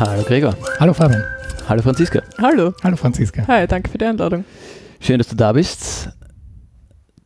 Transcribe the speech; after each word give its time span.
Hallo 0.00 0.22
Gregor. 0.22 0.56
Hallo 0.78 0.94
Fabian. 0.94 1.22
Hallo 1.68 1.82
Franziska. 1.82 2.22
Hallo. 2.38 2.72
Hallo 2.82 2.96
Franziska. 2.96 3.46
Hi, 3.46 3.66
danke 3.66 3.90
für 3.90 3.98
die 3.98 4.06
Einladung. 4.06 4.44
Schön, 4.98 5.18
dass 5.18 5.28
du 5.28 5.36
da 5.36 5.52
bist. 5.52 6.08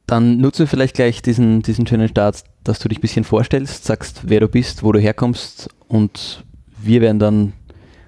Dann 0.07 0.39
nutze 0.39 0.67
vielleicht 0.67 0.97
gleich 0.97 1.23
diesen, 1.23 1.63
diesen 1.63 1.87
schönen 1.87 2.09
Start, 2.09 2.43
dass 2.63 2.81
du 2.81 2.89
dich 2.89 2.99
ein 2.99 3.01
bisschen 3.01 3.25
vorstellst, 3.25 3.85
sagst, 3.85 4.23
wer 4.25 4.41
du 4.41 4.49
bist, 4.49 4.83
wo 4.83 4.93
du 4.93 4.99
herkommst 4.99 5.69
und 5.89 6.45
wir 6.83 7.01
werden 7.01 7.19
dann 7.19 7.53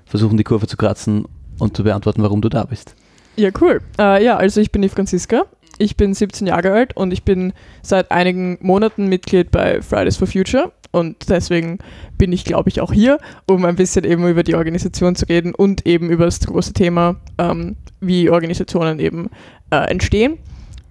versuchen, 0.04 0.36
die 0.36 0.44
Kurve 0.44 0.66
zu 0.66 0.76
kratzen 0.76 1.26
und 1.58 1.76
zu 1.76 1.84
beantworten, 1.84 2.22
warum 2.22 2.40
du 2.40 2.48
da 2.48 2.64
bist. 2.64 2.94
Ja, 3.36 3.50
cool. 3.60 3.80
Äh, 3.98 4.24
ja, 4.24 4.36
also 4.36 4.60
ich 4.60 4.72
bin 4.72 4.82
die 4.82 4.88
Franziska. 4.88 5.44
Ich 5.78 5.96
bin 5.96 6.14
17 6.14 6.46
Jahre 6.46 6.72
alt 6.72 6.96
und 6.96 7.12
ich 7.12 7.22
bin 7.22 7.52
seit 7.82 8.10
einigen 8.10 8.56
Monaten 8.62 9.08
Mitglied 9.08 9.50
bei 9.50 9.82
Fridays 9.82 10.16
for 10.16 10.26
Future. 10.26 10.72
Und 10.90 11.28
deswegen 11.28 11.78
bin 12.16 12.32
ich, 12.32 12.44
glaube 12.44 12.70
ich, 12.70 12.80
auch 12.80 12.92
hier, 12.92 13.18
um 13.46 13.66
ein 13.66 13.76
bisschen 13.76 14.04
eben 14.04 14.26
über 14.26 14.42
die 14.42 14.54
Organisation 14.54 15.14
zu 15.14 15.26
reden 15.26 15.54
und 15.54 15.86
eben 15.86 16.08
über 16.08 16.24
das 16.24 16.40
große 16.40 16.72
Thema, 16.72 17.16
ähm, 17.36 17.76
wie 18.00 18.30
Organisationen 18.30 18.98
eben 18.98 19.28
äh, 19.70 19.90
entstehen. 19.90 20.38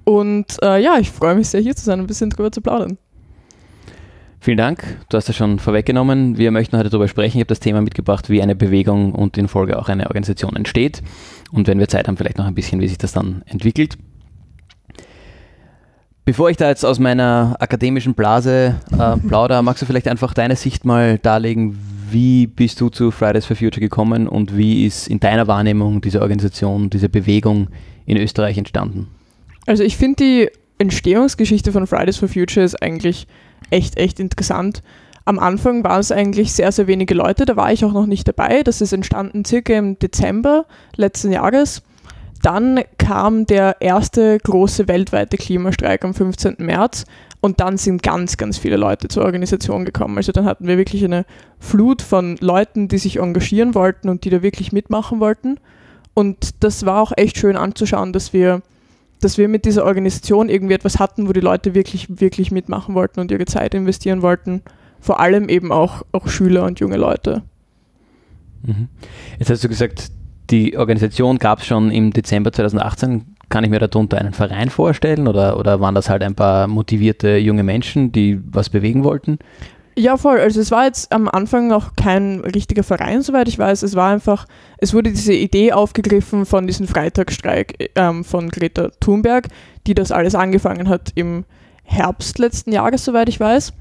Und 0.03 0.57
äh, 0.61 0.79
ja, 0.79 0.99
ich 0.99 1.09
freue 1.09 1.33
mich 1.33 1.49
sehr, 1.49 1.61
hier 1.61 1.75
zu 1.75 1.83
sein 1.83 1.99
und 1.99 2.05
ein 2.05 2.07
bisschen 2.07 2.29
drüber 2.29 2.51
zu 2.51 2.61
plaudern. 2.61 2.99
Vielen 4.45 4.57
Dank. 4.59 4.99
Du 5.09 5.17
hast 5.17 5.27
das 5.27 5.35
schon 5.35 5.57
vorweggenommen. 5.57 6.37
Wir 6.37 6.51
möchten 6.51 6.77
heute 6.77 6.91
darüber 6.91 7.07
sprechen. 7.07 7.37
Ich 7.37 7.41
habe 7.41 7.47
das 7.47 7.59
Thema 7.59 7.81
mitgebracht, 7.81 8.29
wie 8.29 8.43
eine 8.43 8.53
Bewegung 8.53 9.15
und 9.15 9.39
in 9.39 9.47
Folge 9.47 9.79
auch 9.79 9.89
eine 9.89 10.05
Organisation 10.05 10.55
entsteht. 10.55 11.01
Und 11.51 11.65
wenn 11.67 11.79
wir 11.79 11.87
Zeit 11.87 12.07
haben, 12.07 12.15
vielleicht 12.15 12.37
noch 12.37 12.45
ein 12.45 12.53
bisschen, 12.53 12.79
wie 12.79 12.87
sich 12.87 12.99
das 12.99 13.11
dann 13.11 13.41
entwickelt. 13.47 13.97
Bevor 16.25 16.51
ich 16.51 16.57
da 16.57 16.69
jetzt 16.69 16.85
aus 16.85 16.99
meiner 16.99 17.55
akademischen 17.57 18.13
Blase 18.13 18.75
äh, 18.91 19.17
plauder, 19.27 19.63
magst 19.63 19.81
du 19.81 19.87
vielleicht 19.87 20.07
einfach 20.07 20.35
deine 20.35 20.55
Sicht 20.55 20.85
mal 20.85 21.17
darlegen, 21.17 21.75
wie 22.11 22.45
bist 22.45 22.79
du 22.79 22.89
zu 22.89 23.09
Fridays 23.09 23.47
for 23.47 23.55
Future 23.55 23.81
gekommen 23.81 24.27
und 24.27 24.55
wie 24.55 24.85
ist 24.85 25.07
in 25.07 25.19
deiner 25.19 25.47
Wahrnehmung 25.47 26.01
diese 26.01 26.21
Organisation, 26.21 26.91
diese 26.91 27.09
Bewegung 27.09 27.69
in 28.05 28.15
Österreich 28.15 28.59
entstanden? 28.59 29.07
Also 29.65 29.81
ich 29.81 29.97
finde 29.97 30.23
die 30.23 30.49
Entstehungsgeschichte 30.77 31.71
von 31.71 31.87
Fridays 31.87 32.17
for 32.17 32.29
Future 32.29 32.63
ist 32.63 32.79
eigentlich 32.83 33.25
echt, 33.69 33.97
echt 33.97 34.19
interessant. 34.19 34.81
Am 35.25 35.39
Anfang 35.39 35.83
waren 35.83 35.99
es 35.99 36.11
eigentlich 36.11 36.53
sehr, 36.53 36.71
sehr 36.71 36.87
wenige 36.87 37.15
Leute, 37.15 37.45
da 37.45 37.55
war 37.55 37.71
ich 37.71 37.83
auch 37.83 37.93
noch 37.93 38.05
nicht 38.05 38.27
dabei. 38.27 38.61
Das 38.61 38.81
ist 38.81 38.93
entstanden 38.93 39.43
circa 39.43 39.73
im 39.73 39.97
Dezember 39.97 40.65
letzten 40.95 41.31
Jahres. 41.31 41.81
Dann 42.43 42.81
kam 42.99 43.47
der 43.47 43.77
erste 43.79 44.37
große 44.37 44.87
weltweite 44.87 45.35
Klimastreik 45.35 46.05
am 46.05 46.13
15. 46.13 46.57
März 46.59 47.05
und 47.41 47.59
dann 47.59 47.77
sind 47.77 48.03
ganz, 48.03 48.37
ganz 48.37 48.57
viele 48.59 48.77
Leute 48.77 49.07
zur 49.07 49.23
Organisation 49.23 49.85
gekommen. 49.85 50.17
Also 50.17 50.31
dann 50.31 50.45
hatten 50.45 50.67
wir 50.67 50.77
wirklich 50.77 51.03
eine 51.03 51.25
Flut 51.59 52.03
von 52.03 52.37
Leuten, 52.39 52.87
die 52.87 52.99
sich 52.99 53.17
engagieren 53.17 53.73
wollten 53.73 54.09
und 54.09 54.25
die 54.25 54.29
da 54.29 54.43
wirklich 54.43 54.71
mitmachen 54.71 55.19
wollten. 55.19 55.59
Und 56.13 56.63
das 56.63 56.85
war 56.85 57.01
auch 57.01 57.13
echt 57.15 57.37
schön 57.37 57.57
anzuschauen, 57.57 58.13
dass 58.13 58.31
wir, 58.31 58.61
dass 59.21 59.37
wir 59.37 59.47
mit 59.47 59.65
dieser 59.65 59.85
Organisation 59.85 60.49
irgendwie 60.49 60.73
etwas 60.73 60.99
hatten, 60.99 61.27
wo 61.27 61.33
die 61.33 61.39
Leute 61.39 61.73
wirklich, 61.73 62.19
wirklich 62.19 62.51
mitmachen 62.51 62.95
wollten 62.95 63.19
und 63.19 63.31
ihre 63.31 63.45
Zeit 63.45 63.73
investieren 63.73 64.21
wollten. 64.21 64.61
Vor 64.99 65.19
allem 65.19 65.49
eben 65.49 65.71
auch, 65.71 66.03
auch 66.11 66.27
Schüler 66.27 66.65
und 66.65 66.79
junge 66.79 66.97
Leute. 66.97 67.43
Mhm. 68.63 68.87
Jetzt 69.39 69.49
hast 69.49 69.63
du 69.63 69.69
gesagt, 69.69 70.11
die 70.49 70.77
Organisation 70.77 71.37
gab 71.37 71.59
es 71.59 71.65
schon 71.65 71.91
im 71.91 72.11
Dezember 72.11 72.51
2018. 72.51 73.35
Kann 73.49 73.63
ich 73.63 73.69
mir 73.69 73.79
darunter 73.79 74.17
einen 74.17 74.33
Verein 74.33 74.69
vorstellen 74.69 75.27
oder, 75.27 75.59
oder 75.59 75.79
waren 75.79 75.95
das 75.95 76.09
halt 76.09 76.23
ein 76.23 76.35
paar 76.35 76.67
motivierte 76.67 77.37
junge 77.37 77.63
Menschen, 77.63 78.11
die 78.11 78.39
was 78.43 78.69
bewegen 78.69 79.03
wollten? 79.03 79.37
Ja, 79.97 80.17
voll. 80.17 80.39
Also 80.39 80.59
es 80.59 80.71
war 80.71 80.85
jetzt 80.85 81.11
am 81.13 81.29
Anfang 81.29 81.67
noch 81.67 81.95
kein 81.95 82.41
richtiger 82.41 82.83
Verein, 82.83 83.21
soweit 83.21 83.47
ich 83.47 83.57
weiß. 83.57 83.81
Es 83.81 83.95
war 83.95 84.11
einfach, 84.11 84.45
es 84.77 84.93
wurde 84.93 85.11
diese 85.11 85.33
Idee 85.33 85.71
aufgegriffen 85.71 86.45
von 86.45 86.67
diesem 86.67 86.87
Freitagsstreik 86.87 87.91
ähm, 87.95 88.25
von 88.25 88.49
Greta 88.49 88.89
Thunberg, 88.99 89.47
die 89.87 89.93
das 89.93 90.11
alles 90.11 90.35
angefangen 90.35 90.89
hat 90.89 91.11
im 91.15 91.45
Herbst 91.83 92.39
letzten 92.39 92.73
Jahres, 92.73 93.05
soweit 93.05 93.29
ich 93.29 93.39
weiß. 93.39 93.71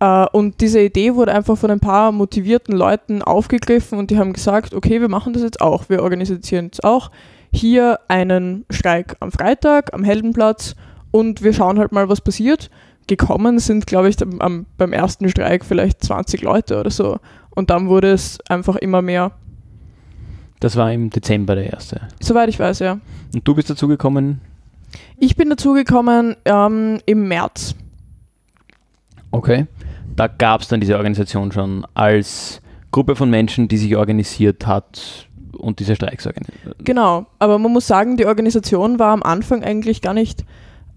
Äh, 0.00 0.26
und 0.32 0.60
diese 0.60 0.80
Idee 0.80 1.14
wurde 1.14 1.32
einfach 1.32 1.56
von 1.56 1.70
ein 1.70 1.80
paar 1.80 2.12
motivierten 2.12 2.76
Leuten 2.76 3.22
aufgegriffen 3.22 3.98
und 3.98 4.10
die 4.10 4.18
haben 4.18 4.34
gesagt, 4.34 4.74
okay, 4.74 5.00
wir 5.00 5.08
machen 5.08 5.32
das 5.32 5.42
jetzt 5.42 5.62
auch. 5.62 5.88
Wir 5.88 6.02
organisieren 6.02 6.66
jetzt 6.66 6.84
auch 6.84 7.10
hier 7.50 8.00
einen 8.08 8.66
Streik 8.70 9.16
am 9.20 9.32
Freitag 9.32 9.94
am 9.94 10.04
Heldenplatz 10.04 10.74
und 11.10 11.42
wir 11.42 11.54
schauen 11.54 11.78
halt 11.78 11.92
mal, 11.92 12.10
was 12.10 12.20
passiert. 12.20 12.70
Gekommen 13.08 13.58
sind, 13.58 13.86
glaube 13.86 14.08
ich, 14.08 14.16
am, 14.22 14.66
beim 14.76 14.92
ersten 14.92 15.28
Streik 15.28 15.64
vielleicht 15.64 16.04
20 16.04 16.42
Leute 16.42 16.78
oder 16.78 16.90
so. 16.90 17.18
Und 17.50 17.70
dann 17.70 17.88
wurde 17.88 18.12
es 18.12 18.38
einfach 18.48 18.76
immer 18.76 19.02
mehr. 19.02 19.32
Das 20.60 20.76
war 20.76 20.92
im 20.92 21.10
Dezember 21.10 21.56
der 21.56 21.72
erste. 21.72 22.02
Soweit 22.20 22.48
ich 22.48 22.58
weiß, 22.60 22.78
ja. 22.78 23.00
Und 23.34 23.46
du 23.46 23.54
bist 23.54 23.68
dazugekommen? 23.68 24.40
Ich 25.16 25.34
bin 25.34 25.50
dazugekommen 25.50 26.36
ähm, 26.44 27.00
im 27.06 27.26
März. 27.26 27.74
Okay 29.32 29.66
da 30.18 30.26
gab 30.26 30.62
es 30.62 30.68
dann 30.68 30.80
diese 30.80 30.96
Organisation 30.96 31.52
schon 31.52 31.86
als 31.94 32.60
Gruppe 32.90 33.14
von 33.14 33.30
Menschen, 33.30 33.68
die 33.68 33.76
sich 33.76 33.96
organisiert 33.96 34.66
hat 34.66 35.28
und 35.56 35.78
diese 35.78 35.94
Streiks 35.94 36.26
organisiert. 36.26 36.76
Genau, 36.80 37.26
aber 37.38 37.58
man 37.58 37.72
muss 37.72 37.86
sagen, 37.86 38.16
die 38.16 38.26
Organisation 38.26 38.98
war 38.98 39.12
am 39.12 39.22
Anfang 39.22 39.62
eigentlich 39.62 40.02
gar 40.02 40.14
nicht 40.14 40.44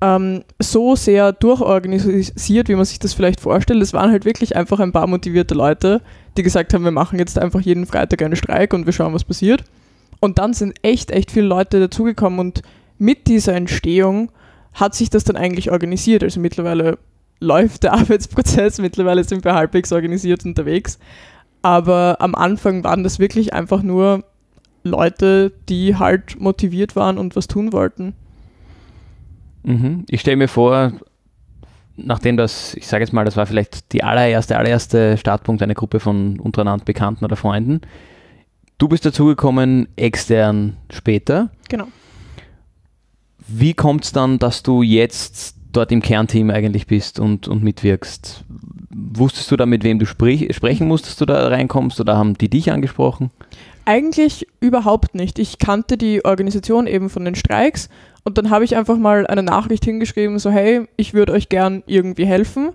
ähm, 0.02 0.44
so 0.60 0.96
sehr 0.96 1.32
durchorganisiert, 1.32 2.68
wie 2.68 2.76
man 2.76 2.86
sich 2.86 3.00
das 3.00 3.14
vielleicht 3.14 3.40
vorstellt. 3.40 3.82
Es 3.82 3.94
waren 3.94 4.12
halt 4.12 4.26
wirklich 4.26 4.56
einfach 4.56 4.80
ein 4.80 4.92
paar 4.92 5.08
motivierte 5.08 5.54
Leute, 5.54 6.02
die 6.38 6.44
gesagt 6.44 6.74
haben, 6.74 6.84
wir 6.84 6.92
machen 6.92 7.20
jetzt 7.20 7.38
einfach 7.38 7.62
jeden 7.62 7.86
Freitag 7.86 8.22
einen 8.24 8.36
Streik 8.36 8.74
und 8.74 8.86
wir 8.86 8.94
schauen, 8.94 9.14
was 9.14 9.24
passiert. 9.24 9.64
Und 10.20 10.40
dann 10.40 10.54
sind 10.54 10.76
echt, 10.82 11.12
echt 11.12 11.32
viele 11.32 11.48
Leute 11.48 11.80
dazugekommen 11.80 12.40
und 12.40 12.62
mit 12.98 13.28
dieser 13.28 13.54
Entstehung 13.56 14.32
hat 14.74 14.96
sich 14.96 15.10
das 15.10 15.24
dann 15.24 15.36
eigentlich 15.36 15.72
organisiert. 15.72 16.24
Also 16.24 16.40
mittlerweile 16.40 16.98
läuft 17.40 17.84
der 17.84 17.94
Arbeitsprozess. 17.94 18.80
Mittlerweile 18.80 19.24
sind 19.24 19.44
wir 19.44 19.56
halbwegs 19.56 19.92
organisiert 19.92 20.46
unterwegs. 20.46 21.00
Aber 21.62 22.18
am 22.20 22.34
Anfang 22.36 22.84
waren 22.84 23.04
das 23.04 23.20
wirklich 23.20 23.54
einfach 23.54 23.84
nur 23.84 24.24
Leute, 24.84 25.52
die 25.70 25.98
halt 25.98 26.40
motiviert 26.40 26.96
waren 26.96 27.18
und 27.18 27.36
was 27.36 27.48
tun 27.48 27.72
wollten. 27.72 28.14
Mhm. 29.64 30.06
Ich 30.10 30.22
stelle 30.22 30.38
mir 30.38 30.48
vor, 30.48 30.94
nachdem 31.96 32.38
das, 32.38 32.74
ich 32.76 32.88
sage 32.88 33.04
jetzt 33.04 33.14
mal, 33.14 33.26
das 33.26 33.38
war 33.38 33.46
vielleicht 33.46 33.94
die 33.94 34.04
allererste, 34.04 34.58
allererste 34.58 35.18
Startpunkt 35.18 35.62
einer 35.62 35.74
Gruppe 35.74 36.00
von 36.00 36.40
untereinander 36.40 36.86
Bekannten 36.86 37.26
oder 37.26 37.36
Freunden. 37.36 37.82
Du 38.78 38.88
bist 38.88 39.06
dazugekommen 39.06 39.88
extern 39.96 40.78
später. 40.92 41.52
Genau. 41.70 41.88
Wie 43.48 43.74
kommt 43.74 44.06
es 44.06 44.12
dann, 44.12 44.40
dass 44.40 44.64
du 44.64 44.82
jetzt 44.82 45.56
dort 45.72 45.92
im 45.92 46.02
Kernteam 46.02 46.50
eigentlich 46.50 46.88
bist 46.88 47.20
und, 47.20 47.48
und 47.48 47.64
mitwirkst. 47.64 48.44
Wusstest 48.90 49.50
du 49.52 49.58
da, 49.58 49.66
mit 49.66 49.84
wem 49.84 50.00
du 50.00 50.06
sprich, 50.06 50.54
sprechen 50.56 50.88
musst, 50.88 51.08
dass 51.08 51.16
du 51.16 51.26
da 51.26 51.48
reinkommst 51.48 52.00
oder 52.00 52.18
haben 52.18 52.38
die 52.38 52.50
dich 52.50 52.72
angesprochen? 52.72 53.32
Eigentlich 53.86 54.48
überhaupt 54.60 55.16
nicht. 55.16 55.40
Ich 55.40 55.58
kannte 55.60 55.98
die 55.98 56.24
Organisation 56.24 56.88
eben 56.88 57.10
von 57.10 57.26
den 57.26 57.36
Streiks 57.36 57.90
und 58.24 58.38
dann 58.38 58.50
habe 58.50 58.64
ich 58.64 58.76
einfach 58.76 58.98
mal 58.98 59.26
eine 59.28 59.44
Nachricht 59.44 59.86
hingeschrieben, 59.86 60.38
so 60.40 60.52
hey, 60.52 60.88
ich 60.98 61.14
würde 61.14 61.34
euch 61.34 61.50
gern 61.50 61.84
irgendwie 61.88 62.26
helfen. 62.26 62.72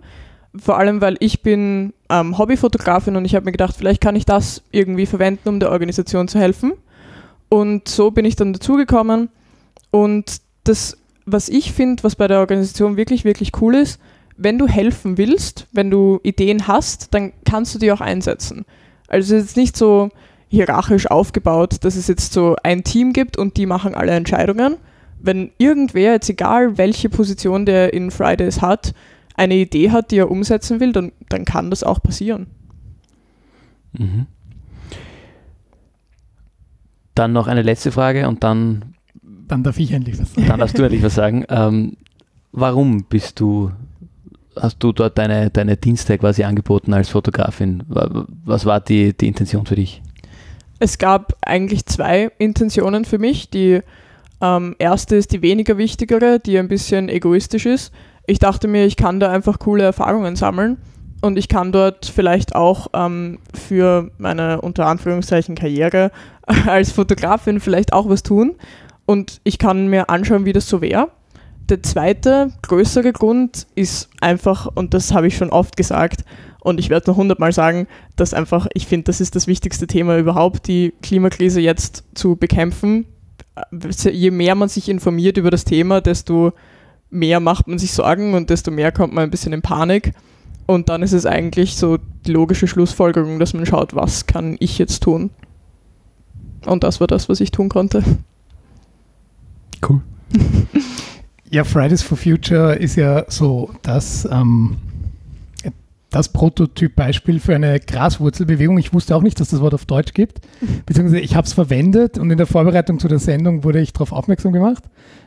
Vor 0.59 0.79
allem, 0.79 1.01
weil 1.01 1.17
ich 1.21 1.43
bin 1.43 1.93
ähm, 2.09 2.39
Hobbyfotografin 2.39 3.17
und 3.17 3.25
ich 3.25 3.35
habe 3.35 3.45
mir 3.45 3.53
gedacht, 3.53 3.77
vielleicht 3.77 4.01
kann 4.01 4.17
ich 4.17 4.25
das 4.25 4.63
irgendwie 4.73 5.07
verwenden, 5.07 5.49
um 5.49 5.61
der 5.61 5.71
Organisation 5.71 6.29
zu 6.29 6.39
helfen. 6.39 6.73
Und 7.49 7.89
so 7.89 8.11
bin 8.11 8.25
ich 8.25 8.37
dann 8.37 8.53
dazugekommen 8.53 9.29
und 9.91 10.41
das 10.65 10.97
was 11.27 11.49
ich 11.49 11.73
finde, 11.73 12.05
was 12.05 12.15
bei 12.15 12.29
der 12.29 12.39
Organisation 12.39 12.97
wirklich, 12.97 13.25
wirklich 13.25 13.51
cool 13.61 13.75
ist, 13.75 14.01
wenn 14.37 14.59
du 14.59 14.69
helfen 14.69 15.19
willst, 15.19 15.67
wenn 15.73 15.91
du 15.91 16.21
Ideen 16.23 16.69
hast, 16.69 17.13
dann 17.13 17.33
kannst 17.45 17.75
du 17.75 17.79
die 17.79 17.91
auch 17.91 18.01
einsetzen. 18.01 18.65
Also 19.09 19.35
es 19.35 19.45
ist 19.45 19.57
nicht 19.57 19.77
so 19.77 20.11
hierarchisch 20.49 21.11
aufgebaut, 21.11 21.79
dass 21.83 21.97
es 21.97 22.09
jetzt 22.09 22.33
so 22.33 22.57
ein 22.63 22.85
Team 22.85 23.13
gibt 23.13 23.37
und 23.37 23.57
die 23.57 23.67
machen 23.67 23.95
alle 23.95 24.13
Entscheidungen. 24.13 24.77
Wenn 25.21 25.51
irgendwer, 25.59 26.13
jetzt 26.13 26.29
egal 26.29 26.79
welche 26.79 27.09
Position 27.09 27.67
der 27.67 27.93
in 27.93 28.11
Fridays 28.11 28.61
hat, 28.61 28.95
eine 29.35 29.55
Idee 29.55 29.91
hat, 29.91 30.11
die 30.11 30.19
er 30.19 30.31
umsetzen 30.31 30.81
will, 30.81 30.93
dann, 30.93 31.13
dann 31.29 31.45
kann 31.45 31.71
das 31.71 31.83
auch 31.83 32.03
passieren. 32.03 32.47
Mhm. 33.93 34.27
Dann 37.15 37.33
noch 37.33 37.47
eine 37.47 37.63
letzte 37.63 37.93
Frage 37.93 38.29
und 38.29 38.45
dann 38.45 38.97
dann 39.49 39.63
darf 39.63 39.79
ich 39.79 39.93
endlich 39.93 40.19
was 40.19 40.35
sagen. 40.35 40.49
Dann 40.49 40.61
darfst 40.61 40.79
du 40.79 40.83
endlich 40.83 41.03
was 41.03 41.15
sagen. 41.15 41.45
Ähm, 41.49 41.97
warum 42.53 43.05
bist 43.05 43.39
du, 43.41 43.71
hast 44.57 44.79
du 44.79 44.93
dort 44.93 45.19
deine, 45.19 45.51
deine 45.51 45.77
Dienste 45.77 46.19
quasi 46.19 46.45
angeboten 46.45 46.93
als 46.93 47.09
Fotografin? 47.09 47.83
Was 47.87 48.67
war 48.67 48.81
die, 48.81 49.17
die 49.17 49.29
Intention 49.29 49.67
für 49.67 49.77
dich? 49.77 50.03
Es 50.79 50.99
gab 50.99 51.35
eigentlich 51.43 51.87
zwei 51.87 52.31
Intentionen 52.39 53.05
für 53.05 53.19
mich. 53.19 53.51
Die 53.51 53.81
Ähm, 54.41 54.77
erste 54.79 55.17
ist 55.17 55.33
die 55.33 55.41
weniger 55.41 55.79
wichtigere, 55.79 56.39
die 56.39 56.59
ein 56.59 56.69
bisschen 56.69 57.09
egoistisch 57.09 57.65
ist. 57.65 57.91
Ich 58.27 58.39
dachte 58.39 58.69
mir, 58.69 58.85
ich 58.85 58.97
kann 58.97 59.19
da 59.19 59.31
einfach 59.31 59.59
coole 59.59 59.85
Erfahrungen 59.85 60.37
sammeln 60.37 60.77
und 61.23 61.39
ich 61.39 61.49
kann 61.49 61.73
dort 61.73 62.05
vielleicht 62.05 62.55
auch 62.55 62.89
ähm, 62.93 63.39
für 63.55 64.11
meine 64.19 64.61
unter 64.61 64.87
Anführungszeichen 64.87 65.55
Karriere 65.55 66.11
als 66.67 66.93
Fotografin 66.93 67.61
vielleicht 67.61 67.95
auch 67.95 68.11
was 68.11 68.23
tun 68.23 68.57
und 69.07 69.41
ich 69.45 69.59
kann 69.59 69.89
mir 69.89 70.11
anschauen, 70.11 70.45
wie 70.45 70.53
das 70.53 70.69
so 70.69 70.83
wäre. 70.83 71.09
Der 71.71 71.83
zweite 71.83 72.53
größere 72.63 73.13
Grund 73.13 73.67
ist 73.75 74.11
einfach, 74.21 74.69
und 74.75 74.93
das 74.93 75.15
habe 75.15 75.29
ich 75.29 75.37
schon 75.37 75.51
oft 75.51 75.77
gesagt, 75.77 76.25
und 76.67 76.81
ich 76.81 76.91
werde 76.91 77.09
noch 77.09 77.17
hundertmal 77.17 77.53
sagen, 77.53 77.87
dass 78.17 78.35
einfach, 78.35 78.67
ich 78.75 78.89
finde, 78.89 79.05
das 79.05 79.21
ist 79.21 79.37
das 79.37 79.47
wichtigste 79.47 79.87
Thema 79.87 80.19
überhaupt, 80.19 80.67
die 80.67 80.93
Klimakrise 81.01 81.61
jetzt 81.61 82.03
zu 82.15 82.35
bekämpfen. 82.35 83.07
Je 84.03 84.33
mehr 84.33 84.57
man 84.57 84.69
sich 84.69 84.89
informiert 84.89 85.37
über 85.37 85.53
das 85.53 85.65
Thema, 85.65 86.01
desto 86.01 86.55
mehr 87.09 87.39
macht 87.39 87.69
man 87.69 87.79
sich 87.79 87.93
Sorgen 87.93 88.35
und 88.35 88.51
desto 88.51 88.73
mehr 88.73 88.91
kommt 88.91 89.15
man 89.15 89.23
ein 89.23 89.31
bisschen 89.31 89.53
in 89.53 89.63
Panik. 89.63 90.13
Und 90.67 90.89
dann 90.89 91.05
ist 91.05 91.13
es 91.13 91.25
eigentlich 91.25 91.77
so 91.77 91.99
die 92.27 92.33
logische 92.33 92.67
Schlussfolgerung, 92.67 93.39
dass 93.39 93.55
man 93.55 93.65
schaut, 93.65 93.95
was 93.95 94.27
kann 94.27 94.57
ich 94.59 94.77
jetzt 94.77 95.05
tun. 95.05 95.31
Und 96.65 96.83
das 96.83 96.99
war 96.99 97.07
das, 97.07 97.29
was 97.29 97.41
ich 97.41 97.53
tun 97.53 97.69
konnte. 97.69 98.03
Cool. 99.89 100.01
ja, 101.49 101.63
Fridays 101.63 102.03
for 102.03 102.19
Future 102.19 102.75
ist 102.75 102.97
ja 102.97 103.25
so 103.29 103.71
das, 103.83 104.29
ähm, 104.33 104.79
das 106.17 106.31
Prototyp-Beispiel 106.31 107.41
für 107.41 107.55
eine 107.55 107.79
Graswurzelbewegung. 107.79 108.79
Ich 108.79 108.95
wusste 108.95 109.15
auch 109.15 109.23
nicht, 109.23 109.39
dass 109.39 109.51
das 109.51 109.61
Wort 109.61 109.75
auf 109.75 109.85
Deutsch 109.85 110.15
gibt, 110.15 110.41
beziehungsweise 110.87 111.21
ich 111.21 111.37
habe 111.37 111.47
es 111.47 111.53
verwendet 111.53 112.17
und 112.17 112.31
in 112.31 112.39
der 112.39 112.47
Vorbereitung 112.47 112.99
zu 112.99 113.07
der 113.07 113.19
Sendung 113.19 113.65
wurde 113.65 113.81
ich 113.81 113.93
darauf 113.93 114.13
aufmerksam 114.13 114.53
gemacht. 114.53 114.85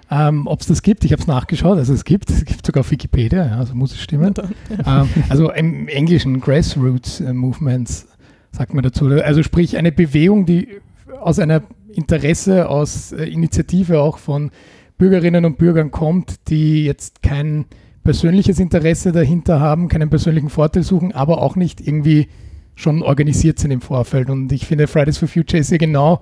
Ähm, 0.10 0.48
Ob 0.48 0.62
es 0.62 0.68
das 0.68 0.82
gibt, 0.82 1.06
ich 1.06 1.12
habe 1.12 1.22
es 1.22 1.28
nachgeschaut, 1.28 1.78
also 1.78 1.94
es 1.94 2.04
gibt, 2.06 2.32
es 2.32 2.44
gibt 2.44 2.66
sogar 2.66 2.82
auf 2.82 2.90
Wikipedia, 2.90 3.46
ja, 3.46 3.58
also 3.58 3.76
muss 3.76 3.92
es 3.92 4.02
stimmen. 4.02 4.34
Ja. 4.36 5.04
Ähm, 5.04 5.10
also 5.30 5.52
im 5.52 5.88
Englischen 5.88 6.40
Grassroots 6.40 7.22
äh, 7.22 7.34
Movements 7.34 8.08
sagt 8.52 8.74
man 8.74 8.84
dazu. 8.84 9.06
Also 9.08 9.44
sprich 9.44 9.78
eine 9.78 9.92
Bewegung, 9.92 10.48
die 10.48 10.80
aus 11.22 11.38
einer 11.38 11.62
Interesse, 11.94 12.68
aus 12.68 13.12
äh, 13.12 13.26
Initiative 13.26 14.00
auch 14.02 14.18
von 14.18 14.50
Bürgerinnen 14.98 15.46
und 15.46 15.60
Bürgern 15.60 15.92
kommt, 15.92 16.50
die 16.50 16.86
jetzt 16.86 17.22
kein 17.22 17.66
persönliches 18.10 18.58
Interesse 18.60 19.12
dahinter 19.12 19.60
haben, 19.60 19.88
keinen 19.88 20.10
persönlichen 20.10 20.50
Vorteil 20.50 20.82
suchen, 20.82 21.12
aber 21.12 21.44
auch 21.44 21.56
nicht 21.56 21.80
irgendwie 21.80 22.28
schon 22.74 23.04
organisiert 23.04 23.60
sind 23.60 23.70
im 23.70 23.82
Vorfeld. 23.82 24.32
Und 24.32 24.52
ich 24.52 24.66
finde, 24.66 24.88
Fridays 24.88 25.20
for 25.20 25.28
Future 25.28 25.60
ist 25.60 25.70
ja 25.70 25.78
genau 25.78 26.20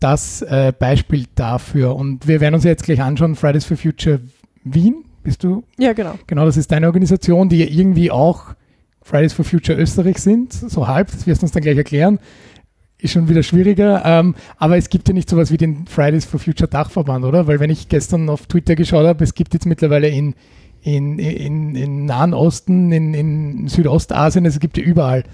das 0.00 0.40
äh, 0.40 0.72
Beispiel 0.72 1.26
dafür. 1.34 1.94
Und 1.94 2.26
wir 2.26 2.40
werden 2.40 2.54
uns 2.54 2.64
jetzt 2.64 2.84
gleich 2.84 3.02
anschauen, 3.02 3.34
Fridays 3.36 3.66
for 3.66 3.76
Future 3.76 4.20
Wien, 4.64 5.04
bist 5.22 5.44
du? 5.44 5.62
Ja, 5.76 5.92
genau. 5.92 6.14
Genau, 6.26 6.46
das 6.46 6.56
ist 6.56 6.72
deine 6.72 6.86
Organisation, 6.86 7.50
die 7.50 7.58
ja 7.58 7.66
irgendwie 7.66 8.10
auch 8.10 8.54
Fridays 9.02 9.34
for 9.34 9.44
Future 9.44 9.78
Österreich 9.78 10.16
sind, 10.16 10.54
so 10.54 10.88
halb, 10.88 11.10
das 11.10 11.26
wirst 11.26 11.42
du 11.42 11.44
uns 11.44 11.52
dann 11.52 11.62
gleich 11.62 11.76
erklären. 11.76 12.18
Ist 12.96 13.12
schon 13.12 13.28
wieder 13.28 13.42
schwieriger, 13.42 14.02
ähm, 14.06 14.36
aber 14.56 14.78
es 14.78 14.88
gibt 14.88 15.06
ja 15.08 15.12
nicht 15.12 15.28
sowas 15.28 15.52
wie 15.52 15.58
den 15.58 15.86
Fridays 15.86 16.24
for 16.24 16.40
Future 16.40 16.66
Dachverband, 16.66 17.26
oder? 17.26 17.46
Weil 17.46 17.60
wenn 17.60 17.68
ich 17.68 17.90
gestern 17.90 18.30
auf 18.30 18.46
Twitter 18.46 18.74
geschaut 18.74 19.04
habe, 19.06 19.22
es 19.22 19.34
gibt 19.34 19.52
jetzt 19.52 19.66
mittlerweile 19.66 20.08
in, 20.08 20.34
in, 20.84 21.18
in, 21.18 21.74
in 21.74 22.04
Nahen 22.04 22.34
Osten, 22.34 22.92
in, 22.92 23.14
in 23.14 23.68
Südostasien, 23.68 24.44
es 24.44 24.60
gibt 24.60 24.76
ja 24.76 24.84
überall 24.84 25.24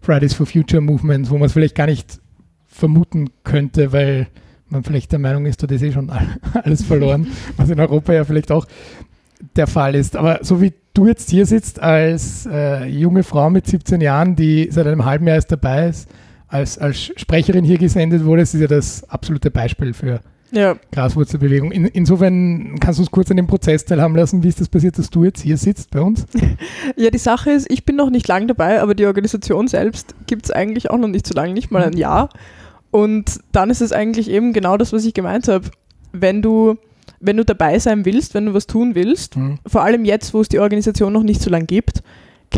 Fridays 0.00 0.34
for 0.34 0.46
Future 0.46 0.80
Movements, 0.80 1.30
wo 1.30 1.34
man 1.36 1.46
es 1.46 1.52
vielleicht 1.52 1.74
gar 1.74 1.86
nicht 1.86 2.20
vermuten 2.68 3.30
könnte, 3.42 3.92
weil 3.92 4.28
man 4.68 4.84
vielleicht 4.84 5.10
der 5.10 5.18
Meinung 5.18 5.46
ist, 5.46 5.60
dort 5.62 5.72
ist 5.72 5.82
eh 5.82 5.90
schon 5.90 6.10
alles 6.62 6.84
verloren, 6.84 7.26
was 7.56 7.70
in 7.70 7.80
Europa 7.80 8.12
ja 8.12 8.24
vielleicht 8.24 8.52
auch 8.52 8.66
der 9.56 9.66
Fall 9.66 9.96
ist. 9.96 10.14
Aber 10.14 10.38
so 10.42 10.62
wie 10.62 10.74
du 10.94 11.08
jetzt 11.08 11.28
hier 11.28 11.44
sitzt 11.44 11.82
als 11.82 12.46
äh, 12.46 12.86
junge 12.86 13.24
Frau 13.24 13.50
mit 13.50 13.66
17 13.66 14.00
Jahren, 14.00 14.36
die 14.36 14.68
seit 14.70 14.86
einem 14.86 15.04
halben 15.04 15.26
Jahr 15.26 15.36
erst 15.36 15.50
dabei 15.50 15.88
ist, 15.88 16.08
als, 16.46 16.78
als 16.78 17.00
Sprecherin 17.16 17.64
hier 17.64 17.78
gesendet 17.78 18.24
wurde, 18.24 18.42
ist 18.42 18.54
ja 18.54 18.68
das 18.68 19.08
absolute 19.10 19.50
Beispiel 19.50 19.92
für 19.92 20.20
ja. 20.52 20.76
Graswurzelbewegung. 20.92 21.72
In, 21.72 21.86
insofern 21.86 22.78
kannst 22.80 22.98
du 22.98 23.02
uns 23.02 23.10
kurz 23.10 23.30
an 23.30 23.36
dem 23.36 23.46
Prozess 23.46 23.84
teilhaben 23.84 24.16
lassen. 24.16 24.42
Wie 24.42 24.48
ist 24.48 24.60
das 24.60 24.68
passiert, 24.68 24.98
dass 24.98 25.10
du 25.10 25.24
jetzt 25.24 25.42
hier 25.42 25.56
sitzt 25.56 25.90
bei 25.90 26.00
uns? 26.00 26.26
Ja, 26.96 27.10
die 27.10 27.18
Sache 27.18 27.52
ist, 27.52 27.70
ich 27.70 27.84
bin 27.84 27.96
noch 27.96 28.10
nicht 28.10 28.26
lang 28.28 28.48
dabei, 28.48 28.82
aber 28.82 28.94
die 28.94 29.06
Organisation 29.06 29.68
selbst 29.68 30.14
gibt 30.26 30.46
es 30.46 30.50
eigentlich 30.50 30.90
auch 30.90 30.98
noch 30.98 31.08
nicht 31.08 31.26
so 31.26 31.34
lange, 31.34 31.54
nicht 31.54 31.70
mal 31.70 31.84
ein 31.84 31.96
Jahr. 31.96 32.28
Und 32.90 33.40
dann 33.52 33.70
ist 33.70 33.80
es 33.80 33.92
eigentlich 33.92 34.28
eben 34.28 34.52
genau 34.52 34.76
das, 34.76 34.92
was 34.92 35.04
ich 35.04 35.14
gemeint 35.14 35.48
habe. 35.48 35.70
Wenn 36.12 36.42
du, 36.42 36.76
wenn 37.20 37.36
du 37.36 37.44
dabei 37.44 37.78
sein 37.78 38.04
willst, 38.04 38.34
wenn 38.34 38.46
du 38.46 38.54
was 38.54 38.66
tun 38.66 38.94
willst, 38.94 39.36
mhm. 39.36 39.58
vor 39.66 39.82
allem 39.82 40.04
jetzt, 40.04 40.34
wo 40.34 40.40
es 40.40 40.48
die 40.48 40.58
Organisation 40.58 41.12
noch 41.12 41.22
nicht 41.22 41.40
so 41.40 41.50
lange 41.50 41.66
gibt, 41.66 42.02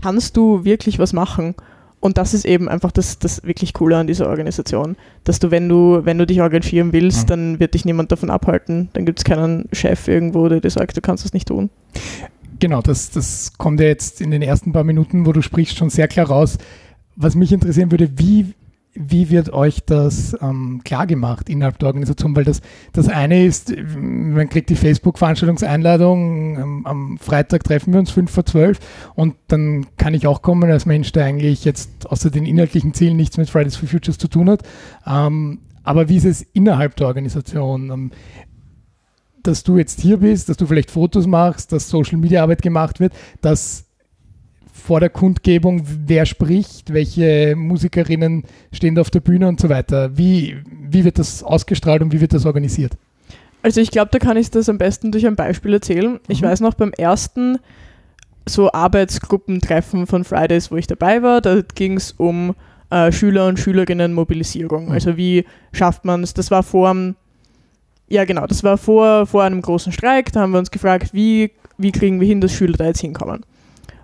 kannst 0.03 0.37
du 0.37 0.65
wirklich 0.65 0.99
was 0.99 1.13
machen. 1.13 1.55
Und 2.03 2.19
das 2.19 2.35
ist 2.35 2.45
eben 2.45 2.69
einfach 2.69 2.91
das, 2.91 3.21
das 3.21 3.45
wirklich 3.45 3.75
Coole 3.75 3.97
an 3.97 4.09
dieser 4.09 4.29
Organisation, 4.29 4.97
dass 5.23 5.39
du, 5.39 5.53
wenn 5.53 5.69
du, 5.69 6.01
wenn 6.03 6.19
du 6.19 6.27
dich 6.27 6.39
engagieren 6.39 6.93
willst, 6.93 7.23
mhm. 7.23 7.27
dann 7.29 7.61
wird 7.61 7.75
dich 7.75 7.85
niemand 7.85 8.11
davon 8.11 8.29
abhalten. 8.29 8.89
Dann 8.93 9.07
gibt 9.07 9.21
es 9.21 9.25
keinen 9.25 9.69
Chef 9.73 10.09
irgendwo, 10.09 10.49
der 10.49 10.61
dir 10.61 10.69
sagt, 10.69 10.97
du 10.97 11.01
kannst 11.01 11.25
das 11.25 11.33
nicht 11.33 11.47
tun. 11.47 11.71
Genau, 12.59 12.83
das, 12.83 13.13
das 13.13 13.53
kommt 13.57 13.79
ja 13.79 13.87
jetzt 13.87 14.21
in 14.21 14.33
den 14.33 14.43
ersten 14.43 14.73
paar 14.73 14.83
Minuten, 14.83 15.27
wo 15.27 15.33
du 15.33 15.43
sprichst, 15.43 15.79
schon 15.79 15.91
sehr 15.91 16.09
klar 16.09 16.27
raus. 16.27 16.59
Was 17.15 17.37
mich 17.37 17.53
interessieren 17.53 17.93
würde, 17.93 18.11
wie 18.17 18.53
wie 18.95 19.31
wird 19.31 19.53
euch 19.53 19.85
das 19.85 20.37
ähm, 20.43 20.83
klar 20.85 21.07
gemacht 21.07 21.49
innerhalb 21.49 21.79
der 21.79 21.89
Organisation? 21.89 22.37
Weil 22.37 22.45
das, 22.45 22.61
das 22.93 23.09
eine 23.09 23.45
ist, 23.45 23.73
man 23.97 24.49
kriegt 24.49 24.69
die 24.69 24.77
Facebook-Veranstaltungseinladung, 24.77 26.59
ähm, 26.59 26.87
am 26.87 27.19
Freitag 27.19 27.65
treffen 27.65 27.93
wir 27.93 28.01
uns 28.01 28.11
5 28.11 28.31
vor 28.31 28.45
12 28.45 28.79
und 29.15 29.35
dann 29.49 29.87
kann 29.97 30.15
ich 30.15 30.27
auch 30.27 30.43
kommen 30.43 30.71
als 30.71 30.85
Mensch, 30.85 31.11
der 31.13 31.25
eigentlich 31.25 31.65
jetzt 31.65 32.07
außer 32.11 32.31
den 32.31 32.45
inhaltlichen 32.45 32.93
Zielen 32.93 33.17
nichts 33.17 33.39
mit 33.39 33.49
Fridays 33.49 33.77
for 33.77 33.89
Futures 33.89 34.19
zu 34.19 34.29
tun 34.29 34.51
hat. 34.51 34.63
Ähm, 35.07 35.61
aber 35.85 36.09
wie 36.09 36.17
ist 36.17 36.27
es 36.27 36.43
innerhalb 36.43 36.97
der 36.97 37.07
Organisation? 37.07 37.91
Ähm, 37.91 38.11
dass 39.43 39.65
du 39.65 39.77
jetzt 39.77 40.01
hier 40.01 40.19
bist, 40.19 40.49
dass 40.49 40.57
du 40.57 40.67
vielleicht 40.67 40.91
Fotos 40.91 41.27
machst, 41.27 41.73
dass 41.73 41.89
Social 41.89 42.19
Media 42.19 42.43
Arbeit 42.43 42.63
gemacht 42.63 43.01
wird, 43.01 43.13
dass 43.41 43.87
vor 44.73 45.01
der 45.01 45.11
Kundgebung, 45.11 45.83
wer 46.07 46.27
spricht, 46.27 46.93
welche 46.93 47.55
Musikerinnen 47.57 48.45
stehen 48.73 48.95
da 48.95 49.03
auf 49.03 49.11
der 49.11 49.21
Bühne 49.21 49.47
und 49.47 49.61
so 49.61 49.69
weiter. 49.69 50.17
Wie, 50.17 50.57
wie 50.67 51.05
wird 51.05 51.19
das 51.19 51.43
ausgestrahlt 51.43 52.03
und 52.03 52.13
wie 52.13 52.21
wird 52.21 52.33
das 52.33 52.47
organisiert? 52.47 52.97
Also 53.63 53.81
ich 53.81 53.91
glaube, 53.91 54.09
da 54.11 54.19
kann 54.19 54.37
ich 54.37 54.51
das 54.51 54.69
am 54.69 54.79
besten 54.79 55.13
durch 55.13 55.27
ein 55.27 55.37
Beispiel 55.37 55.75
erzählen. 55.75 56.13
Mhm. 56.13 56.21
Ich 56.29 56.43
weiß 56.43 56.61
noch 56.61 56.75
beim 56.75 56.93
ersten 56.93 57.59
so 58.49 58.73
Arbeitsgruppentreffen 58.73 60.07
von 60.07 60.25
Fridays, 60.25 60.73
wo 60.73 60.77
ich 60.77 60.89
dabei 60.89 61.23
war, 61.23 61.41
da 61.41 61.61
ging 61.75 61.97
es 61.97 62.13
um 62.13 62.57
äh, 62.91 63.13
Schüler 63.13 63.47
und 63.47 63.61
Schülerinnen 63.61 64.15
Mobilisierung. 64.15 64.87
Mhm. 64.87 64.93
Also 64.93 65.17
wie 65.17 65.45
schafft 65.73 66.05
man 66.05 66.25
es? 66.25 66.35
Das 66.35 66.51
war 66.51 66.63
vor 66.63 67.15
ja 68.09 68.25
genau, 68.27 68.47
das 68.47 68.63
war 68.63 68.77
vor, 68.77 69.27
vor 69.27 69.43
einem 69.43 69.63
großen 69.63 69.93
Streik. 69.93 70.33
Da 70.33 70.41
haben 70.41 70.53
wir 70.53 70.59
uns 70.59 70.71
gefragt, 70.71 71.15
wie, 71.15 71.53
wie 71.79 71.93
kriegen 71.93 72.21
wir 72.21 72.29
hin, 72.29 72.41
dass 72.43 72.53
Schüler 72.53 72.77
da 72.77 72.87
jetzt 72.87 73.01
hinkommen. 73.01 73.43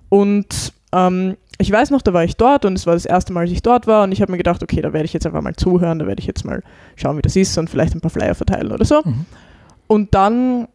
Und 0.08 0.72
ähm, 0.92 1.36
ich 1.58 1.70
weiß 1.70 1.90
noch, 1.90 2.02
da 2.02 2.12
war 2.12 2.24
ich 2.24 2.36
dort 2.36 2.64
und 2.64 2.74
es 2.74 2.86
war 2.86 2.94
das 2.94 3.04
erste 3.04 3.32
Mal, 3.32 3.44
dass 3.44 3.52
ich 3.52 3.62
dort 3.62 3.86
war 3.86 4.04
und 4.04 4.12
ich 4.12 4.22
habe 4.22 4.30
mir 4.30 4.38
gedacht, 4.38 4.62
okay, 4.62 4.80
da 4.80 4.92
werde 4.92 5.04
ich 5.04 5.12
jetzt 5.12 5.26
einfach 5.26 5.42
mal 5.42 5.56
zuhören, 5.56 5.98
da 5.98 6.06
werde 6.06 6.20
ich 6.20 6.26
jetzt 6.26 6.44
mal 6.44 6.62
schauen, 6.96 7.16
wie 7.16 7.22
das 7.22 7.34
ist 7.34 7.58
und 7.58 7.68
vielleicht 7.68 7.94
ein 7.94 8.00
paar 8.00 8.12
Flyer 8.12 8.36
verteilen 8.36 8.70
oder 8.70 8.84
so. 8.84 9.02
Mhm. 9.04 9.26
Und 9.88 10.14
dann, 10.14 10.68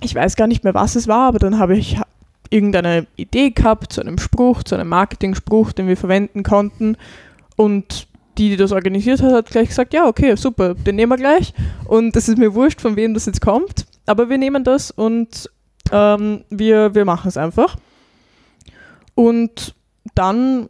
ich 0.00 0.14
weiß 0.14 0.36
gar 0.36 0.46
nicht 0.46 0.64
mehr, 0.64 0.74
was 0.74 0.96
es 0.96 1.08
war, 1.08 1.28
aber 1.28 1.38
dann 1.38 1.58
habe 1.58 1.76
ich 1.76 1.96
irgendeine 2.50 3.06
Idee 3.16 3.50
gehabt 3.50 3.94
zu 3.94 4.02
einem 4.02 4.18
Spruch, 4.18 4.62
zu 4.62 4.74
einem 4.74 4.88
Marketing-Spruch, 4.88 5.72
den 5.72 5.88
wir 5.88 5.96
verwenden 5.96 6.42
konnten 6.42 6.98
und 7.56 8.06
die, 8.36 8.50
die 8.50 8.56
das 8.56 8.72
organisiert 8.72 9.22
hat, 9.22 9.32
hat 9.32 9.50
gleich 9.50 9.68
gesagt, 9.68 9.94
ja, 9.94 10.06
okay, 10.06 10.36
super, 10.36 10.74
den 10.74 10.96
nehmen 10.96 11.12
wir 11.12 11.16
gleich 11.16 11.54
und 11.86 12.14
es 12.16 12.28
ist 12.28 12.36
mir 12.36 12.54
wurscht, 12.54 12.82
von 12.82 12.96
wem 12.96 13.14
das 13.14 13.24
jetzt 13.24 13.40
kommt, 13.40 13.86
aber 14.04 14.28
wir 14.28 14.36
nehmen 14.36 14.64
das 14.64 14.90
und 14.90 15.50
ähm, 15.90 16.44
wir, 16.50 16.94
wir 16.94 17.06
machen 17.06 17.28
es 17.28 17.38
einfach. 17.38 17.76
Und 19.14 19.74
dann 20.14 20.68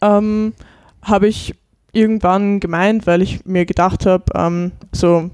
ähm, 0.00 0.54
habe 1.02 1.28
ich 1.28 1.54
irgendwann 1.92 2.60
gemeint, 2.60 3.06
weil 3.06 3.22
ich 3.22 3.44
mir 3.44 3.66
gedacht 3.66 4.06
habe, 4.06 4.24
ähm, 4.34 4.72
so 4.92 5.30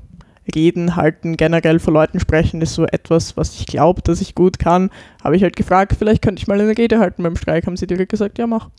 reden, 0.54 0.96
halten, 0.96 1.36
generell 1.36 1.78
vor 1.78 1.92
Leuten 1.92 2.20
sprechen 2.20 2.60
ist 2.60 2.74
so 2.74 2.84
etwas, 2.84 3.36
was 3.36 3.58
ich 3.58 3.66
glaube, 3.66 4.02
dass 4.02 4.20
ich 4.20 4.34
gut 4.34 4.58
kann. 4.58 4.90
Habe 5.22 5.36
ich 5.36 5.42
halt 5.42 5.56
gefragt, 5.56 5.94
vielleicht 5.98 6.22
könnte 6.22 6.40
ich 6.40 6.46
mal 6.46 6.60
eine 6.60 6.76
Rede 6.76 6.98
halten 6.98 7.22
beim 7.22 7.36
Streik. 7.36 7.66
Haben 7.66 7.76
sie 7.76 7.86
direkt 7.86 8.10
gesagt, 8.10 8.38
ja, 8.38 8.46
mach. 8.46 8.70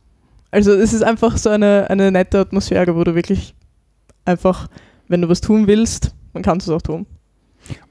Also 0.52 0.74
es 0.74 0.94
ist 0.94 1.04
einfach 1.04 1.38
so 1.38 1.50
eine, 1.50 1.90
eine 1.90 2.12
nette 2.12 2.40
Atmosphäre, 2.40 2.96
wo 2.96 3.04
du 3.04 3.16
wirklich 3.16 3.56
einfach, 4.26 4.68
wenn 5.08 5.22
du 5.22 5.30
was 5.30 5.42
tun 5.42 5.68
willst, 5.68 6.14
dann 6.34 6.44
kannst 6.44 6.68
du 6.68 6.72
es 6.72 6.78
auch 6.78 6.82
tun. 6.82 7.06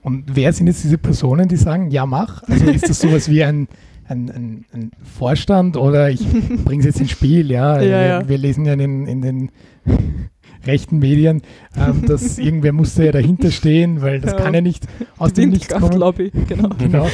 Und 0.02 0.24
wer 0.36 0.52
sind 0.52 0.68
jetzt 0.68 0.84
diese 0.84 0.98
Personen, 0.98 1.48
die 1.48 1.56
sagen, 1.56 1.90
ja, 1.90 2.06
mach? 2.06 2.42
Also 2.44 2.66
ist 2.66 2.88
das 2.88 3.00
sowas 3.00 3.28
wie 3.28 3.42
ein 3.42 3.66
ein, 4.06 4.30
ein, 4.30 4.64
ein 4.72 4.90
Vorstand 5.02 5.76
oder 5.76 6.10
ich 6.10 6.20
bringe 6.64 6.80
es 6.80 6.86
jetzt 6.86 7.00
ins 7.00 7.10
Spiel, 7.10 7.50
ja. 7.50 7.80
ja, 7.82 8.20
wir, 8.20 8.28
wir, 8.28 8.38
lesen 8.38 8.64
ja 8.64 8.74
in, 8.74 9.06
in 9.06 9.22
den 9.22 9.50
rechten 10.66 10.98
Medien, 10.98 11.42
ähm, 11.76 12.02
dass 12.06 12.38
irgendwer 12.38 12.72
musste 12.72 13.04
ja 13.04 13.12
dahinter 13.12 13.50
stehen, 13.50 14.02
weil 14.02 14.20
das 14.20 14.32
Ja. 14.32 14.38
kann 14.38 14.54
ja 14.54 14.60
nicht 14.60 14.86
aus 15.18 15.32
Die 15.32 15.42
dem 15.42 15.50
Nichts 15.50 15.68
kommen. 15.68 15.82
Windkraftlobby, 15.82 16.32
genau. 16.48 16.68
Genau, 16.78 17.06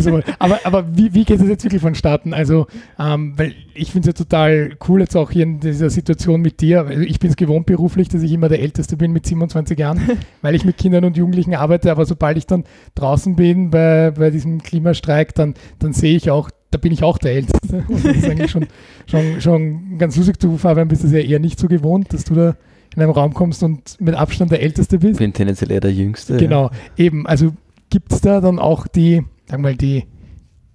so. 0.00 0.20
Aber, 0.38 0.60
aber 0.64 0.96
wie, 0.96 1.14
wie 1.14 1.24
geht 1.24 1.40
es 1.40 1.48
jetzt 1.48 1.64
wirklich 1.64 1.82
vonstatten? 1.82 2.34
Also, 2.34 2.66
ähm, 2.98 3.34
weil 3.36 3.54
ich 3.74 3.92
finde 3.92 4.10
es 4.10 4.18
ja 4.18 4.24
total 4.24 4.76
cool 4.88 5.00
jetzt 5.00 5.16
auch 5.16 5.30
hier 5.30 5.42
in 5.44 5.60
dieser 5.60 5.90
Situation 5.90 6.40
mit 6.40 6.60
dir. 6.60 6.86
Also 6.86 7.02
ich 7.02 7.18
bin 7.18 7.30
es 7.30 7.36
gewohnt 7.36 7.66
beruflich, 7.66 8.08
dass 8.08 8.22
ich 8.22 8.32
immer 8.32 8.48
der 8.48 8.60
Älteste 8.60 8.96
bin 8.96 9.12
mit 9.12 9.26
27 9.26 9.78
Jahren, 9.78 10.00
weil 10.42 10.54
ich 10.54 10.64
mit 10.64 10.76
Kindern 10.78 11.04
und 11.04 11.16
Jugendlichen 11.16 11.54
arbeite. 11.54 11.90
Aber 11.90 12.06
sobald 12.06 12.38
ich 12.38 12.46
dann 12.46 12.64
draußen 12.94 13.36
bin 13.36 13.70
bei, 13.70 14.10
bei 14.10 14.30
diesem 14.30 14.62
Klimastreik, 14.62 15.34
dann, 15.34 15.54
dann 15.78 15.92
sehe 15.92 16.16
ich 16.16 16.30
auch, 16.30 16.50
da 16.70 16.78
bin 16.78 16.92
ich 16.92 17.02
auch 17.02 17.18
der 17.18 17.32
Älteste. 17.32 17.84
Und 17.88 18.04
das 18.04 18.16
ist 18.16 18.28
eigentlich 18.28 18.50
schon, 18.50 18.66
schon, 19.06 19.40
schon 19.40 19.98
ganz 19.98 20.16
lustig. 20.16 20.38
Du, 20.38 20.56
Fabian, 20.56 20.88
bist 20.88 21.04
es 21.04 21.12
ja 21.12 21.18
eher 21.20 21.38
nicht 21.38 21.58
so 21.58 21.68
gewohnt, 21.68 22.12
dass 22.12 22.24
du 22.24 22.34
da 22.34 22.56
in 22.96 23.02
einem 23.02 23.12
Raum 23.12 23.34
kommst 23.34 23.62
und 23.62 24.00
mit 24.00 24.14
Abstand 24.14 24.50
der 24.50 24.62
Älteste 24.62 24.98
bist. 24.98 25.12
Ich 25.12 25.18
bin 25.18 25.32
tendenziell 25.32 25.70
eher 25.70 25.80
der 25.80 25.92
Jüngste. 25.92 26.36
Genau, 26.38 26.70
eben. 26.96 27.26
Also 27.26 27.52
gibt 27.90 28.12
es 28.12 28.20
da 28.22 28.40
dann 28.40 28.58
auch 28.58 28.86
die, 28.88 29.22
sagen 29.46 29.62
wir 29.62 29.70
mal, 29.70 29.76
die, 29.76 30.04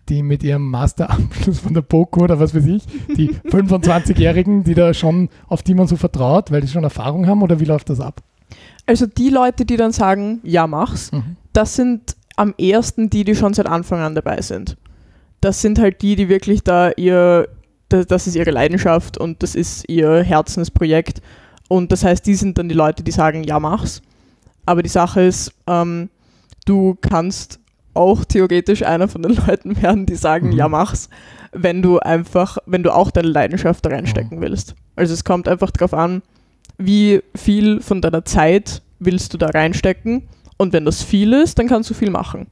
die 0.07 0.23
mit 0.23 0.43
ihrem 0.43 0.69
Masterabschluss 0.69 1.59
von 1.59 1.73
der 1.73 1.81
BOKU 1.81 2.21
oder 2.23 2.39
was 2.39 2.53
weiß 2.55 2.65
ich, 2.67 2.83
die 3.17 3.29
25-Jährigen, 3.49 4.63
die 4.63 4.73
da 4.73 4.93
schon, 4.93 5.29
auf 5.47 5.63
die 5.63 5.73
man 5.75 5.87
so 5.87 5.95
vertraut, 5.95 6.51
weil 6.51 6.61
die 6.61 6.67
schon 6.67 6.83
Erfahrung 6.83 7.27
haben 7.27 7.41
oder 7.41 7.59
wie 7.59 7.65
läuft 7.65 7.89
das 7.89 7.99
ab? 7.99 8.21
Also 8.85 9.05
die 9.05 9.29
Leute, 9.29 9.65
die 9.65 9.77
dann 9.77 9.91
sagen, 9.91 10.39
ja, 10.43 10.67
mach's, 10.67 11.11
das 11.53 11.75
sind 11.75 12.15
am 12.35 12.53
ehesten 12.57 13.09
die, 13.09 13.23
die 13.23 13.35
schon 13.35 13.53
seit 13.53 13.67
Anfang 13.67 13.99
an 13.99 14.15
dabei 14.15 14.41
sind. 14.41 14.77
Das 15.41 15.61
sind 15.61 15.79
halt 15.79 16.01
die, 16.01 16.15
die 16.15 16.29
wirklich 16.29 16.63
da 16.63 16.91
ihr, 16.91 17.47
da- 17.89 18.03
das 18.03 18.27
ist 18.27 18.35
ihre 18.35 18.51
Leidenschaft 18.51 19.17
und 19.17 19.43
das 19.43 19.55
ist 19.55 19.87
ihr 19.89 20.21
Herzensprojekt. 20.23 21.21
Und 21.71 21.93
das 21.93 22.03
heißt, 22.03 22.25
die 22.25 22.35
sind 22.35 22.57
dann 22.57 22.67
die 22.67 22.75
Leute, 22.75 23.01
die 23.01 23.11
sagen, 23.11 23.45
ja, 23.45 23.57
mach's. 23.57 24.01
Aber 24.65 24.83
die 24.83 24.89
Sache 24.89 25.21
ist, 25.21 25.53
ähm, 25.67 26.09
du 26.65 26.97
kannst 26.99 27.59
auch 27.93 28.25
theoretisch 28.25 28.83
einer 28.83 29.07
von 29.07 29.21
den 29.21 29.35
Leuten 29.47 29.81
werden, 29.81 30.05
die 30.05 30.15
sagen, 30.15 30.47
Mhm. 30.49 30.57
ja, 30.57 30.67
mach's, 30.67 31.07
wenn 31.53 31.81
du 31.81 31.99
einfach, 31.99 32.57
wenn 32.65 32.83
du 32.83 32.93
auch 32.93 33.09
deine 33.09 33.29
Leidenschaft 33.29 33.85
da 33.85 33.89
reinstecken 33.89 34.41
willst. 34.41 34.75
Also 34.97 35.13
es 35.13 35.23
kommt 35.23 35.47
einfach 35.47 35.71
darauf 35.71 35.93
an, 35.93 36.21
wie 36.77 37.21
viel 37.35 37.79
von 37.79 38.01
deiner 38.01 38.25
Zeit 38.25 38.81
willst 38.99 39.33
du 39.33 39.37
da 39.37 39.47
reinstecken. 39.47 40.23
Und 40.57 40.73
wenn 40.73 40.83
das 40.83 41.01
viel 41.03 41.31
ist, 41.31 41.57
dann 41.57 41.67
kannst 41.69 41.89
du 41.89 41.93
viel 41.93 42.09
machen. 42.11 42.47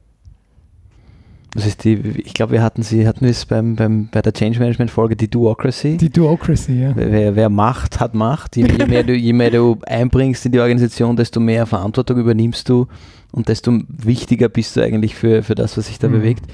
Das 1.54 1.66
ist 1.66 1.82
die, 1.82 1.94
ich 2.24 2.34
glaube, 2.34 2.52
wir 2.52 2.62
hatten 2.62 2.82
sie, 2.82 3.08
hatten 3.08 3.22
wir 3.22 3.30
es 3.30 3.44
beim, 3.44 3.74
beim, 3.74 4.08
bei 4.12 4.22
der 4.22 4.32
Change 4.32 4.60
Management 4.60 4.90
Folge, 4.90 5.16
die 5.16 5.28
Duocracy. 5.28 5.96
Die 5.96 6.08
Duocracy, 6.10 6.80
ja. 6.80 6.92
Wer, 6.94 7.34
wer 7.34 7.48
Macht 7.50 7.98
hat 7.98 8.14
Macht. 8.14 8.56
Je, 8.56 8.66
je, 8.66 8.86
mehr 8.86 9.02
du, 9.02 9.14
je 9.14 9.32
mehr 9.32 9.50
du 9.50 9.76
einbringst 9.86 10.46
in 10.46 10.52
die 10.52 10.60
Organisation, 10.60 11.16
desto 11.16 11.40
mehr 11.40 11.66
Verantwortung 11.66 12.18
übernimmst 12.18 12.68
du 12.68 12.86
und 13.32 13.48
desto 13.48 13.80
wichtiger 13.88 14.48
bist 14.48 14.76
du 14.76 14.80
eigentlich 14.82 15.16
für, 15.16 15.42
für 15.42 15.56
das, 15.56 15.76
was 15.76 15.88
sich 15.88 15.98
da 15.98 16.06
Mhm. 16.08 16.12
bewegt. 16.12 16.44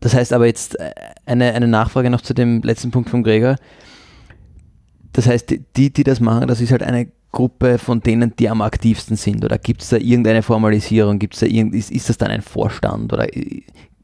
Das 0.00 0.14
heißt 0.14 0.32
aber 0.34 0.46
jetzt 0.46 0.78
äh, 0.78 0.90
eine, 1.24 1.52
eine 1.54 1.68
Nachfrage 1.68 2.10
noch 2.10 2.20
zu 2.20 2.34
dem 2.34 2.60
letzten 2.62 2.90
Punkt 2.90 3.08
von 3.08 3.22
Gregor. 3.22 3.56
Das 5.12 5.26
heißt, 5.26 5.54
die, 5.76 5.92
die 5.92 6.04
das 6.04 6.20
machen, 6.20 6.46
das 6.46 6.60
ist 6.60 6.72
halt 6.72 6.82
eine 6.82 7.08
Gruppe 7.32 7.78
von 7.78 8.00
denen, 8.00 8.34
die 8.36 8.48
am 8.48 8.60
aktivsten 8.60 9.16
sind. 9.16 9.44
Oder 9.44 9.58
gibt 9.58 9.82
es 9.82 9.88
da 9.88 9.96
irgendeine 9.96 10.42
Formalisierung? 10.42 11.18
Gibt's 11.18 11.40
da 11.40 11.46
irgend, 11.46 11.74
ist, 11.74 11.90
ist 11.90 12.08
das 12.08 12.18
dann 12.18 12.30
ein 12.30 12.42
Vorstand? 12.42 13.12
Oder 13.12 13.26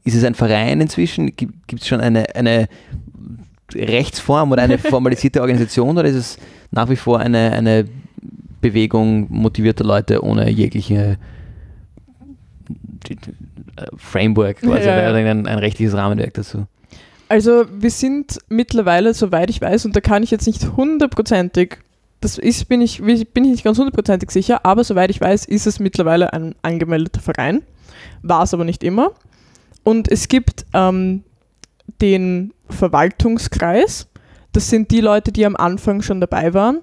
ist 0.07 0.15
es 0.15 0.23
ein 0.23 0.35
Verein 0.35 0.79
inzwischen? 0.79 1.35
Gibt 1.35 1.81
es 1.81 1.87
schon 1.87 1.99
eine, 1.99 2.33
eine 2.33 2.69
Rechtsform 3.75 4.53
oder 4.53 4.63
eine 4.63 4.77
formalisierte 4.93 5.41
Organisation? 5.41 5.97
Oder 5.97 6.07
ist 6.07 6.15
es 6.15 6.37
nach 6.71 6.89
wie 6.89 6.95
vor 6.95 7.19
eine, 7.19 7.51
eine 7.51 7.85
Bewegung 8.61 9.27
motivierter 9.29 9.83
Leute 9.83 10.23
ohne 10.23 10.49
jegliche 10.49 11.17
äh, 13.09 13.15
Framework, 13.97 14.61
quasi, 14.61 14.87
Ja, 14.87 15.13
ein, 15.13 15.45
ein 15.45 15.59
rechtliches 15.59 15.93
Rahmenwerk 15.93 16.33
dazu? 16.35 16.65
Also 17.27 17.65
wir 17.69 17.91
sind 17.91 18.39
mittlerweile, 18.47 19.13
soweit 19.13 19.49
ich 19.49 19.59
weiß, 19.59 19.85
und 19.85 19.93
da 19.93 19.99
kann 19.99 20.23
ich 20.23 20.31
jetzt 20.31 20.47
nicht 20.47 20.77
hundertprozentig, 20.77 21.79
das 22.21 22.37
ist, 22.37 22.69
bin 22.69 22.79
ich, 22.81 23.01
bin 23.01 23.43
ich 23.43 23.51
nicht 23.51 23.63
ganz 23.65 23.77
hundertprozentig 23.77 24.31
sicher, 24.31 24.65
aber 24.65 24.85
soweit 24.85 25.09
ich 25.09 25.19
weiß, 25.19 25.43
ist 25.43 25.67
es 25.67 25.81
mittlerweile 25.81 26.31
ein 26.31 26.55
angemeldeter 26.61 27.19
Verein. 27.19 27.61
War 28.21 28.43
es 28.43 28.53
aber 28.53 28.63
nicht 28.63 28.83
immer. 28.83 29.11
Und 29.87 30.11
es 30.11 30.27
gibt 30.27 30.65
ähm, 30.73 31.23
den 32.01 32.51
Verwaltungskreis. 32.67 34.09
Das 34.51 34.69
sind 34.69 34.91
die 34.91 34.99
Leute, 34.99 35.31
die 35.31 35.45
am 35.45 35.55
Anfang 35.55 36.01
schon 36.01 36.19
dabei 36.19 36.53
waren. 36.53 36.79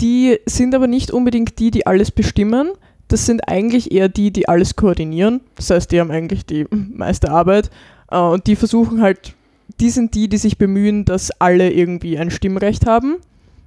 Die 0.00 0.38
sind 0.46 0.72
aber 0.72 0.86
nicht 0.86 1.10
unbedingt 1.10 1.58
die, 1.58 1.72
die 1.72 1.88
alles 1.88 2.12
bestimmen. 2.12 2.68
Das 3.08 3.26
sind 3.26 3.48
eigentlich 3.48 3.90
eher 3.90 4.08
die, 4.08 4.30
die 4.30 4.48
alles 4.48 4.76
koordinieren. 4.76 5.40
Das 5.56 5.70
heißt, 5.70 5.90
die 5.90 5.98
haben 5.98 6.12
eigentlich 6.12 6.46
die 6.46 6.66
meiste 6.70 7.32
Arbeit. 7.32 7.68
Äh, 8.12 8.20
und 8.20 8.46
die 8.46 8.54
versuchen 8.54 9.02
halt, 9.02 9.34
die 9.80 9.90
sind 9.90 10.14
die, 10.14 10.28
die 10.28 10.38
sich 10.38 10.56
bemühen, 10.56 11.04
dass 11.04 11.32
alle 11.40 11.72
irgendwie 11.72 12.16
ein 12.16 12.30
Stimmrecht 12.30 12.86
haben. 12.86 13.16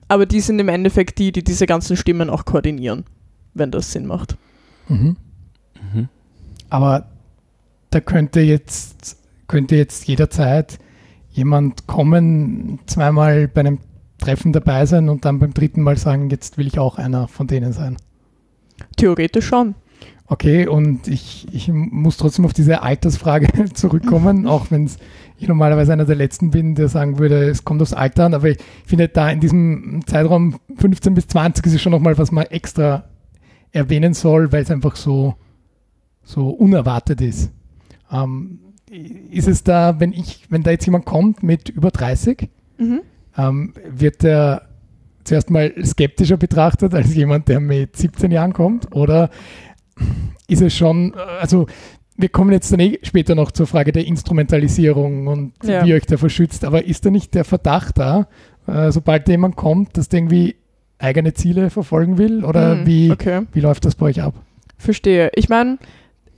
Aber 0.07 0.25
die 0.25 0.39
sind 0.39 0.57
im 0.57 0.69
Endeffekt 0.69 1.19
die, 1.19 1.33
die 1.33 1.43
diese 1.43 1.65
ganzen 1.65 1.98
Stimmen 1.98 2.29
auch 2.29 2.45
koordinieren, 2.45 3.03
wenn 3.53 3.71
das 3.71 3.91
Sinn 3.91 4.05
macht. 4.05 4.38
Mhm. 4.88 5.17
Mhm. 5.93 6.07
Aber 6.69 7.09
da 7.89 8.00
könnte 8.01 8.41
jetzt, 8.41 9.17
könnte 9.48 9.75
jetzt 9.75 10.08
jederzeit 10.08 10.79
jemand 11.31 11.88
kommen, 11.88 12.79
zweimal 12.86 13.48
bei 13.48 13.62
einem 13.62 13.79
Treffen 14.17 14.51
dabei 14.51 14.86
sein 14.86 15.10
und 15.10 15.25
dann 15.25 15.39
beim 15.39 15.53
dritten 15.53 15.81
Mal 15.81 15.98
sagen, 15.98 16.29
jetzt 16.29 16.58
will 16.58 16.67
ich 16.67 16.79
auch 16.79 16.98
einer 16.98 17.27
von 17.27 17.48
denen 17.48 17.72
sein. 17.72 17.98
Theoretisch 18.98 19.48
schon. 19.48 19.75
Okay, 20.31 20.67
und 20.67 21.08
ich, 21.08 21.48
ich 21.51 21.69
muss 21.72 22.17
trotzdem 22.17 22.46
auf 22.46 22.53
diese 22.53 22.84
Altersfrage 22.84 23.48
zurückkommen, 23.74 24.46
auch 24.48 24.69
wenn 24.69 24.89
ich 25.38 25.48
normalerweise 25.48 25.93
einer 25.93 26.05
der 26.05 26.15
Letzten 26.15 26.51
bin, 26.51 26.75
der 26.75 26.88
sagen 26.88 27.17
würde, 27.17 27.50
es 27.50 27.65
kommt 27.65 27.81
aufs 27.81 27.93
Alter 27.93 28.25
an, 28.25 28.34
aber 28.34 28.50
ich 28.50 28.60
finde 28.86 29.08
da 29.08 29.29
in 29.31 29.39
diesem 29.39 30.05
Zeitraum 30.05 30.60
15 30.77 31.15
bis 31.15 31.27
20 31.27 31.65
ist 31.65 31.74
es 31.74 31.81
schon 31.81 31.91
nochmal, 31.91 32.17
was 32.17 32.31
man 32.31 32.46
extra 32.46 33.05
erwähnen 33.72 34.13
soll, 34.13 34.51
weil 34.51 34.63
es 34.63 34.72
einfach 34.72 34.96
so, 34.96 35.36
so 36.24 36.50
unerwartet 36.50 37.22
ist. 37.22 37.51
Ähm, 38.12 38.60
ist 39.32 39.48
es 39.48 39.63
da, 39.63 40.00
wenn 40.00 40.13
ich, 40.13 40.46
wenn 40.50 40.63
da 40.63 40.72
jetzt 40.72 40.86
jemand 40.86 41.06
kommt 41.06 41.44
mit 41.44 41.70
über 41.70 41.92
30, 41.92 42.50
Mhm. 42.78 43.01
ähm, 43.38 43.74
wird 43.89 44.24
der 44.24 44.63
zuerst 45.24 45.50
mal 45.51 45.74
skeptischer 45.86 46.38
betrachtet 46.38 46.94
als 46.96 47.13
jemand, 47.13 47.48
der 47.50 47.60
mit 47.60 47.96
17 47.96 48.32
Jahren 48.32 48.54
kommt? 48.54 48.96
Oder 48.96 49.30
ist 50.48 50.62
es 50.62 50.75
schon, 50.75 51.13
äh, 51.13 51.18
also 51.42 51.68
wir 52.18 52.30
kommen 52.30 52.51
jetzt 52.51 52.72
dann 52.74 52.80
eh 52.80 52.98
später 53.04 53.36
noch 53.36 53.51
zur 53.51 53.68
Frage 53.68 53.92
der 53.92 54.06
Instrumentalisierung 54.08 55.28
und 55.28 55.54
Ja. 55.63 55.84
wie 55.86 55.89
ihr 55.89 55.96
euch 55.96 56.06
davor 56.06 56.30
schützt, 56.30 56.66
aber 56.66 56.86
ist 56.86 57.06
da 57.06 57.12
nicht 57.12 57.34
der 57.36 57.44
Verdacht 57.46 57.98
da, 57.98 58.28
äh, 58.68 58.92
sobald 58.92 59.28
jemand 59.30 59.56
kommt, 59.56 59.98
dass 59.98 60.10
der 60.10 60.20
irgendwie 60.20 60.56
eigene 60.98 61.34
Ziele 61.34 61.70
verfolgen 61.70 62.18
will? 62.18 62.44
Oder 62.44 62.75
Mhm, 62.75 62.86
wie, 62.88 63.12
Okay, 63.12 63.42
wie 63.54 63.62
läuft 63.62 63.86
das 63.86 63.96
bei 63.96 64.08
euch 64.08 64.22
ab? 64.22 64.34
verstehe. 64.78 65.30
Ich 65.36 65.50
meine, 65.50 65.78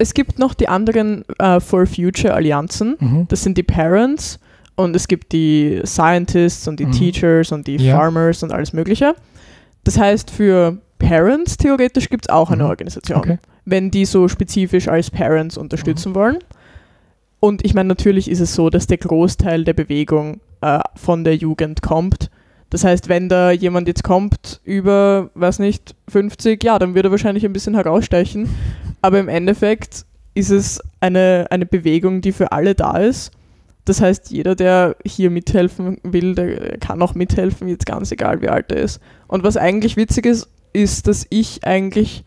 es 0.01 0.13
gibt 0.13 0.39
noch 0.39 0.53
die 0.53 0.67
anderen 0.67 1.23
äh, 1.39 1.59
For 1.59 1.85
Future 1.85 2.33
Allianzen. 2.33 2.95
Mhm. 2.99 3.27
Das 3.29 3.43
sind 3.43 3.57
die 3.57 3.63
Parents 3.63 4.39
und 4.75 4.95
es 4.95 5.07
gibt 5.07 5.31
die 5.31 5.81
Scientists 5.85 6.67
und 6.67 6.79
die 6.79 6.85
Mhm. 6.87 6.91
Teachers 6.91 7.51
und 7.51 7.67
die 7.67 7.77
Ja. 7.77 7.97
Farmers 7.97 8.41
und 8.43 8.51
alles 8.51 8.73
Mögliche. 8.73 9.15
Das 9.83 9.97
heißt, 9.97 10.31
für 10.31 10.77
Parents 10.99 11.57
theoretisch 11.57 12.09
gibt 12.09 12.25
es 12.25 12.29
auch 12.29 12.49
eine 12.51 12.63
Mhm. 12.63 12.69
Organisation, 12.69 13.17
Okay. 13.19 13.37
wenn 13.65 13.91
die 13.91 14.05
so 14.05 14.27
spezifisch 14.27 14.87
als 14.87 15.09
Parents 15.11 15.57
unterstützen 15.57 16.15
wollen. 16.15 16.37
Und 17.39 17.65
ich 17.65 17.73
meine, 17.73 17.87
natürlich 17.89 18.29
ist 18.29 18.39
es 18.39 18.53
so, 18.53 18.69
dass 18.69 18.87
der 18.87 18.97
Großteil 18.97 19.63
der 19.63 19.73
Bewegung 19.73 20.41
äh, 20.61 20.79
von 20.95 21.23
der 21.23 21.35
Jugend 21.35 21.81
kommt. 21.81 22.29
Das 22.69 22.83
heißt, 22.83 23.09
wenn 23.09 23.29
da 23.29 23.49
jemand 23.51 23.87
jetzt 23.87 24.03
kommt 24.03 24.61
über, 24.63 25.29
weiß 25.33 25.57
nicht, 25.59 25.95
50, 26.07 26.63
ja, 26.63 26.77
dann 26.79 26.93
wird 26.93 27.05
er 27.05 27.11
wahrscheinlich 27.11 27.43
ein 27.45 27.51
bisschen 27.51 27.73
herausstechen. 27.73 28.47
Aber 29.01 29.19
im 29.19 29.27
Endeffekt 29.27 30.05
ist 30.33 30.49
es 30.49 30.79
eine, 30.99 31.47
eine 31.49 31.65
Bewegung, 31.65 32.21
die 32.21 32.31
für 32.31 32.51
alle 32.51 32.75
da 32.75 32.97
ist. 32.97 33.31
Das 33.85 33.99
heißt, 33.99 34.29
jeder, 34.29 34.55
der 34.55 34.95
hier 35.03 35.31
mithelfen 35.31 35.97
will, 36.03 36.35
der 36.35 36.77
kann 36.77 37.01
auch 37.01 37.15
mithelfen, 37.15 37.67
jetzt 37.67 37.85
ganz 37.85 38.11
egal, 38.11 38.41
wie 38.41 38.49
alt 38.49 38.71
er 38.71 38.77
ist. 38.77 38.99
Und 39.27 39.43
was 39.43 39.57
eigentlich 39.57 39.97
witzig 39.97 40.25
ist, 40.25 40.47
ist, 40.73 41.07
dass 41.07 41.25
ich 41.29 41.65
eigentlich 41.65 42.23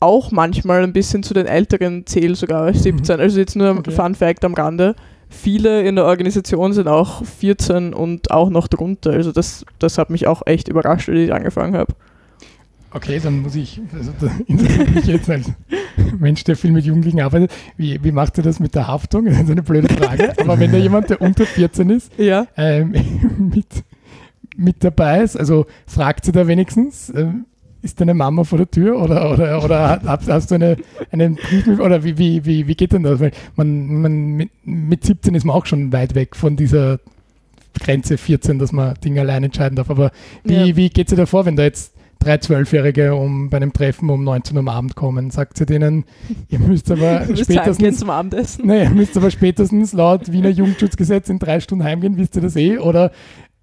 auch 0.00 0.32
manchmal 0.32 0.82
ein 0.82 0.92
bisschen 0.92 1.22
zu 1.22 1.34
den 1.34 1.46
Älteren 1.46 2.06
zähle, 2.06 2.34
sogar 2.34 2.62
als 2.62 2.82
17. 2.82 3.20
Also 3.20 3.38
jetzt 3.38 3.54
nur 3.54 3.70
ein 3.70 3.78
Okay. 3.78 3.92
Fun 3.92 4.14
Fact 4.14 4.44
am 4.44 4.54
Rande. 4.54 4.96
Viele 5.28 5.82
in 5.82 5.94
der 5.96 6.06
Organisation 6.06 6.72
sind 6.72 6.88
auch 6.88 7.24
14 7.24 7.94
und 7.94 8.30
auch 8.30 8.50
noch 8.50 8.66
drunter. 8.66 9.10
Also 9.12 9.30
das, 9.30 9.64
das 9.78 9.98
hat 9.98 10.10
mich 10.10 10.26
auch 10.26 10.42
echt 10.46 10.68
überrascht, 10.68 11.08
als 11.08 11.18
ich 11.18 11.32
angefangen 11.32 11.76
habe. 11.76 11.94
Okay, 12.94 13.20
dann 13.22 13.42
muss 13.42 13.54
ich, 13.54 13.80
also 13.94 14.12
da 14.20 14.30
interessiert 14.46 14.94
mich 14.94 15.06
jetzt 15.06 15.30
als 15.30 15.50
Mensch, 16.18 16.44
der 16.44 16.56
viel 16.56 16.72
mit 16.72 16.84
Jugendlichen 16.84 17.20
arbeitet, 17.20 17.52
wie, 17.76 18.02
wie 18.02 18.12
macht 18.12 18.38
ihr 18.38 18.44
das 18.44 18.60
mit 18.60 18.74
der 18.74 18.86
Haftung? 18.88 19.24
Das 19.32 19.40
ist 19.40 19.50
eine 19.50 19.62
blöde 19.62 19.88
Frage. 19.92 20.34
Aber 20.38 20.58
wenn 20.58 20.72
da 20.72 20.78
jemand, 20.78 21.10
der 21.10 21.20
unter 21.20 21.46
14 21.46 21.90
ist, 21.90 22.12
Ja. 22.18 22.46
ähm, 22.56 22.92
mit, 23.38 23.66
mit 24.56 24.84
dabei 24.84 25.22
ist, 25.22 25.36
also 25.36 25.66
fragt 25.86 26.24
sie 26.26 26.32
da 26.32 26.46
wenigstens, 26.46 27.12
ähm, 27.14 27.46
ist 27.80 28.00
deine 28.00 28.14
Mama 28.14 28.44
vor 28.44 28.58
der 28.58 28.70
Tür 28.70 29.00
oder, 29.00 29.32
oder, 29.32 29.64
oder 29.64 30.00
hast, 30.04 30.28
hast 30.28 30.50
du 30.50 30.54
eine, 30.54 30.76
einen 31.10 31.34
Brief 31.34 31.66
mit, 31.66 31.80
oder 31.80 32.04
wie, 32.04 32.16
wie, 32.16 32.44
wie, 32.44 32.68
wie 32.68 32.74
geht 32.76 32.92
denn 32.92 33.02
das? 33.02 33.18
Weil 33.18 33.32
man, 33.56 34.02
man 34.02 34.12
mit, 34.36 34.50
mit 34.64 35.04
17 35.04 35.34
ist 35.34 35.44
man 35.44 35.56
auch 35.56 35.66
schon 35.66 35.92
weit 35.92 36.14
weg 36.14 36.36
von 36.36 36.56
dieser 36.56 37.00
Grenze 37.80 38.18
14, 38.18 38.58
dass 38.60 38.70
man 38.70 38.94
Dinge 39.04 39.22
allein 39.22 39.42
entscheiden 39.44 39.74
darf. 39.76 39.90
Aber 39.90 40.12
wie, 40.44 40.54
ja. 40.54 40.76
wie 40.76 40.90
geht 40.90 41.08
es 41.08 41.10
dir 41.10 41.16
davor, 41.16 41.44
wenn 41.44 41.56
da 41.56 41.64
jetzt 41.64 41.91
drei 42.22 42.38
Zwölfjährige 42.38 43.14
um, 43.14 43.50
bei 43.50 43.56
einem 43.56 43.72
Treffen 43.72 44.10
um 44.10 44.24
19 44.24 44.56
Uhr 44.56 44.60
am 44.60 44.68
Abend 44.68 44.94
kommen? 44.94 45.30
Sagt 45.30 45.58
sie 45.58 45.66
denen, 45.66 46.04
ihr 46.48 46.58
müsst 46.58 46.90
aber 46.90 47.24
spätestens 47.36 47.98
zum 47.98 48.10
Abendessen. 48.10 48.66
Nee, 48.66 48.84
ihr 48.84 48.90
müsst 48.90 49.16
aber 49.16 49.30
spätestens 49.30 49.92
laut 49.92 50.30
Wiener 50.30 50.50
Jugendschutzgesetz 50.50 51.28
in 51.28 51.38
drei 51.38 51.60
Stunden 51.60 51.84
heimgehen, 51.84 52.16
wisst 52.16 52.36
ihr 52.36 52.42
das 52.42 52.56
eh? 52.56 52.78
Oder 52.78 53.10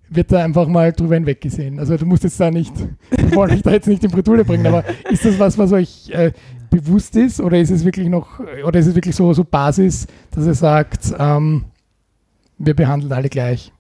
wird 0.10 0.32
da 0.32 0.44
einfach 0.44 0.68
mal 0.68 0.92
drüber 0.92 1.16
hinweggesehen? 1.16 1.80
Also 1.80 1.96
du 1.98 2.06
musst 2.06 2.24
jetzt 2.24 2.40
da 2.40 2.52
nicht, 2.52 2.74
ich 3.12 3.36
wollte 3.36 3.56
dich 3.56 3.64
da 3.64 3.72
jetzt 3.72 3.88
nicht 3.88 4.04
in 4.04 4.12
Bredouille 4.12 4.44
bringen, 4.44 4.68
aber 4.68 4.84
ist 5.10 5.26
das 5.26 5.40
was, 5.40 5.58
was 5.58 5.72
euch 5.72 6.10
äh, 6.10 6.32
bewusst 6.70 7.16
ist 7.16 7.40
oder 7.40 7.60
ist 7.60 7.72
es 7.72 7.86
wirklich 7.86 8.10
noch, 8.10 8.40
oder 8.66 8.80
ist 8.80 8.88
es 8.88 8.96
wirklich 8.96 9.16
so, 9.16 9.34
so 9.34 9.44
Basis, 9.44 10.08
dass 10.32 10.46
ihr 10.46 10.54
sagt, 10.54 11.14
ähm, 11.18 11.66
wir 12.58 12.76
behandeln 12.76 13.14
alle 13.14 13.30
gleich? 13.30 13.72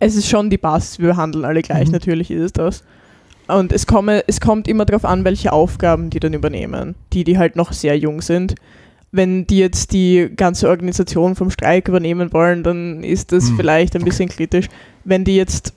Es 0.00 0.16
ist 0.16 0.28
schon 0.28 0.50
die 0.50 0.58
Basis, 0.58 0.98
wir 0.98 1.08
behandeln 1.08 1.44
alle 1.44 1.62
gleich, 1.62 1.86
mhm. 1.86 1.92
natürlich 1.92 2.30
ist 2.30 2.42
es 2.42 2.52
das. 2.52 2.84
Und 3.46 3.72
es, 3.72 3.86
komme, 3.86 4.24
es 4.26 4.40
kommt 4.40 4.68
immer 4.68 4.84
darauf 4.84 5.04
an, 5.04 5.24
welche 5.24 5.52
Aufgaben 5.52 6.10
die 6.10 6.20
dann 6.20 6.32
übernehmen. 6.32 6.94
Die, 7.12 7.24
die 7.24 7.38
halt 7.38 7.56
noch 7.56 7.72
sehr 7.72 7.98
jung 7.98 8.22
sind. 8.22 8.54
Wenn 9.12 9.46
die 9.46 9.58
jetzt 9.58 9.92
die 9.92 10.30
ganze 10.34 10.68
Organisation 10.68 11.36
vom 11.36 11.50
Streik 11.50 11.88
übernehmen 11.88 12.32
wollen, 12.32 12.62
dann 12.62 13.04
ist 13.04 13.32
das 13.32 13.50
mhm. 13.50 13.56
vielleicht 13.56 13.96
ein 13.96 14.04
bisschen 14.04 14.28
kritisch. 14.28 14.68
Wenn 15.04 15.24
die 15.24 15.36
jetzt 15.36 15.74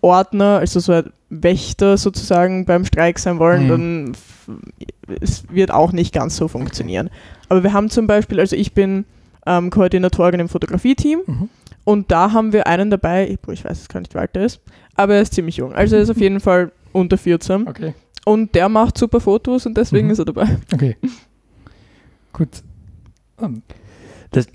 Ordner, 0.00 0.58
also 0.58 0.80
so 0.80 1.02
Wächter 1.30 1.96
sozusagen 1.96 2.64
beim 2.64 2.84
Streik 2.84 3.18
sein 3.18 3.38
wollen, 3.38 3.64
mhm. 3.64 3.68
dann 3.68 4.12
es 5.20 5.44
wird 5.50 5.70
auch 5.70 5.92
nicht 5.92 6.12
ganz 6.12 6.36
so 6.36 6.48
funktionieren. 6.48 7.10
Aber 7.48 7.62
wir 7.62 7.72
haben 7.72 7.90
zum 7.90 8.06
Beispiel, 8.06 8.40
also 8.40 8.56
ich 8.56 8.72
bin 8.72 9.04
ähm, 9.46 9.70
Koordinatorin 9.70 10.40
im 10.40 10.48
Fotografie-Team 10.48 11.20
mhm. 11.26 11.48
und 11.84 12.10
da 12.10 12.32
haben 12.32 12.52
wir 12.52 12.66
einen 12.66 12.90
dabei, 12.90 13.28
ich 13.28 13.64
weiß 13.64 13.78
jetzt 13.78 13.88
gar 13.88 14.00
nicht, 14.00 14.14
wie 14.14 14.18
alt 14.18 14.36
er 14.36 14.44
ist, 14.44 14.60
aber 14.94 15.14
er 15.14 15.22
ist 15.22 15.34
ziemlich 15.34 15.56
jung. 15.56 15.72
Also 15.72 15.96
er 15.96 16.02
ist 16.02 16.10
auf 16.10 16.16
jeden 16.20 16.40
Fall 16.40 16.72
unter 16.92 17.18
14. 17.18 17.68
Okay. 17.68 17.94
Und 18.24 18.54
der 18.54 18.68
macht 18.68 18.98
super 18.98 19.20
Fotos 19.20 19.66
und 19.66 19.76
deswegen 19.76 20.06
mhm. 20.06 20.12
ist 20.12 20.18
er 20.18 20.24
dabei. 20.26 20.58
Okay. 20.72 20.96
Gut. 22.32 22.62
Um. 23.38 23.44
Ähm. 23.44 23.62
Das, 24.30 24.46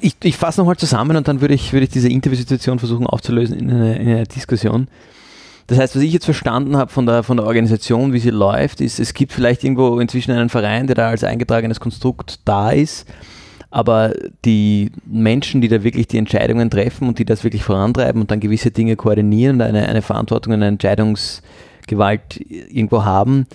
ich, 0.00 0.16
ich 0.22 0.36
fasse 0.36 0.60
nochmal 0.60 0.76
zusammen 0.76 1.16
und 1.16 1.28
dann 1.28 1.40
würde 1.40 1.54
ich, 1.54 1.72
würde 1.72 1.84
ich 1.84 1.90
diese 1.90 2.08
Interviewsituation 2.08 2.78
versuchen 2.78 3.06
aufzulösen 3.06 3.58
in 3.58 3.70
eine, 3.70 3.98
in 3.98 4.08
eine 4.08 4.24
Diskussion. 4.24 4.88
Das 5.68 5.78
heißt, 5.78 5.96
was 5.96 6.02
ich 6.02 6.12
jetzt 6.12 6.24
verstanden 6.24 6.76
habe 6.76 6.90
von 6.90 7.04
der, 7.04 7.22
von 7.22 7.36
der 7.36 7.46
Organisation, 7.46 8.12
wie 8.12 8.18
sie 8.18 8.30
läuft, 8.30 8.80
ist, 8.80 8.98
es 8.98 9.12
gibt 9.12 9.32
vielleicht 9.32 9.64
irgendwo 9.64 10.00
inzwischen 10.00 10.32
einen 10.32 10.48
Verein, 10.48 10.86
der 10.86 10.96
da 10.96 11.08
als 11.10 11.24
eingetragenes 11.24 11.78
Konstrukt 11.78 12.40
da 12.46 12.70
ist, 12.70 13.06
aber 13.70 14.14
die 14.44 14.90
Menschen, 15.04 15.60
die 15.60 15.68
da 15.68 15.82
wirklich 15.82 16.08
die 16.08 16.18
Entscheidungen 16.18 16.70
treffen 16.70 17.06
und 17.06 17.18
die 17.18 17.24
das 17.24 17.44
wirklich 17.44 17.64
vorantreiben 17.64 18.20
und 18.20 18.30
dann 18.30 18.40
gewisse 18.40 18.70
Dinge 18.70 18.96
koordinieren 18.96 19.56
und 19.56 19.62
eine, 19.62 19.88
eine 19.88 20.02
Verantwortung 20.02 20.54
eine 20.54 20.68
Entscheidungsgewalt 20.68 22.40
irgendwo 22.48 23.04
haben, 23.04 23.46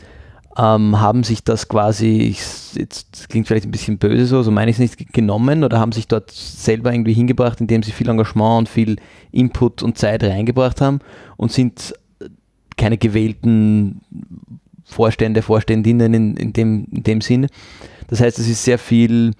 ähm, 0.55 0.99
haben 0.99 1.23
sich 1.23 1.43
das 1.43 1.67
quasi, 1.67 2.17
ich, 2.19 2.41
jetzt 2.75 3.27
klingt 3.29 3.47
vielleicht 3.47 3.65
ein 3.65 3.71
bisschen 3.71 3.97
böse 3.97 4.27
so, 4.27 4.43
so 4.43 4.51
meine 4.51 4.69
ich 4.69 4.75
es 4.75 4.79
nicht, 4.79 5.13
genommen 5.13 5.63
oder 5.63 5.79
haben 5.79 5.91
sich 5.91 6.07
dort 6.07 6.29
selber 6.29 6.93
irgendwie 6.93 7.13
hingebracht, 7.13 7.59
indem 7.59 7.81
sie 7.81 7.91
viel 7.91 8.09
Engagement 8.09 8.59
und 8.59 8.69
viel 8.69 8.97
Input 9.31 9.81
und 9.81 9.97
Zeit 9.97 10.23
reingebracht 10.23 10.79
haben 10.79 10.99
und 11.37 11.51
sind 11.51 11.95
keine 12.77 12.99
gewählten 12.99 14.01
Vorstände, 14.83 15.41
Vorständinnen 15.41 16.13
in, 16.13 16.37
in, 16.37 16.53
dem, 16.53 16.85
in 16.91 17.03
dem 17.03 17.21
Sinn. 17.21 17.47
Das 18.07 18.21
heißt, 18.21 18.37
es 18.37 18.47
ist 18.47 18.63
sehr 18.63 18.77
viel 18.77 19.31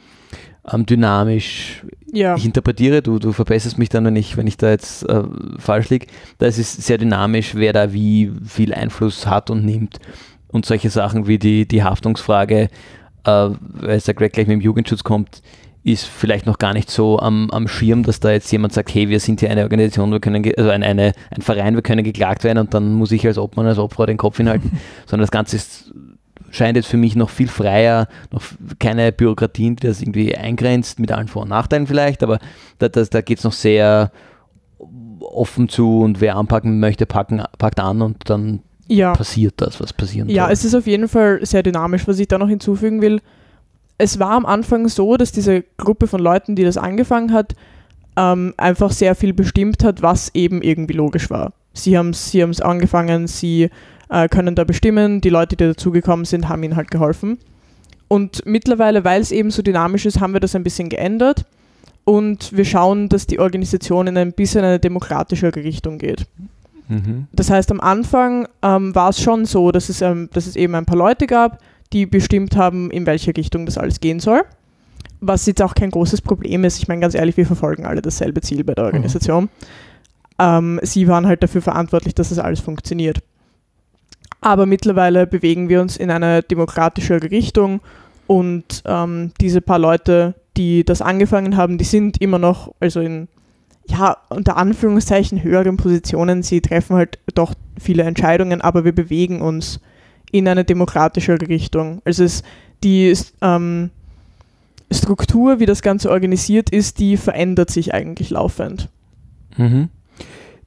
ähm, 0.71 0.85
dynamisch. 0.85 1.83
Ja. 2.11 2.35
Ich 2.35 2.45
interpretiere, 2.45 3.01
du, 3.01 3.19
du 3.19 3.31
verbesserst 3.31 3.77
mich 3.77 3.89
dann, 3.89 4.05
wenn 4.05 4.15
ich, 4.15 4.37
wenn 4.37 4.47
ich 4.47 4.57
da 4.57 4.69
jetzt 4.69 5.07
äh, 5.09 5.23
falsch 5.57 5.89
liege. 5.89 6.07
Da 6.37 6.45
ist 6.45 6.59
es 6.59 6.73
sehr 6.73 6.97
dynamisch, 6.97 7.55
wer 7.55 7.73
da 7.73 7.91
wie 7.91 8.31
viel 8.45 8.73
Einfluss 8.73 9.27
hat 9.27 9.49
und 9.49 9.65
nimmt. 9.65 9.99
Und 10.47 10.65
solche 10.65 10.91
Sachen 10.91 11.27
wie 11.27 11.39
die, 11.39 11.67
die 11.67 11.83
Haftungsfrage, 11.83 12.69
äh, 13.25 13.29
weil 13.29 13.97
es 13.97 14.05
da 14.05 14.13
gleich 14.13 14.35
mit 14.35 14.49
dem 14.49 14.61
Jugendschutz 14.61 15.03
kommt, 15.03 15.41
ist 15.83 16.05
vielleicht 16.05 16.45
noch 16.45 16.59
gar 16.59 16.73
nicht 16.73 16.89
so 16.89 17.19
am, 17.19 17.49
am 17.51 17.67
Schirm, 17.67 18.03
dass 18.03 18.21
da 18.21 18.31
jetzt 18.31 18.49
jemand 18.51 18.71
sagt, 18.73 18.93
hey, 18.93 19.09
wir 19.09 19.19
sind 19.19 19.41
hier 19.41 19.51
eine 19.51 19.63
Organisation, 19.63 20.11
wir 20.11 20.21
können, 20.21 20.49
also 20.57 20.69
ein, 20.69 20.81
eine, 20.81 21.11
ein 21.29 21.41
Verein, 21.41 21.75
wir 21.75 21.81
können 21.81 22.05
geklagt 22.05 22.45
werden 22.45 22.59
und 22.59 22.73
dann 22.73 22.93
muss 22.93 23.11
ich 23.11 23.27
als 23.27 23.37
Obmann, 23.37 23.67
als 23.67 23.79
Opfer 23.79 24.05
den 24.05 24.17
Kopf 24.17 24.37
hinhalten, 24.37 24.71
sondern 25.05 25.23
das 25.23 25.31
Ganze 25.31 25.57
ist 25.57 25.93
scheint 26.53 26.77
jetzt 26.77 26.87
für 26.87 26.97
mich 26.97 27.15
noch 27.15 27.29
viel 27.29 27.47
freier, 27.47 28.07
noch 28.31 28.43
keine 28.79 29.11
Bürokratien, 29.11 29.75
die 29.75 29.87
das 29.87 30.01
irgendwie 30.01 30.35
eingrenzt, 30.35 30.99
mit 30.99 31.11
allen 31.11 31.27
Vor- 31.27 31.41
und 31.43 31.49
Nachteilen 31.49 31.87
vielleicht, 31.87 32.23
aber 32.23 32.39
da, 32.77 32.89
da, 32.89 33.03
da 33.03 33.21
geht 33.21 33.39
es 33.39 33.43
noch 33.43 33.53
sehr 33.53 34.11
offen 35.19 35.67
zu 35.67 36.01
und 36.01 36.21
wer 36.21 36.35
anpacken 36.35 36.79
möchte, 36.79 37.05
packen, 37.05 37.43
packt 37.57 37.79
an 37.79 38.01
und 38.01 38.29
dann 38.29 38.59
ja. 38.87 39.13
passiert 39.13 39.55
das, 39.57 39.81
was 39.81 39.93
passieren 39.93 40.29
Ja, 40.29 40.45
soll. 40.45 40.53
es 40.53 40.65
ist 40.65 40.75
auf 40.75 40.85
jeden 40.85 41.07
Fall 41.07 41.43
sehr 41.43 41.63
dynamisch, 41.63 42.07
was 42.07 42.19
ich 42.19 42.27
da 42.27 42.37
noch 42.37 42.49
hinzufügen 42.49 43.01
will. 43.01 43.19
Es 43.97 44.19
war 44.19 44.31
am 44.31 44.45
Anfang 44.45 44.87
so, 44.89 45.17
dass 45.17 45.31
diese 45.31 45.63
Gruppe 45.77 46.07
von 46.07 46.19
Leuten, 46.19 46.55
die 46.55 46.63
das 46.63 46.77
angefangen 46.77 47.33
hat, 47.33 47.55
ähm, 48.15 48.53
einfach 48.57 48.91
sehr 48.91 49.15
viel 49.15 49.33
bestimmt 49.33 49.83
hat, 49.83 50.03
was 50.03 50.29
eben 50.35 50.61
irgendwie 50.61 50.93
logisch 50.93 51.31
war. 51.31 51.53
Sie 51.73 51.97
haben 51.97 52.09
es 52.09 52.29
sie 52.29 52.43
angefangen, 52.43 53.25
sie 53.25 53.69
äh, 54.09 54.27
können 54.27 54.55
da 54.55 54.63
bestimmen. 54.63 55.21
Die 55.21 55.29
Leute, 55.29 55.55
die 55.55 55.65
dazugekommen 55.65 56.25
sind, 56.25 56.49
haben 56.49 56.63
ihnen 56.63 56.75
halt 56.75 56.91
geholfen. 56.91 57.39
Und 58.07 58.45
mittlerweile, 58.45 59.03
weil 59.03 59.21
es 59.21 59.31
eben 59.31 59.49
so 59.49 59.61
dynamisch 59.61 60.05
ist, 60.05 60.19
haben 60.19 60.33
wir 60.33 60.39
das 60.39 60.55
ein 60.55 60.63
bisschen 60.63 60.89
geändert. 60.89 61.45
Und 62.05 62.55
wir 62.55 62.65
schauen, 62.65 63.09
dass 63.09 63.27
die 63.27 63.39
Organisation 63.39 64.07
in 64.07 64.17
ein 64.17 64.33
bisschen 64.33 64.63
eine 64.63 64.79
demokratischere 64.79 65.63
Richtung 65.63 65.97
geht. 65.97 66.27
Mhm. 66.89 67.27
Das 67.31 67.49
heißt, 67.49 67.71
am 67.71 67.79
Anfang 67.79 68.47
ähm, 68.61 68.93
war 68.93 69.09
es 69.09 69.21
schon 69.21 69.45
so, 69.45 69.71
dass 69.71 69.89
es, 69.89 70.01
ähm, 70.01 70.29
dass 70.33 70.47
es 70.47 70.55
eben 70.55 70.75
ein 70.75 70.85
paar 70.85 70.97
Leute 70.97 71.27
gab, 71.27 71.59
die 71.93 72.05
bestimmt 72.05 72.55
haben, 72.55 72.91
in 72.91 73.05
welche 73.05 73.35
Richtung 73.35 73.65
das 73.65 73.77
alles 73.77 73.99
gehen 73.99 74.19
soll. 74.19 74.41
Was 75.21 75.45
jetzt 75.45 75.61
auch 75.61 75.75
kein 75.75 75.91
großes 75.91 76.21
Problem 76.21 76.65
ist. 76.65 76.79
Ich 76.79 76.87
meine, 76.87 77.01
ganz 77.01 77.15
ehrlich, 77.15 77.37
wir 77.37 77.45
verfolgen 77.45 77.85
alle 77.85 78.01
dasselbe 78.01 78.41
Ziel 78.41 78.63
bei 78.63 78.73
der 78.73 78.83
mhm. 78.83 78.87
Organisation. 78.87 79.43
Mhm. 79.45 79.49
Ähm, 80.39 80.79
sie 80.83 81.07
waren 81.07 81.25
halt 81.25 81.41
dafür 81.41 81.61
verantwortlich, 81.61 82.15
dass 82.15 82.29
das 82.29 82.39
alles 82.39 82.59
funktioniert. 82.59 83.19
Aber 84.43 84.65
mittlerweile 84.65 85.25
bewegen 85.25 85.69
wir 85.69 85.81
uns 85.81 85.95
in 85.95 86.11
eine 86.11 86.43
demokratischere 86.43 87.31
Richtung 87.31 87.79
und 88.27 88.83
ähm, 88.85 89.31
diese 89.39 89.61
paar 89.61 89.79
Leute, 89.79 90.35
die 90.57 90.83
das 90.83 91.01
angefangen 91.01 91.55
haben, 91.55 91.77
die 91.77 91.85
sind 91.85 92.21
immer 92.21 92.39
noch, 92.39 92.73
also 92.81 92.99
in, 92.99 93.29
ja, 93.87 94.17
unter 94.29 94.57
Anführungszeichen 94.57 95.43
höheren 95.43 95.77
Positionen. 95.77 96.43
Sie 96.43 96.59
treffen 96.59 96.97
halt 96.97 97.19
doch 97.33 97.53
viele 97.79 98.03
Entscheidungen, 98.03 98.59
aber 98.59 98.83
wir 98.83 98.93
bewegen 98.93 99.41
uns 99.41 99.79
in 100.31 100.47
eine 100.47 100.65
demokratischere 100.65 101.47
Richtung. 101.47 102.01
Also 102.03 102.25
es, 102.25 102.43
die 102.83 103.15
ähm, 103.41 103.91
Struktur, 104.91 105.61
wie 105.61 105.65
das 105.65 105.81
Ganze 105.81 106.09
organisiert 106.11 106.69
ist, 106.69 106.99
die 106.99 107.15
verändert 107.15 107.71
sich 107.71 107.93
eigentlich 107.93 108.29
laufend. 108.29 108.89
Mhm. 109.55 109.89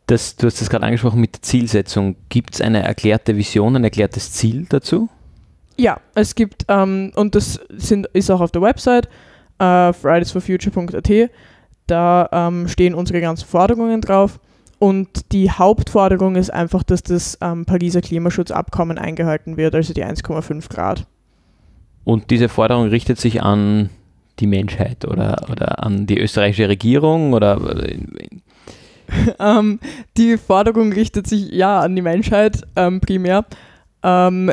Das, 0.06 0.36
du 0.36 0.46
hast 0.46 0.60
das 0.60 0.70
gerade 0.70 0.84
angesprochen 0.84 1.20
mit 1.20 1.34
der 1.34 1.42
Zielsetzung. 1.42 2.16
Gibt 2.28 2.54
es 2.54 2.60
eine 2.60 2.82
erklärte 2.82 3.36
Vision, 3.36 3.74
ein 3.76 3.84
erklärtes 3.84 4.32
Ziel 4.32 4.66
dazu? 4.68 5.08
Ja, 5.76 6.00
es 6.14 6.34
gibt, 6.34 6.64
ähm, 6.68 7.12
und 7.16 7.34
das 7.34 7.60
sind, 7.70 8.06
ist 8.12 8.30
auch 8.30 8.40
auf 8.40 8.52
der 8.52 8.62
Website, 8.62 9.08
äh, 9.58 9.92
fridaysforfuture.at, 9.92 11.30
da 11.86 12.28
ähm, 12.32 12.68
stehen 12.68 12.94
unsere 12.94 13.20
ganzen 13.20 13.46
Forderungen 13.46 14.00
drauf. 14.00 14.40
Und 14.78 15.32
die 15.32 15.50
Hauptforderung 15.50 16.36
ist 16.36 16.52
einfach, 16.52 16.82
dass 16.82 17.02
das 17.02 17.38
ähm, 17.40 17.64
Pariser 17.64 18.02
Klimaschutzabkommen 18.02 18.98
eingehalten 18.98 19.56
wird, 19.56 19.74
also 19.74 19.94
die 19.94 20.04
1,5 20.04 20.68
Grad. 20.68 21.06
Und 22.04 22.30
diese 22.30 22.48
Forderung 22.48 22.88
richtet 22.88 23.18
sich 23.18 23.42
an 23.42 23.90
die 24.38 24.46
Menschheit 24.46 25.06
oder, 25.06 25.46
oder 25.50 25.82
an 25.82 26.06
die 26.06 26.18
österreichische 26.18 26.68
Regierung 26.68 27.32
oder 27.32 27.58
ähm, 29.38 29.78
die 30.16 30.36
Forderung 30.36 30.92
richtet 30.92 31.26
sich 31.26 31.50
ja 31.50 31.80
an 31.80 31.96
die 31.96 32.02
Menschheit 32.02 32.62
ähm, 32.76 33.00
primär. 33.00 33.44
Ähm, 34.02 34.52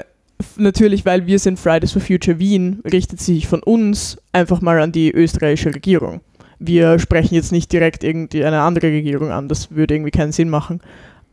natürlich, 0.57 1.05
weil 1.05 1.25
wir 1.27 1.39
sind 1.39 1.59
Fridays 1.59 1.91
for 1.91 2.01
Future 2.01 2.39
Wien, 2.39 2.81
richtet 2.91 3.19
sich 3.19 3.47
von 3.47 3.61
uns 3.63 4.17
einfach 4.31 4.61
mal 4.61 4.81
an 4.81 4.91
die 4.91 5.11
österreichische 5.11 5.73
Regierung. 5.73 6.21
Wir 6.59 6.99
sprechen 6.99 7.35
jetzt 7.35 7.51
nicht 7.51 7.71
direkt 7.71 8.03
irgendwie 8.03 8.43
eine 8.45 8.61
andere 8.61 8.87
Regierung 8.87 9.31
an, 9.31 9.47
das 9.47 9.71
würde 9.71 9.95
irgendwie 9.95 10.11
keinen 10.11 10.31
Sinn 10.31 10.49
machen. 10.49 10.81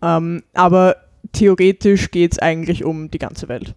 Ähm, 0.02 0.42
aber 0.54 0.96
theoretisch 1.32 2.10
geht 2.10 2.32
es 2.32 2.38
eigentlich 2.38 2.84
um 2.84 3.10
die 3.10 3.18
ganze 3.18 3.48
Welt. 3.48 3.74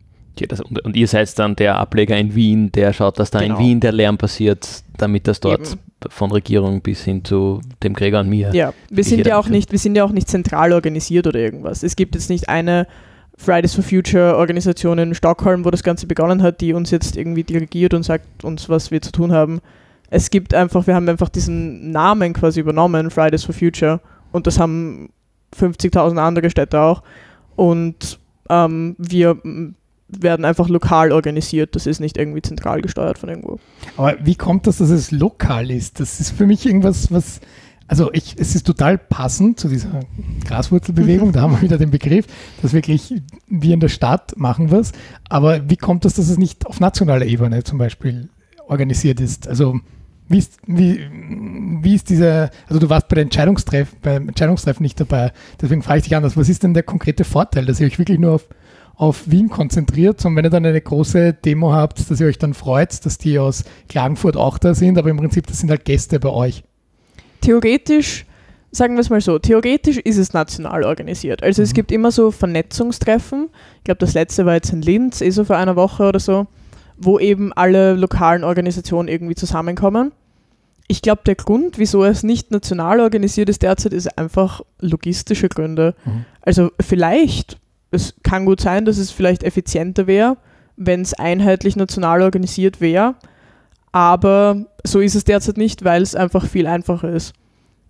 Und, 0.83 0.95
ihr 0.95 1.07
seid 1.07 1.37
dann 1.37 1.55
der 1.55 1.77
Ableger 1.77 2.17
in 2.17 2.33
Wien, 2.33 2.71
der 2.71 2.93
schaut, 2.93 3.19
dass 3.19 3.31
da 3.31 3.39
genau. 3.39 3.57
in 3.57 3.65
Wien 3.65 3.79
der 3.79 3.91
Lärm 3.91 4.17
passiert, 4.17 4.83
damit 4.97 5.27
das 5.27 5.39
dort 5.39 5.73
Eben. 5.73 5.79
von 6.09 6.31
Regierung 6.31 6.81
bis 6.81 7.03
hin 7.03 7.23
zu 7.23 7.61
dem 7.83 7.93
Gregor 7.93 8.21
und 8.21 8.29
mir. 8.29 8.53
Ja, 8.53 8.73
wir 8.89 9.03
sind 9.03 9.25
ja 9.27 9.37
auch 9.37 9.47
nicht, 9.47 9.71
wir 9.71 9.79
sind 9.79 9.95
ja 9.95 10.03
auch 10.03 10.11
nicht 10.11 10.27
zentral 10.27 10.73
organisiert 10.73 11.27
oder 11.27 11.39
irgendwas. 11.39 11.83
Es 11.83 11.95
gibt 11.95 12.15
jetzt 12.15 12.29
nicht 12.29 12.49
eine 12.49 12.87
Fridays 13.37 13.75
for 13.75 13.83
Future 13.83 14.35
Organisation 14.37 14.97
in 14.97 15.13
Stockholm, 15.13 15.65
wo 15.65 15.71
das 15.71 15.83
Ganze 15.83 16.07
begonnen 16.07 16.41
hat, 16.41 16.61
die 16.61 16.73
uns 16.73 16.91
jetzt 16.91 17.15
irgendwie 17.15 17.43
dirigiert 17.43 17.93
und 17.93 18.03
sagt 18.03 18.43
uns, 18.43 18.69
was 18.69 18.91
wir 18.91 19.01
zu 19.01 19.11
tun 19.11 19.31
haben. 19.31 19.61
Es 20.09 20.29
gibt 20.29 20.53
einfach, 20.53 20.87
wir 20.87 20.95
haben 20.95 21.09
einfach 21.09 21.29
diesen 21.29 21.91
Namen 21.91 22.33
quasi 22.33 22.59
übernommen, 22.59 23.09
Fridays 23.09 23.43
for 23.43 23.53
Future, 23.53 23.99
und 24.31 24.47
das 24.47 24.59
haben 24.59 25.09
50.000 25.55 26.17
andere 26.17 26.49
Städte 26.49 26.79
auch. 26.79 27.03
Und 27.55 28.19
ähm, 28.49 28.95
wir 28.97 29.37
werden 30.21 30.45
einfach 30.45 30.69
lokal 30.69 31.11
organisiert. 31.11 31.75
Das 31.75 31.87
ist 31.87 31.99
nicht 31.99 32.17
irgendwie 32.17 32.41
zentral 32.41 32.81
gesteuert 32.81 33.17
von 33.17 33.29
irgendwo. 33.29 33.59
Aber 33.97 34.15
wie 34.23 34.35
kommt 34.35 34.67
das, 34.67 34.77
dass 34.77 34.89
es 34.89 35.11
lokal 35.11 35.71
ist? 35.71 35.99
Das 35.99 36.19
ist 36.19 36.31
für 36.31 36.45
mich 36.45 36.65
irgendwas, 36.65 37.11
was. 37.11 37.39
Also 37.87 38.11
ich, 38.13 38.35
es 38.37 38.55
ist 38.55 38.65
total 38.65 38.97
passend 38.97 39.59
zu 39.59 39.67
dieser 39.67 39.99
Graswurzelbewegung, 40.47 41.33
da 41.33 41.41
haben 41.41 41.55
wir 41.55 41.61
wieder 41.61 41.77
den 41.77 41.91
Begriff, 41.91 42.25
dass 42.61 42.71
wirklich 42.71 43.13
wir 43.47 43.73
in 43.73 43.81
der 43.81 43.89
Stadt 43.89 44.37
machen 44.37 44.71
was. 44.71 44.93
Aber 45.29 45.69
wie 45.69 45.75
kommt 45.75 46.05
das, 46.05 46.13
dass 46.13 46.29
es 46.29 46.37
nicht 46.37 46.65
auf 46.65 46.79
nationaler 46.79 47.25
Ebene 47.25 47.63
zum 47.63 47.77
Beispiel 47.77 48.29
organisiert 48.67 49.19
ist? 49.19 49.49
Also 49.49 49.81
wie 50.29 50.37
ist, 50.37 50.57
wie, 50.65 51.07
wie 51.81 51.95
ist 51.95 52.09
diese, 52.09 52.49
also 52.67 52.79
du 52.79 52.89
warst 52.89 53.07
bei 53.09 53.15
der 53.15 53.23
Entscheidungstreff, 53.23 53.95
beim 54.01 54.29
Entscheidungstreffen 54.29 54.83
nicht 54.83 54.99
dabei, 54.99 55.31
deswegen 55.61 55.83
frage 55.83 55.99
ich 55.99 56.03
dich 56.05 56.15
anders, 56.15 56.37
was 56.37 56.49
ist 56.49 56.63
denn 56.63 56.73
der 56.73 56.83
konkrete 56.83 57.23
Vorteil, 57.23 57.65
dass 57.65 57.79
ihr 57.79 57.87
euch 57.87 57.99
wirklich 57.99 58.19
nur 58.19 58.31
auf, 58.33 58.47
auf 58.95 59.29
Wien 59.29 59.49
konzentriert 59.49 60.23
und 60.25 60.35
wenn 60.35 60.45
ihr 60.45 60.49
dann 60.51 60.65
eine 60.65 60.79
große 60.79 61.33
Demo 61.33 61.73
habt, 61.73 62.09
dass 62.09 62.19
ihr 62.19 62.27
euch 62.27 62.37
dann 62.37 62.53
freut, 62.53 63.05
dass 63.05 63.17
die 63.17 63.39
aus 63.39 63.63
Klagenfurt 63.89 64.37
auch 64.37 64.57
da 64.57 64.75
sind, 64.75 64.97
aber 64.97 65.09
im 65.09 65.17
Prinzip, 65.17 65.47
das 65.47 65.59
sind 65.59 65.69
halt 65.69 65.85
Gäste 65.85 66.19
bei 66.19 66.29
euch. 66.29 66.63
Theoretisch, 67.41 68.25
sagen 68.71 68.93
wir 68.95 69.01
es 69.01 69.09
mal 69.09 69.19
so, 69.19 69.39
theoretisch 69.39 69.97
ist 69.97 70.17
es 70.17 70.33
national 70.33 70.83
organisiert. 70.83 71.43
Also 71.43 71.61
mhm. 71.61 71.65
es 71.65 71.73
gibt 71.73 71.91
immer 71.91 72.11
so 72.11 72.31
Vernetzungstreffen. 72.31 73.49
Ich 73.79 73.83
glaube, 73.83 73.99
das 73.99 74.13
letzte 74.13 74.45
war 74.45 74.53
jetzt 74.53 74.71
in 74.71 74.81
Linz, 74.81 75.21
eh 75.21 75.29
so 75.31 75.43
vor 75.43 75.57
einer 75.57 75.75
Woche 75.75 76.03
oder 76.07 76.19
so, 76.19 76.47
wo 76.97 77.19
eben 77.19 77.51
alle 77.53 77.95
lokalen 77.95 78.43
Organisationen 78.43 79.07
irgendwie 79.07 79.35
zusammenkommen. 79.35 80.11
Ich 80.87 81.01
glaube, 81.01 81.21
der 81.25 81.35
Grund, 81.35 81.79
wieso 81.79 82.03
es 82.03 82.23
nicht 82.23 82.51
national 82.51 82.99
organisiert 82.99 83.49
ist 83.49 83.63
derzeit, 83.63 83.93
ist 83.93 84.17
einfach 84.17 84.61
logistische 84.79 85.49
Gründe. 85.49 85.95
Mhm. 86.05 86.25
Also 86.41 86.69
vielleicht, 86.79 87.57
es 87.93 88.15
kann 88.23 88.45
gut 88.45 88.59
sein, 88.59 88.85
dass 88.85 88.97
es 88.97 89.11
vielleicht 89.11 89.43
effizienter 89.43 90.07
wäre, 90.07 90.37
wenn 90.75 91.01
es 91.01 91.13
einheitlich 91.13 91.75
national 91.75 92.21
organisiert 92.21 92.81
wäre, 92.81 93.15
aber 93.91 94.65
so 94.83 94.99
ist 94.99 95.15
es 95.15 95.23
derzeit 95.23 95.57
nicht, 95.57 95.83
weil 95.85 96.01
es 96.01 96.15
einfach 96.15 96.47
viel 96.47 96.67
einfacher 96.67 97.09
ist. 97.09 97.33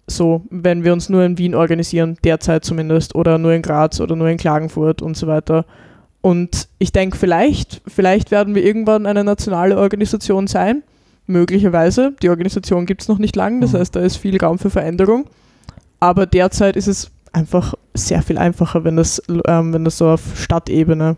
So, 0.06 0.44
wenn 0.50 0.84
wir 0.84 0.92
uns 0.92 1.08
nur 1.08 1.24
in 1.24 1.38
Wien 1.38 1.56
organisieren, 1.56 2.18
derzeit 2.26 2.66
zumindest, 2.66 3.16
oder 3.16 3.38
nur 3.38 3.54
in 3.54 3.62
Graz 3.62 4.02
oder 4.02 4.18
nur 4.18 4.28
in 4.28 4.38
Klagenfurt 4.38 5.02
und 5.02 5.16
so 5.16 5.28
weiter. 5.28 5.66
Und 6.20 6.68
ich 6.78 6.92
denke, 6.92 7.18
vielleicht, 7.18 7.82
vielleicht 7.88 8.32
werden 8.32 8.54
wir 8.54 8.66
irgendwann 8.66 9.06
eine 9.06 9.24
nationale 9.24 9.78
Organisation 9.78 10.48
sein 10.48 10.84
möglicherweise. 11.26 12.14
Die 12.22 12.30
Organisation 12.30 12.86
gibt 12.86 13.02
es 13.02 13.08
noch 13.08 13.18
nicht 13.18 13.38
lange, 13.38 13.62
das 13.62 13.72
mhm. 13.72 13.78
heißt, 13.78 13.96
da 13.96 14.02
ist 14.02 14.18
viel 14.18 14.38
Raum 14.38 14.60
für 14.60 14.70
Veränderung. 14.70 15.26
Aber 16.02 16.26
derzeit 16.26 16.76
ist 16.76 16.88
es 16.88 17.12
einfach 17.34 17.74
sehr 17.94 18.22
viel 18.22 18.38
einfacher, 18.38 18.84
wenn 18.84 18.96
das, 18.96 19.22
ähm, 19.48 19.74
wenn 19.74 19.84
das 19.84 19.98
so 19.98 20.10
auf 20.10 20.22
Stadtebene 20.40 21.18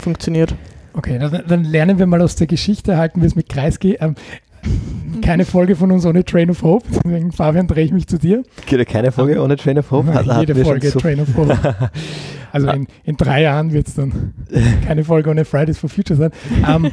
funktioniert. 0.00 0.54
Okay, 0.94 1.18
dann, 1.18 1.42
dann, 1.46 1.64
lernen 1.64 1.98
wir 1.98 2.06
mal 2.06 2.20
aus 2.20 2.34
der 2.34 2.46
Geschichte, 2.46 2.96
halten 2.96 3.20
wir 3.20 3.28
es 3.28 3.36
mit 3.36 3.48
Kreisky. 3.48 3.96
Ähm, 4.00 4.16
keine 5.22 5.44
Folge 5.44 5.76
von 5.76 5.92
uns 5.92 6.04
ohne 6.04 6.24
Train 6.24 6.50
of 6.50 6.62
Hope. 6.62 6.86
Deswegen, 6.90 7.32
Fabian, 7.32 7.66
drehe 7.68 7.84
ich 7.84 7.92
mich 7.92 8.06
zu 8.06 8.18
dir. 8.18 8.42
Keine 8.66 9.12
Folge 9.12 9.40
ohne 9.40 9.56
Train 9.56 9.78
of 9.78 9.90
Hope? 9.90 10.12
Hat, 10.12 10.26
jede 10.40 10.56
Folge 10.56 10.90
so 10.90 10.98
Train 10.98 11.20
of 11.20 11.28
Hope. 11.36 11.90
Also 12.52 12.68
in, 12.68 12.88
in 13.04 13.16
drei 13.16 13.42
Jahren 13.42 13.72
wird 13.72 13.86
es 13.86 13.94
dann 13.94 14.34
keine 14.84 15.04
Folge 15.04 15.30
ohne 15.30 15.44
Fridays 15.44 15.78
for 15.78 15.88
Future 15.88 16.16
sein. 16.16 16.32
Ähm, 16.68 16.90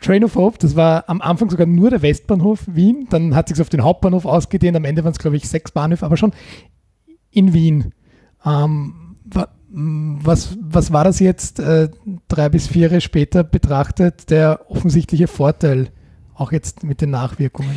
Train 0.00 0.24
of 0.24 0.34
Hope, 0.34 0.58
das 0.58 0.76
war 0.76 1.04
am 1.08 1.20
Anfang 1.20 1.50
sogar 1.50 1.66
nur 1.66 1.90
der 1.90 2.02
Westbahnhof 2.02 2.60
Wien, 2.66 3.06
dann 3.10 3.34
hat 3.34 3.48
sich 3.48 3.60
auf 3.60 3.68
den 3.68 3.84
Hauptbahnhof 3.84 4.24
ausgedehnt, 4.24 4.76
am 4.76 4.84
Ende 4.84 5.04
waren 5.04 5.12
es, 5.12 5.18
glaube 5.18 5.36
ich, 5.36 5.48
sechs 5.48 5.70
Bahnhöfe, 5.72 6.06
aber 6.06 6.16
schon 6.16 6.32
in 7.30 7.52
Wien. 7.52 7.92
Ähm, 8.44 9.16
was, 9.72 10.56
was 10.60 10.92
war 10.92 11.04
das 11.04 11.20
jetzt 11.20 11.60
äh, 11.60 11.88
drei 12.28 12.48
bis 12.48 12.66
vier 12.66 12.88
Jahre 12.88 13.00
später 13.00 13.44
betrachtet, 13.44 14.30
der 14.30 14.66
offensichtliche 14.68 15.28
Vorteil, 15.28 15.90
auch 16.34 16.50
jetzt 16.50 16.82
mit 16.82 17.00
den 17.00 17.10
Nachwirkungen? 17.10 17.76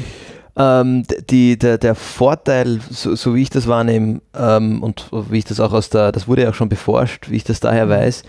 Ähm, 0.55 1.03
die, 1.29 1.57
der, 1.57 1.77
der 1.77 1.95
Vorteil, 1.95 2.79
so, 2.89 3.15
so, 3.15 3.35
wie 3.35 3.41
ich 3.41 3.49
das 3.49 3.67
wahrnehme 3.67 4.21
ähm, 4.35 4.83
und 4.83 5.09
wie 5.11 5.39
ich 5.39 5.45
das 5.45 5.59
auch 5.59 5.73
aus 5.73 5.89
der, 5.89 6.11
das 6.11 6.27
wurde 6.27 6.43
ja 6.43 6.49
auch 6.49 6.55
schon 6.55 6.69
beforscht, 6.69 7.29
wie 7.29 7.35
ich 7.35 7.43
das 7.43 7.59
daher 7.59 7.85
mhm. 7.85 7.89
weiß, 7.89 8.23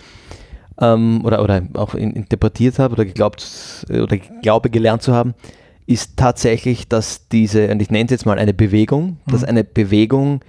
ähm, 0.81 1.25
oder, 1.25 1.43
oder 1.43 1.63
auch 1.75 1.95
interpretiert 1.95 2.79
habe 2.79 2.95
oder 2.95 3.05
geglaubt 3.05 3.87
oder 3.89 4.17
glaube 4.17 4.71
gelernt 4.71 5.03
zu 5.03 5.15
haben, 5.15 5.35
ist 5.87 6.17
tatsächlich, 6.17 6.89
dass 6.89 7.29
diese, 7.29 7.69
und 7.69 7.83
ich 7.83 7.91
nenne 7.91 8.07
es 8.07 8.11
jetzt 8.11 8.27
mal 8.27 8.39
eine 8.39 8.55
Bewegung, 8.55 9.19
mhm. 9.27 9.33
dass 9.33 9.45
eine 9.45 9.65
Bewegung 9.65 10.41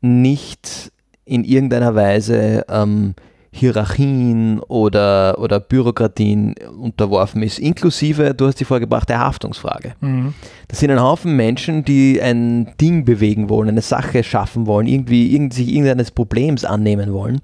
nicht 0.00 0.92
in 1.24 1.44
irgendeiner 1.44 1.94
Weise 1.94 2.64
ähm, 2.68 3.14
Hierarchien 3.54 4.58
oder, 4.60 5.38
oder 5.38 5.60
Bürokratien 5.60 6.56
unterworfen 6.76 7.42
ist, 7.42 7.60
inklusive, 7.60 8.34
du 8.34 8.46
hast 8.46 8.58
die 8.58 8.64
vorgebracht, 8.64 9.08
der 9.08 9.20
Haftungsfrage. 9.20 9.94
Mhm. 10.00 10.34
Das 10.66 10.80
sind 10.80 10.90
ein 10.90 11.00
Haufen 11.00 11.36
Menschen, 11.36 11.84
die 11.84 12.20
ein 12.20 12.74
Ding 12.80 13.04
bewegen 13.04 13.48
wollen, 13.48 13.68
eine 13.68 13.80
Sache 13.80 14.24
schaffen 14.24 14.66
wollen, 14.66 14.88
irgendwie 14.88 15.32
irgend, 15.32 15.54
sich 15.54 15.68
irgendeines 15.68 16.10
Problems 16.10 16.64
annehmen 16.64 17.12
wollen. 17.12 17.40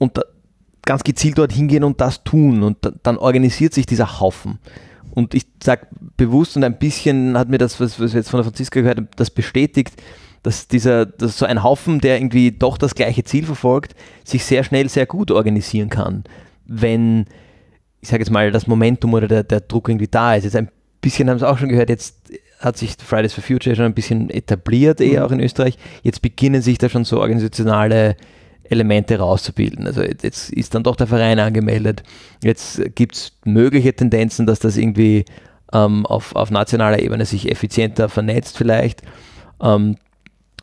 Und 0.00 0.16
da, 0.16 0.22
ganz 0.82 1.04
gezielt 1.04 1.38
dorthin 1.38 1.68
gehen 1.68 1.84
und 1.84 2.00
das 2.00 2.24
tun. 2.24 2.62
Und 2.62 2.78
dann 3.02 3.18
organisiert 3.18 3.74
sich 3.74 3.86
dieser 3.86 4.20
Haufen. 4.20 4.58
Und 5.12 5.34
ich 5.34 5.46
sage 5.62 5.86
bewusst 6.16 6.56
und 6.56 6.64
ein 6.64 6.78
bisschen 6.78 7.36
hat 7.36 7.48
mir 7.48 7.58
das, 7.58 7.80
was, 7.80 7.98
was 8.00 8.12
wir 8.12 8.20
jetzt 8.20 8.30
von 8.30 8.38
der 8.38 8.44
Franziska 8.44 8.80
gehört 8.80 8.98
haben, 8.98 9.08
das 9.16 9.30
bestätigt, 9.30 10.00
dass 10.42 10.68
dieser, 10.68 11.04
dass 11.06 11.36
so 11.36 11.46
ein 11.46 11.62
Haufen, 11.62 12.00
der 12.00 12.16
irgendwie 12.16 12.52
doch 12.52 12.78
das 12.78 12.94
gleiche 12.94 13.24
Ziel 13.24 13.44
verfolgt, 13.44 13.94
sich 14.24 14.44
sehr 14.44 14.64
schnell 14.64 14.88
sehr 14.88 15.06
gut 15.06 15.30
organisieren 15.30 15.90
kann, 15.90 16.24
wenn, 16.64 17.26
ich 18.00 18.08
sage 18.08 18.22
jetzt 18.22 18.30
mal, 18.30 18.50
das 18.50 18.66
Momentum 18.66 19.12
oder 19.14 19.28
der, 19.28 19.42
der 19.42 19.60
Druck 19.60 19.88
irgendwie 19.88 20.08
da 20.08 20.34
ist. 20.34 20.44
Jetzt 20.44 20.56
ein 20.56 20.70
bisschen 21.00 21.28
haben 21.28 21.38
Sie 21.38 21.48
auch 21.48 21.58
schon 21.58 21.68
gehört, 21.68 21.90
jetzt 21.90 22.16
hat 22.58 22.76
sich 22.76 22.94
Fridays 23.04 23.32
for 23.34 23.42
Future 23.42 23.74
schon 23.74 23.86
ein 23.86 23.94
bisschen 23.94 24.30
etabliert, 24.30 25.00
eher 25.00 25.20
mhm. 25.20 25.26
auch 25.26 25.32
in 25.32 25.40
Österreich. 25.40 25.76
Jetzt 26.02 26.22
beginnen 26.22 26.62
sich 26.62 26.78
da 26.78 26.88
schon 26.88 27.04
so 27.04 27.20
organisationale 27.20 28.16
Elemente 28.70 29.18
rauszubilden. 29.18 29.86
Also 29.86 30.02
jetzt 30.02 30.50
ist 30.50 30.74
dann 30.74 30.82
doch 30.82 30.96
der 30.96 31.06
Verein 31.06 31.38
angemeldet. 31.38 32.02
Jetzt 32.42 32.80
gibt 32.94 33.16
es 33.16 33.32
mögliche 33.44 33.94
Tendenzen, 33.94 34.46
dass 34.46 34.60
das 34.60 34.76
irgendwie 34.76 35.24
ähm, 35.72 36.06
auf, 36.06 36.34
auf 36.34 36.50
nationaler 36.50 37.00
Ebene 37.00 37.26
sich 37.26 37.50
effizienter 37.50 38.08
vernetzt 38.08 38.56
vielleicht. 38.56 39.02
Ähm, 39.62 39.96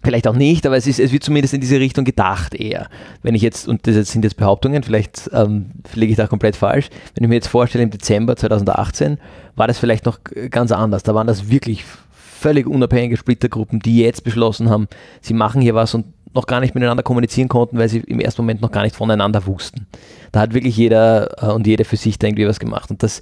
Vielleicht 0.04 0.28
auch 0.28 0.36
nicht, 0.36 0.66
aber 0.66 0.78
es, 0.78 0.86
ist, 0.86 1.00
es 1.00 1.12
wird 1.12 1.24
zumindest 1.24 1.56
in 1.56 1.60
diese 1.60 1.80
Richtung 1.80 2.06
gedacht 2.06 2.54
eher. 2.54 2.88
Wenn 3.24 3.34
ich 3.34 3.42
jetzt, 3.42 3.68
und 3.68 3.88
das 3.88 4.12
sind 4.12 4.24
jetzt 4.24 4.38
Behauptungen, 4.38 4.84
vielleicht 4.84 5.30
ähm, 5.34 5.72
liege 5.96 6.12
ich 6.12 6.18
da 6.18 6.28
komplett 6.28 6.56
falsch, 6.56 6.90
wenn 7.16 7.24
ich 7.24 7.28
mir 7.28 7.36
jetzt 7.36 7.48
vorstelle, 7.48 7.84
im 7.84 7.90
Dezember 7.90 8.36
2018 8.36 9.18
war 9.56 9.68
das 9.68 9.80
vielleicht 9.80 10.06
noch 10.06 10.20
ganz 10.52 10.72
anders. 10.72 11.02
Da 11.02 11.16
waren 11.16 11.26
das 11.26 11.50
wirklich 11.50 11.84
völlig 12.14 12.68
unabhängige 12.68 13.18
Splittergruppen, 13.18 13.80
die 13.80 13.98
jetzt 13.98 14.24
beschlossen 14.24 14.70
haben, 14.70 14.88
sie 15.22 15.34
machen 15.34 15.62
hier 15.62 15.74
was 15.74 15.96
und 15.96 16.06
noch 16.38 16.46
gar 16.46 16.60
nicht 16.60 16.76
miteinander 16.76 17.04
kommunizieren 17.04 17.50
konnten, 17.50 17.78
weil 17.78 17.90
sie 17.90 18.00
im 18.00 18.20
ersten 18.20 18.44
Moment 18.44 18.62
noch 18.62 18.72
gar 18.72 18.84
nicht 18.84 18.96
voneinander 18.96 19.46
wussten. 19.48 19.88
Da 20.32 20.40
hat 20.40 20.54
wirklich 20.54 20.78
jeder 20.78 21.44
äh, 21.44 21.52
und 21.52 21.66
jede 21.66 21.84
für 21.84 21.98
sich 21.98 22.20
da 22.20 22.28
irgendwie 22.28 22.48
was 22.48 22.60
gemacht. 22.60 22.92
Und 22.92 23.02
das 23.02 23.22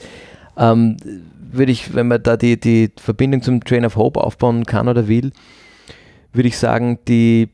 ähm, 0.57 0.97
würde 1.51 1.71
ich, 1.71 1.95
wenn 1.95 2.09
man 2.09 2.21
da 2.21 2.35
die, 2.35 2.59
die 2.59 2.91
Verbindung 2.97 3.41
zum 3.41 3.63
Train 3.63 3.85
of 3.85 3.95
Hope 3.95 4.21
aufbauen 4.21 4.65
kann 4.65 4.89
oder 4.89 5.07
will, 5.07 5.31
würde 6.33 6.49
ich 6.49 6.57
sagen, 6.57 6.99
die 7.07 7.49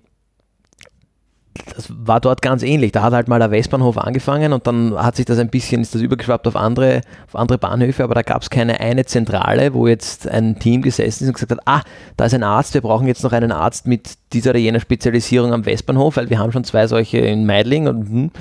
das 1.75 1.87
war 1.89 2.19
dort 2.19 2.41
ganz 2.41 2.63
ähnlich. 2.63 2.91
Da 2.91 3.01
hat 3.01 3.13
halt 3.13 3.27
mal 3.27 3.39
der 3.39 3.51
Westbahnhof 3.51 3.97
angefangen 3.97 4.53
und 4.53 4.67
dann 4.67 4.95
hat 4.95 5.15
sich 5.15 5.25
das 5.25 5.39
ein 5.39 5.49
bisschen, 5.49 5.81
ist 5.81 5.95
das 5.95 6.01
übergeschwappt 6.01 6.47
auf 6.47 6.55
andere, 6.55 7.01
auf 7.27 7.35
andere 7.35 7.57
Bahnhöfe, 7.57 8.03
aber 8.03 8.15
da 8.15 8.21
gab 8.21 8.41
es 8.41 8.49
keine 8.49 8.79
eine 8.79 9.05
Zentrale, 9.05 9.73
wo 9.73 9.87
jetzt 9.87 10.27
ein 10.27 10.59
Team 10.59 10.81
gesessen 10.81 11.23
ist 11.23 11.29
und 11.29 11.33
gesagt 11.33 11.51
hat, 11.51 11.59
ah, 11.65 11.81
da 12.17 12.25
ist 12.25 12.33
ein 12.33 12.43
Arzt, 12.43 12.73
wir 12.73 12.81
brauchen 12.81 13.07
jetzt 13.07 13.23
noch 13.23 13.31
einen 13.31 13.51
Arzt 13.51 13.87
mit 13.87 14.13
dieser 14.33 14.51
oder 14.51 14.59
jener 14.59 14.79
Spezialisierung 14.79 15.53
am 15.53 15.65
Westbahnhof, 15.65 16.17
weil 16.17 16.29
wir 16.29 16.39
haben 16.39 16.51
schon 16.51 16.63
zwei 16.63 16.87
solche 16.87 17.19
in 17.19 17.45
Meidling 17.45 17.87
und 17.87 18.09
hm, 18.09 18.31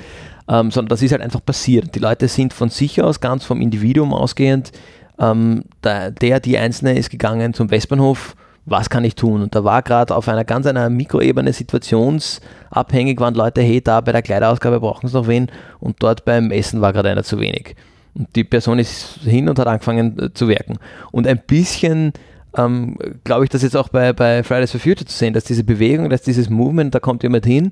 ähm, 0.47 0.71
sondern 0.71 0.89
das 0.89 1.01
ist 1.01 1.11
halt 1.11 1.21
einfach 1.21 1.43
passiert. 1.45 1.95
Die 1.95 1.99
Leute 1.99 2.27
sind 2.27 2.53
von 2.53 2.69
sich 2.69 3.01
aus, 3.01 3.19
ganz 3.21 3.45
vom 3.45 3.61
Individuum 3.61 4.13
ausgehend, 4.13 4.71
ähm, 5.19 5.63
der, 5.83 6.11
der, 6.11 6.39
die 6.39 6.57
Einzelne 6.57 6.97
ist 6.97 7.09
gegangen 7.09 7.53
zum 7.53 7.69
Westbahnhof 7.69 8.35
was 8.65 8.89
kann 8.89 9.03
ich 9.03 9.15
tun? 9.15 9.41
Und 9.41 9.55
da 9.55 9.63
war 9.63 9.81
gerade 9.81 10.15
auf 10.15 10.27
einer 10.27 10.45
ganz 10.45 10.67
einer 10.67 10.89
Mikroebene 10.89 11.51
situationsabhängig, 11.51 13.19
waren 13.19 13.33
Leute, 13.33 13.61
hey, 13.61 13.81
da 13.81 14.01
bei 14.01 14.11
der 14.11 14.21
Kleiderausgabe 14.21 14.79
brauchen 14.79 15.07
sie 15.07 15.13
noch 15.13 15.27
wen 15.27 15.47
und 15.79 15.97
dort 16.03 16.25
beim 16.25 16.51
Essen 16.51 16.81
war 16.81 16.93
gerade 16.93 17.09
einer 17.09 17.23
zu 17.23 17.39
wenig. 17.39 17.75
Und 18.13 18.35
die 18.35 18.43
Person 18.43 18.77
ist 18.79 19.19
hin 19.23 19.49
und 19.49 19.57
hat 19.57 19.67
angefangen 19.67 20.19
äh, 20.19 20.33
zu 20.33 20.47
werken. 20.47 20.77
Und 21.11 21.27
ein 21.27 21.41
bisschen 21.45 22.13
ähm, 22.57 22.97
glaube 23.23 23.45
ich, 23.45 23.49
das 23.49 23.61
jetzt 23.61 23.77
auch 23.77 23.89
bei, 23.89 24.13
bei 24.13 24.43
Fridays 24.43 24.71
for 24.71 24.79
Future 24.79 25.05
zu 25.05 25.17
sehen, 25.17 25.33
dass 25.33 25.45
diese 25.45 25.63
Bewegung, 25.63 26.09
dass 26.09 26.21
dieses 26.21 26.49
Movement, 26.49 26.93
da 26.93 26.99
kommt 26.99 27.23
jemand 27.23 27.45
hin 27.45 27.71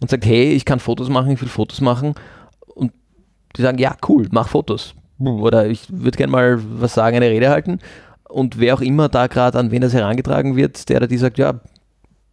und 0.00 0.10
sagt, 0.10 0.24
hey, 0.24 0.52
ich 0.52 0.64
kann 0.64 0.78
Fotos 0.78 1.08
machen, 1.08 1.32
ich 1.32 1.40
will 1.40 1.48
Fotos 1.48 1.80
machen. 1.80 2.14
Und 2.74 2.92
die 3.56 3.62
sagen, 3.62 3.78
ja, 3.78 3.96
cool, 4.08 4.28
mach 4.30 4.48
Fotos. 4.48 4.94
Oder 5.18 5.66
ich 5.66 5.86
würde 5.90 6.16
gerne 6.16 6.30
mal 6.30 6.58
was 6.80 6.94
sagen, 6.94 7.16
eine 7.16 7.28
Rede 7.28 7.50
halten. 7.50 7.78
Und 8.30 8.58
wer 8.58 8.74
auch 8.74 8.80
immer 8.80 9.08
da 9.08 9.26
gerade 9.26 9.58
an 9.58 9.70
wen 9.70 9.82
das 9.82 9.92
herangetragen 9.92 10.56
wird, 10.56 10.88
der 10.88 10.98
oder 10.98 11.06
die 11.06 11.18
sagt, 11.18 11.38
ja, 11.38 11.60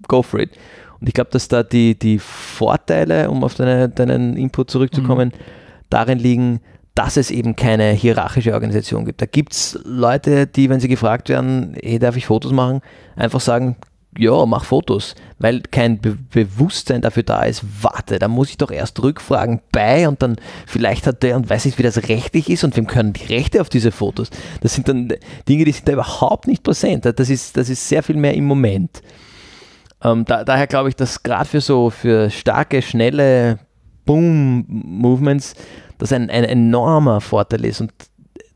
go 0.08 0.22
for 0.22 0.40
it. 0.40 0.52
Und 1.00 1.08
ich 1.08 1.14
glaube, 1.14 1.30
dass 1.32 1.48
da 1.48 1.64
die, 1.64 1.98
die 1.98 2.20
Vorteile, 2.20 3.30
um 3.30 3.44
auf 3.44 3.56
deine, 3.56 3.90
deinen 3.90 4.36
Input 4.36 4.72
zurückzukommen, 4.72 5.30
mhm. 5.30 5.42
darin 5.90 6.20
liegen, 6.20 6.60
dass 6.96 7.18
es 7.18 7.30
eben 7.30 7.56
keine 7.56 7.92
hierarchische 7.92 8.54
Organisation 8.54 9.06
gibt. 9.06 9.22
Da 9.22 9.28
gibt 9.28 9.54
es 9.54 9.80
Leute, 9.84 10.48
die, 10.48 10.70
wenn 10.70 10.80
sie 10.80 10.88
gefragt 10.88 11.30
werden, 11.30 11.76
hey, 11.82 12.00
darf 12.00 12.18
ich 12.18 12.26
Fotos 12.26 12.52
machen, 12.52 12.82
einfach 13.16 13.40
sagen, 13.40 13.76
ja, 14.17 14.45
mach 14.45 14.65
Fotos, 14.65 15.15
weil 15.39 15.62
kein 15.62 15.99
Be 15.99 16.17
Bewusstsein 16.32 17.01
dafür 17.01 17.23
da 17.23 17.43
ist, 17.43 17.63
warte, 17.82 18.19
da 18.19 18.27
muss 18.27 18.49
ich 18.49 18.58
doch 18.58 18.71
erst 18.71 19.01
rückfragen 19.01 19.62
bei 19.71 20.08
und 20.08 20.21
dann 20.21 20.38
vielleicht 20.65 21.08
hat 21.08 21.23
der 21.23 21.36
und 21.36 21.49
weiß 21.49 21.65
nicht, 21.65 21.77
wie 21.77 21.84
das 21.84 22.10
rechtlich 22.10 22.49
ist 22.49 22.63
und 22.63 22.75
wem 22.75 22.88
können 22.88 23.13
die 23.13 23.25
Rechte 23.25 23.62
auf 23.62 23.69
diese 23.69 23.91
Fotos. 23.91 24.30
Das 24.62 24.73
sind 24.73 24.88
dann 24.88 25.13
Dinge, 25.47 25.65
die 25.65 25.71
sind 25.71 25.88
da 25.88 25.93
überhaupt 25.93 26.47
nicht 26.47 26.63
präsent. 26.63 27.06
Das 27.06 27.30
ist, 27.30 27.58
das 27.58 27.69
ist 27.69 27.88
sehr 27.88 28.03
viel 28.03 28.17
mehr 28.17 28.34
im 28.34 28.45
Moment. 28.45 29.01
Ähm, 30.03 30.25
da, 30.25 30.43
daher 30.43 30.67
glaube 30.67 30.89
ich, 30.89 30.95
dass 30.95 31.23
gerade 31.23 31.45
für 31.45 31.62
so 31.62 31.89
für 31.89 32.30
starke, 32.30 32.82
schnelle 32.82 33.60
Boom-Movements 34.06 35.56
das 35.97 36.12
ein, 36.13 36.30
ein 36.30 36.43
enormer 36.43 37.21
Vorteil 37.21 37.65
ist 37.65 37.82
und 37.82 37.91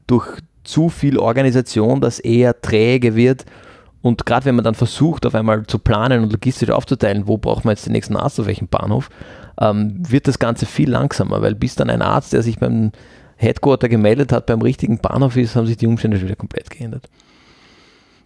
durch 0.08 0.28
zu 0.64 0.90
viel 0.90 1.18
Organisation 1.18 2.02
das 2.02 2.20
eher 2.20 2.62
träge 2.62 3.16
wird 3.16 3.46
und 4.02 4.26
gerade 4.26 4.46
wenn 4.46 4.56
man 4.56 4.64
dann 4.64 4.76
versucht, 4.76 5.26
auf 5.26 5.36
einmal 5.36 5.66
zu 5.68 5.78
planen 5.80 6.24
und 6.24 6.32
logistisch 6.32 6.70
aufzuteilen, 6.70 7.28
wo 7.28 7.38
braucht 7.38 7.66
man 7.66 7.74
jetzt 7.74 7.86
den 7.86 7.94
nächsten 7.94 8.16
Arzt 8.16 8.40
auf 8.40 8.48
welchem 8.48 8.68
Bahnhof, 8.68 9.10
ähm, 9.60 9.98
wird 10.08 10.28
das 10.28 10.40
Ganze 10.40 10.66
viel 10.66 10.90
langsamer, 10.90 11.42
weil 11.42 11.56
bis 11.56 11.76
dann 11.76 11.90
ein 11.90 12.02
Arzt, 12.02 12.34
der 12.34 12.42
sich 12.42 12.58
beim 12.58 12.92
Headquarter 13.36 13.90
gemeldet 13.90 14.32
hat, 14.32 14.46
beim 14.48 14.62
richtigen 14.62 15.00
Bahnhof 15.00 15.38
ist, 15.38 15.56
haben 15.56 15.68
sich 15.68 15.78
die 15.78 15.88
Umstände 15.88 16.18
schon 16.18 16.28
wieder 16.28 16.36
komplett 16.36 16.70
geändert. 16.70 17.10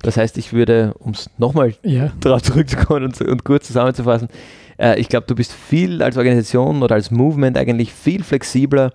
Das 0.01 0.17
heißt, 0.17 0.37
ich 0.37 0.53
würde, 0.53 0.93
um 0.99 1.11
es 1.11 1.29
nochmal 1.37 1.73
ja. 1.83 2.11
darauf 2.19 2.41
zurückzukommen 2.41 3.05
und, 3.05 3.21
und 3.21 3.43
kurz 3.43 3.67
zusammenzufassen, 3.67 4.29
äh, 4.77 4.99
ich 4.99 5.09
glaube, 5.09 5.27
du 5.27 5.35
bist 5.35 5.51
viel 5.51 6.01
als 6.01 6.17
Organisation 6.17 6.83
oder 6.83 6.95
als 6.95 7.11
Movement 7.11 7.57
eigentlich 7.57 7.93
viel 7.93 8.23
flexibler 8.23 8.91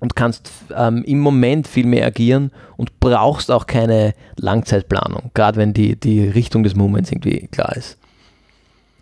und 0.00 0.16
kannst 0.16 0.50
ähm, 0.76 1.04
im 1.04 1.20
Moment 1.20 1.68
viel 1.68 1.86
mehr 1.86 2.06
agieren 2.06 2.50
und 2.76 2.98
brauchst 3.00 3.50
auch 3.50 3.66
keine 3.66 4.14
Langzeitplanung, 4.36 5.30
gerade 5.34 5.58
wenn 5.58 5.72
die, 5.72 5.98
die 5.98 6.24
Richtung 6.24 6.62
des 6.62 6.74
Movements 6.74 7.12
irgendwie 7.12 7.46
klar 7.48 7.76
ist. 7.76 7.98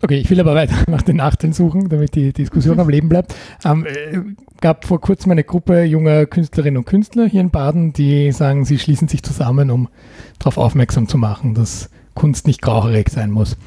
Okay, 0.01 0.17
ich 0.17 0.29
will 0.29 0.39
aber 0.39 0.55
weiter 0.55 0.75
nach 0.87 1.01
den 1.01 1.17
Nachteilen 1.17 1.53
suchen, 1.53 1.89
damit 1.89 2.15
die 2.15 2.31
Diskussion 2.31 2.79
am 2.79 2.89
Leben 2.89 3.09
bleibt. 3.09 3.35
Ähm, 3.65 3.85
äh, 3.85 4.19
gab 4.61 4.85
vor 4.85 5.01
kurzem 5.01 5.31
eine 5.31 5.43
Gruppe 5.43 5.83
junger 5.83 6.25
Künstlerinnen 6.25 6.77
und 6.77 6.85
Künstler 6.85 7.25
hier 7.25 7.41
in 7.41 7.49
Baden, 7.49 7.93
die 7.93 8.31
sagen, 8.31 8.65
sie 8.65 8.79
schließen 8.79 9.07
sich 9.07 9.23
zusammen, 9.23 9.71
um 9.71 9.89
darauf 10.37 10.57
aufmerksam 10.57 11.07
zu 11.07 11.17
machen, 11.17 11.53
dass 11.53 11.89
Kunst 12.13 12.47
nicht 12.47 12.61
grauerig 12.61 13.09
sein 13.09 13.31
muss. 13.31 13.57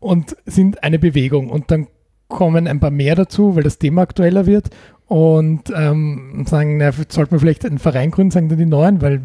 Und 0.00 0.36
sind 0.46 0.82
eine 0.82 0.98
Bewegung. 0.98 1.50
Und 1.50 1.70
dann 1.70 1.88
kommen 2.28 2.66
ein 2.66 2.80
paar 2.80 2.90
mehr 2.90 3.14
dazu, 3.14 3.56
weil 3.56 3.62
das 3.62 3.78
Thema 3.78 4.02
aktueller 4.02 4.46
wird 4.46 4.70
und 5.08 5.72
ähm, 5.74 6.44
sagen, 6.46 6.76
na, 6.76 6.92
sollte 6.92 7.32
man 7.32 7.40
vielleicht 7.40 7.64
einen 7.64 7.78
Verein 7.78 8.10
gründen, 8.10 8.30
sagen 8.30 8.48
dann 8.50 8.58
die 8.58 8.66
Neuen, 8.66 9.00
weil 9.00 9.22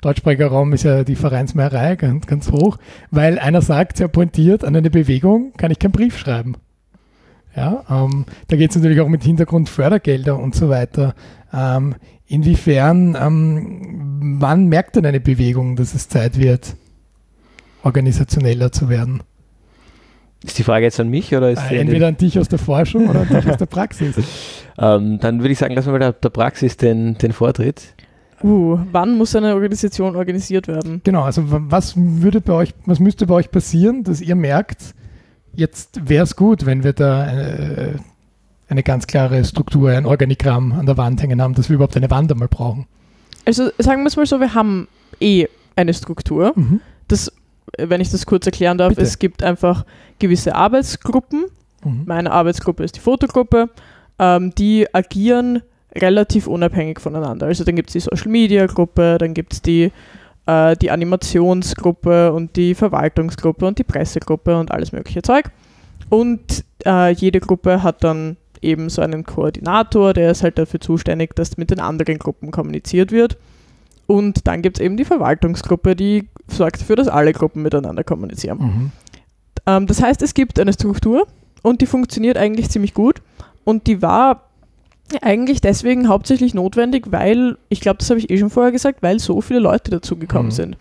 deutschsprachiger 0.00 0.48
Raum 0.48 0.72
ist 0.72 0.84
ja 0.84 1.04
die 1.04 1.16
Vereinsmeierei 1.16 1.96
ganz, 1.96 2.26
ganz 2.26 2.50
hoch, 2.50 2.78
weil 3.10 3.38
einer 3.38 3.60
sagt, 3.60 3.98
sehr 3.98 4.08
pointiert, 4.08 4.64
an 4.64 4.74
eine 4.74 4.90
Bewegung 4.90 5.52
kann 5.56 5.70
ich 5.70 5.78
keinen 5.78 5.92
Brief 5.92 6.16
schreiben. 6.16 6.56
Ja, 7.54 7.84
ähm, 7.90 8.24
da 8.48 8.56
geht 8.56 8.70
es 8.70 8.76
natürlich 8.76 9.00
auch 9.00 9.08
mit 9.08 9.22
Hintergrund 9.22 9.68
Fördergelder 9.68 10.38
und 10.38 10.54
so 10.54 10.70
weiter. 10.70 11.14
Ähm, 11.52 11.96
inwiefern, 12.26 13.16
ähm, 13.20 14.36
wann 14.40 14.68
merkt 14.68 14.96
denn 14.96 15.04
eine 15.04 15.20
Bewegung, 15.20 15.76
dass 15.76 15.94
es 15.94 16.08
Zeit 16.08 16.38
wird, 16.38 16.76
organisationeller 17.82 18.72
zu 18.72 18.88
werden? 18.88 19.22
Ist 20.44 20.56
die 20.56 20.62
Frage 20.62 20.84
jetzt 20.84 21.00
an 21.00 21.08
mich 21.08 21.34
oder 21.34 21.50
ist 21.50 21.70
äh, 21.70 21.78
Entweder 21.78 22.08
an 22.08 22.16
dich 22.16 22.38
aus 22.38 22.48
der 22.48 22.60
Forschung 22.60 23.08
oder 23.08 23.22
an 23.22 23.28
dich 23.28 23.50
aus 23.50 23.56
der 23.56 23.66
Praxis. 23.66 24.16
ähm, 24.78 25.18
dann 25.20 25.40
würde 25.40 25.52
ich 25.52 25.58
sagen, 25.58 25.74
lassen 25.74 25.88
wir 25.88 25.92
mal 25.92 25.98
der, 25.98 26.12
der 26.12 26.28
Praxis 26.30 26.76
den, 26.76 27.18
den 27.18 27.32
Vortritt. 27.32 27.94
Uh, 28.42 28.78
wann 28.92 29.16
muss 29.16 29.34
eine 29.34 29.54
Organisation 29.54 30.14
organisiert 30.14 30.68
werden? 30.68 31.00
Genau, 31.02 31.22
also 31.22 31.42
was 31.44 31.94
würde 31.96 32.40
bei 32.40 32.52
euch, 32.52 32.72
was 32.86 33.00
müsste 33.00 33.26
bei 33.26 33.34
euch 33.34 33.50
passieren, 33.50 34.04
dass 34.04 34.20
ihr 34.20 34.36
merkt, 34.36 34.94
jetzt 35.54 36.08
wäre 36.08 36.22
es 36.22 36.36
gut, 36.36 36.64
wenn 36.64 36.84
wir 36.84 36.92
da 36.92 37.22
eine, 37.22 37.96
eine, 38.68 38.84
ganz 38.84 39.08
klare 39.08 39.44
Struktur, 39.44 39.90
ein 39.90 40.06
Organigramm 40.06 40.72
an 40.72 40.86
der 40.86 40.96
Wand 40.96 41.20
hängen 41.20 41.42
haben, 41.42 41.54
dass 41.54 41.68
wir 41.68 41.74
überhaupt 41.74 41.96
eine 41.96 42.10
Wand 42.12 42.30
einmal 42.30 42.46
brauchen? 42.46 42.86
Also 43.44 43.70
sagen 43.78 44.02
wir 44.02 44.06
es 44.06 44.16
mal 44.16 44.26
so, 44.26 44.38
wir 44.38 44.54
haben 44.54 44.86
eh 45.20 45.48
eine 45.74 45.92
Struktur. 45.92 46.52
Mhm. 46.54 46.80
Das 47.08 47.32
wenn 47.76 48.00
ich 48.00 48.10
das 48.10 48.26
kurz 48.26 48.46
erklären 48.46 48.78
darf, 48.78 48.90
Bitte. 48.90 49.02
es 49.02 49.18
gibt 49.18 49.42
einfach 49.42 49.84
gewisse 50.18 50.54
Arbeitsgruppen. 50.54 51.46
Mhm. 51.84 52.02
Meine 52.06 52.32
Arbeitsgruppe 52.32 52.84
ist 52.84 52.96
die 52.96 53.00
Fotogruppe. 53.00 53.70
Ähm, 54.18 54.54
die 54.56 54.86
agieren 54.92 55.62
relativ 55.94 56.46
unabhängig 56.46 57.00
voneinander. 57.00 57.46
Also 57.46 57.64
dann 57.64 57.76
gibt 57.76 57.90
es 57.90 57.92
die 57.94 58.00
Social 58.00 58.30
Media 58.30 58.66
Gruppe, 58.66 59.16
dann 59.18 59.34
gibt 59.34 59.52
es 59.52 59.62
die, 59.62 59.92
äh, 60.46 60.76
die 60.76 60.90
Animationsgruppe 60.90 62.32
und 62.32 62.56
die 62.56 62.74
Verwaltungsgruppe 62.74 63.66
und 63.66 63.78
die 63.78 63.84
Pressegruppe 63.84 64.58
und 64.58 64.70
alles 64.70 64.92
mögliche 64.92 65.22
Zeug. 65.22 65.50
Und 66.08 66.64
äh, 66.84 67.12
jede 67.12 67.40
Gruppe 67.40 67.82
hat 67.82 68.04
dann 68.04 68.36
eben 68.60 68.88
so 68.90 69.02
einen 69.02 69.24
Koordinator, 69.24 70.12
der 70.12 70.30
ist 70.30 70.42
halt 70.42 70.58
dafür 70.58 70.80
zuständig, 70.80 71.34
dass 71.36 71.56
mit 71.56 71.70
den 71.70 71.80
anderen 71.80 72.18
Gruppen 72.18 72.50
kommuniziert 72.50 73.12
wird. 73.12 73.36
Und 74.06 74.46
dann 74.46 74.62
gibt 74.62 74.78
es 74.78 74.84
eben 74.84 74.96
die 74.96 75.04
Verwaltungsgruppe, 75.04 75.94
die 75.94 76.28
sorgt 76.48 76.80
dafür, 76.80 76.96
dass 76.96 77.08
alle 77.08 77.32
Gruppen 77.32 77.62
miteinander 77.62 78.04
kommunizieren. 78.04 78.58
Mhm. 78.58 78.92
Ähm, 79.66 79.86
das 79.86 80.02
heißt, 80.02 80.22
es 80.22 80.34
gibt 80.34 80.58
eine 80.58 80.72
Struktur 80.72 81.26
und 81.62 81.80
die 81.80 81.86
funktioniert 81.86 82.36
eigentlich 82.36 82.70
ziemlich 82.70 82.94
gut. 82.94 83.22
Und 83.64 83.86
die 83.86 84.02
war 84.02 84.48
eigentlich 85.22 85.60
deswegen 85.60 86.08
hauptsächlich 86.08 86.54
notwendig, 86.54 87.06
weil, 87.10 87.56
ich 87.68 87.80
glaube, 87.80 87.98
das 87.98 88.10
habe 88.10 88.18
ich 88.18 88.30
eh 88.30 88.38
schon 88.38 88.50
vorher 88.50 88.72
gesagt, 88.72 89.02
weil 89.02 89.18
so 89.18 89.40
viele 89.40 89.60
Leute 89.60 89.90
dazugekommen 89.90 90.46
mhm. 90.46 90.52
sind. 90.52 90.76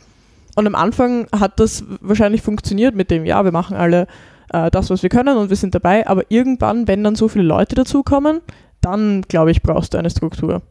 Und 0.56 0.68
am 0.68 0.76
Anfang 0.76 1.28
hat 1.38 1.60
das 1.60 1.84
wahrscheinlich 2.02 2.42
funktioniert 2.42 2.96
mit 2.96 3.12
dem, 3.12 3.26
ja, 3.26 3.44
wir 3.46 3.52
machen 3.52 3.78
alle 3.78 4.08
äh, 4.52 4.72
das, 4.72 4.90
was 4.90 5.04
wir 5.04 5.10
können 5.10 5.38
und 5.38 5.50
wir 5.50 5.56
sind 5.56 5.76
dabei. 5.76 6.08
Aber 6.08 6.24
irgendwann, 6.30 6.88
wenn 6.88 7.04
dann 7.04 7.16
so 7.16 7.28
viele 7.28 7.46
Leute 7.46 7.76
dazukommen, 7.76 8.42
dann, 8.82 9.22
glaube 9.24 9.52
ich, 9.52 9.62
brauchst 9.62 9.94
du 9.94 9.98
eine 9.98 10.10
Struktur. 10.10 10.62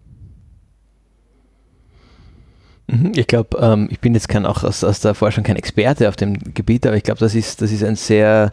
Mhm, 2.89 3.13
ich 3.17 3.27
glaube, 3.27 3.59
ähm, 3.61 3.89
ich 3.91 4.01
bin 4.01 4.15
jetzt 4.15 4.29
kein, 4.29 4.47
auch 4.47 4.63
aus, 4.63 4.85
aus 4.85 5.01
der 5.01 5.15
Forschung 5.15 5.45
kein 5.45 5.57
Experte 5.57 6.09
auf 6.09 6.17
dem 6.17 6.39
Gebiet, 6.55 6.87
aber 6.87 6.97
ich 6.97 7.03
glaube, 7.03 7.19
das 7.19 7.35
ist, 7.35 7.61
das 7.61 7.73
ist 7.73 7.83
ein 7.83 7.97
sehr 7.97 8.53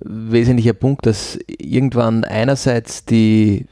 wesentlicher 0.00 0.74
Punkt, 0.74 1.06
dass 1.06 1.38
irgendwann 1.46 2.24
einerseits 2.24 3.04
die, 3.04 3.66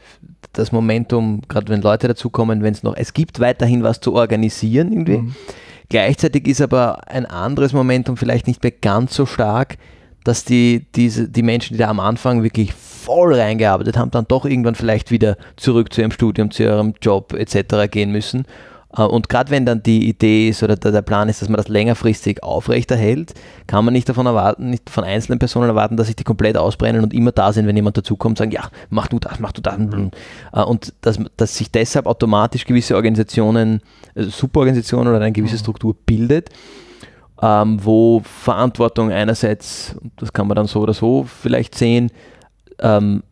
das 0.52 0.72
Momentum, 0.72 1.42
gerade 1.48 1.68
wenn 1.68 1.82
Leute 1.82 2.08
dazukommen, 2.08 2.62
wenn 2.62 2.72
es 2.72 2.82
noch, 2.82 2.96
es 2.96 3.12
gibt 3.12 3.40
weiterhin 3.40 3.82
was 3.82 4.00
zu 4.00 4.14
organisieren 4.14 4.92
irgendwie. 4.92 5.18
Mhm. 5.18 5.34
Gleichzeitig 5.90 6.48
ist 6.48 6.60
aber 6.60 7.08
ein 7.08 7.26
anderes 7.26 7.72
Momentum 7.72 8.16
vielleicht 8.16 8.46
nicht 8.46 8.62
mehr 8.62 8.72
ganz 8.72 9.14
so 9.14 9.26
stark, 9.26 9.76
dass 10.24 10.44
die, 10.44 10.86
diese, 10.94 11.28
die 11.28 11.42
Menschen, 11.42 11.74
die 11.74 11.78
da 11.78 11.88
am 11.88 12.00
Anfang 12.00 12.42
wirklich 12.42 12.72
voll 12.72 13.34
reingearbeitet 13.34 13.98
haben, 13.98 14.10
dann 14.10 14.24
doch 14.26 14.46
irgendwann 14.46 14.74
vielleicht 14.74 15.10
wieder 15.10 15.36
zurück 15.56 15.92
zu 15.92 16.00
ihrem 16.00 16.10
Studium, 16.10 16.50
zu 16.50 16.62
ihrem 16.62 16.94
Job 17.02 17.34
etc. 17.34 17.90
gehen 17.90 18.10
müssen 18.10 18.46
und 19.02 19.28
gerade 19.28 19.50
wenn 19.50 19.66
dann 19.66 19.82
die 19.82 20.08
Idee 20.08 20.50
ist 20.50 20.62
oder 20.62 20.76
der, 20.76 21.02
Plan 21.02 21.28
ist, 21.28 21.42
dass 21.42 21.48
man 21.48 21.56
das 21.56 21.66
längerfristig 21.66 22.44
aufrechterhält, 22.44 23.34
kann 23.66 23.84
man 23.84 23.92
nicht 23.92 24.08
davon 24.08 24.26
erwarten, 24.26 24.70
nicht 24.70 24.88
von 24.88 25.02
einzelnen 25.02 25.40
Personen 25.40 25.68
erwarten, 25.68 25.96
dass 25.96 26.06
sich 26.06 26.14
die 26.14 26.22
komplett 26.22 26.56
ausbrennen 26.56 27.02
und 27.02 27.12
immer 27.12 27.32
da 27.32 27.52
sind, 27.52 27.66
wenn 27.66 27.74
jemand 27.74 27.96
dazukommt, 27.96 28.38
sagen, 28.38 28.52
ja, 28.52 28.70
mach 28.90 29.08
du 29.08 29.18
das, 29.18 29.40
mach 29.40 29.50
du 29.50 29.62
das. 29.62 29.76
Äh, 30.52 30.62
und 30.62 30.94
dass, 31.00 31.18
dass 31.36 31.56
sich 31.56 31.72
deshalb 31.72 32.06
automatisch 32.06 32.64
gewisse 32.64 32.94
Organisationen, 32.94 33.80
also 34.14 34.30
Superorganisationen 34.30 35.08
oder 35.08 35.20
eine 35.20 35.32
gewisse 35.32 35.56
mhm. 35.56 35.60
Struktur 35.60 35.96
bildet, 36.06 36.50
ähm, 37.42 37.78
wo 37.82 38.20
Verantwortung 38.20 39.10
einerseits, 39.10 39.96
das 40.16 40.32
kann 40.32 40.46
man 40.46 40.54
dann 40.54 40.66
so 40.66 40.80
oder 40.80 40.94
so 40.94 41.24
vielleicht 41.24 41.74
sehen, 41.74 42.12
ähm, 42.78 43.24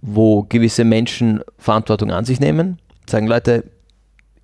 wo 0.00 0.44
gewisse 0.44 0.84
Menschen 0.84 1.42
Verantwortung 1.58 2.10
an 2.12 2.24
sich 2.24 2.40
nehmen, 2.40 2.78
sagen, 3.06 3.26
Leute, 3.26 3.64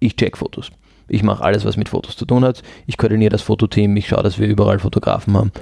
ich 0.03 0.17
check 0.17 0.37
Fotos. 0.37 0.71
Ich 1.09 1.23
mache 1.23 1.43
alles, 1.43 1.65
was 1.65 1.77
mit 1.77 1.89
Fotos 1.89 2.17
zu 2.17 2.25
tun 2.25 2.45
hat. 2.45 2.63
Ich 2.87 2.97
koordiniere 2.97 3.31
das 3.31 3.43
Fototeam, 3.43 3.97
ich 3.97 4.09
schaue, 4.09 4.23
dass 4.23 4.39
wir 4.39 4.47
überall 4.47 4.79
Fotografen 4.79 5.37
haben. 5.37 5.53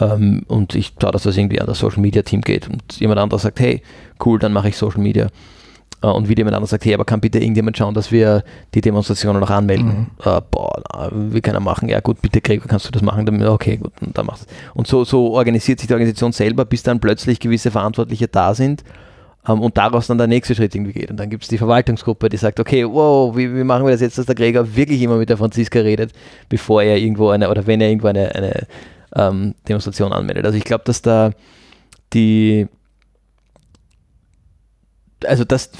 Ähm, 0.00 0.42
und 0.48 0.74
ich 0.74 0.92
schaue, 1.00 1.12
dass 1.12 1.24
das 1.24 1.36
irgendwie 1.36 1.60
an 1.60 1.66
das 1.66 1.78
Social 1.78 2.00
Media 2.00 2.22
Team 2.22 2.40
geht. 2.40 2.68
Und 2.68 2.98
jemand 2.98 3.20
anderes 3.20 3.42
sagt, 3.42 3.60
hey, 3.60 3.82
cool, 4.24 4.38
dann 4.38 4.52
mache 4.52 4.68
ich 4.68 4.76
Social 4.76 5.00
Media. 5.00 5.28
Äh, 6.02 6.06
und 6.06 6.28
wieder 6.28 6.40
jemand 6.40 6.56
anderes 6.56 6.70
sagt, 6.70 6.84
hey, 6.84 6.94
aber 6.94 7.04
kann 7.04 7.20
bitte 7.20 7.38
irgendjemand 7.38 7.76
schauen, 7.76 7.94
dass 7.94 8.12
wir 8.12 8.44
die 8.74 8.80
Demonstrationen 8.80 9.40
noch 9.40 9.50
anmelden? 9.50 9.86
Mhm. 9.88 10.06
Äh, 10.24 10.40
boah, 10.50 11.10
wie 11.12 11.40
kann 11.40 11.54
er 11.54 11.60
machen? 11.60 11.88
Ja 11.88 12.00
gut, 12.00 12.22
bitte 12.22 12.40
Gregor, 12.40 12.68
kannst 12.68 12.86
du 12.86 12.90
das 12.90 13.02
machen? 13.02 13.26
Dann, 13.26 13.44
okay, 13.46 13.76
gut, 13.76 13.92
dann 14.00 14.26
machst 14.26 14.46
Und 14.74 14.86
so, 14.86 15.04
so 15.04 15.32
organisiert 15.32 15.80
sich 15.80 15.88
die 15.88 15.94
Organisation 15.94 16.32
selber, 16.32 16.64
bis 16.64 16.82
dann 16.82 17.00
plötzlich 17.00 17.40
gewisse 17.40 17.70
Verantwortliche 17.70 18.28
da 18.28 18.54
sind 18.54 18.84
ähm, 19.46 19.60
und 19.60 19.76
daraus 19.76 20.06
dann 20.06 20.18
der 20.18 20.26
nächste 20.26 20.54
Schritt 20.54 20.74
irgendwie 20.74 20.92
geht. 20.92 21.10
Und 21.10 21.18
dann 21.18 21.30
gibt 21.30 21.42
es 21.44 21.48
die 21.48 21.58
Verwaltungsgruppe, 21.58 22.28
die 22.28 22.36
sagt, 22.36 22.60
okay, 22.60 22.84
wow, 22.84 23.36
wie, 23.36 23.54
wie, 23.54 23.64
machen 23.64 23.84
wir 23.84 23.92
das 23.92 24.00
jetzt, 24.00 24.18
dass 24.18 24.26
der 24.26 24.34
Gregor 24.34 24.74
wirklich 24.74 25.02
immer 25.02 25.16
mit 25.16 25.28
der 25.28 25.36
Franziska 25.36 25.80
redet, 25.80 26.12
bevor 26.48 26.82
er 26.82 26.96
irgendwo 26.96 27.28
eine, 27.30 27.50
oder 27.50 27.66
wenn 27.66 27.80
er 27.80 27.88
irgendwo 27.88 28.08
eine, 28.08 28.34
eine 28.34 28.66
ähm, 29.14 29.54
Demonstration 29.68 30.12
anmeldet. 30.12 30.44
Also 30.44 30.56
ich 30.56 30.64
glaube, 30.64 30.84
dass 30.84 31.02
da 31.02 31.32
die 32.12 32.68
also 35.26 35.44
das 35.44 35.70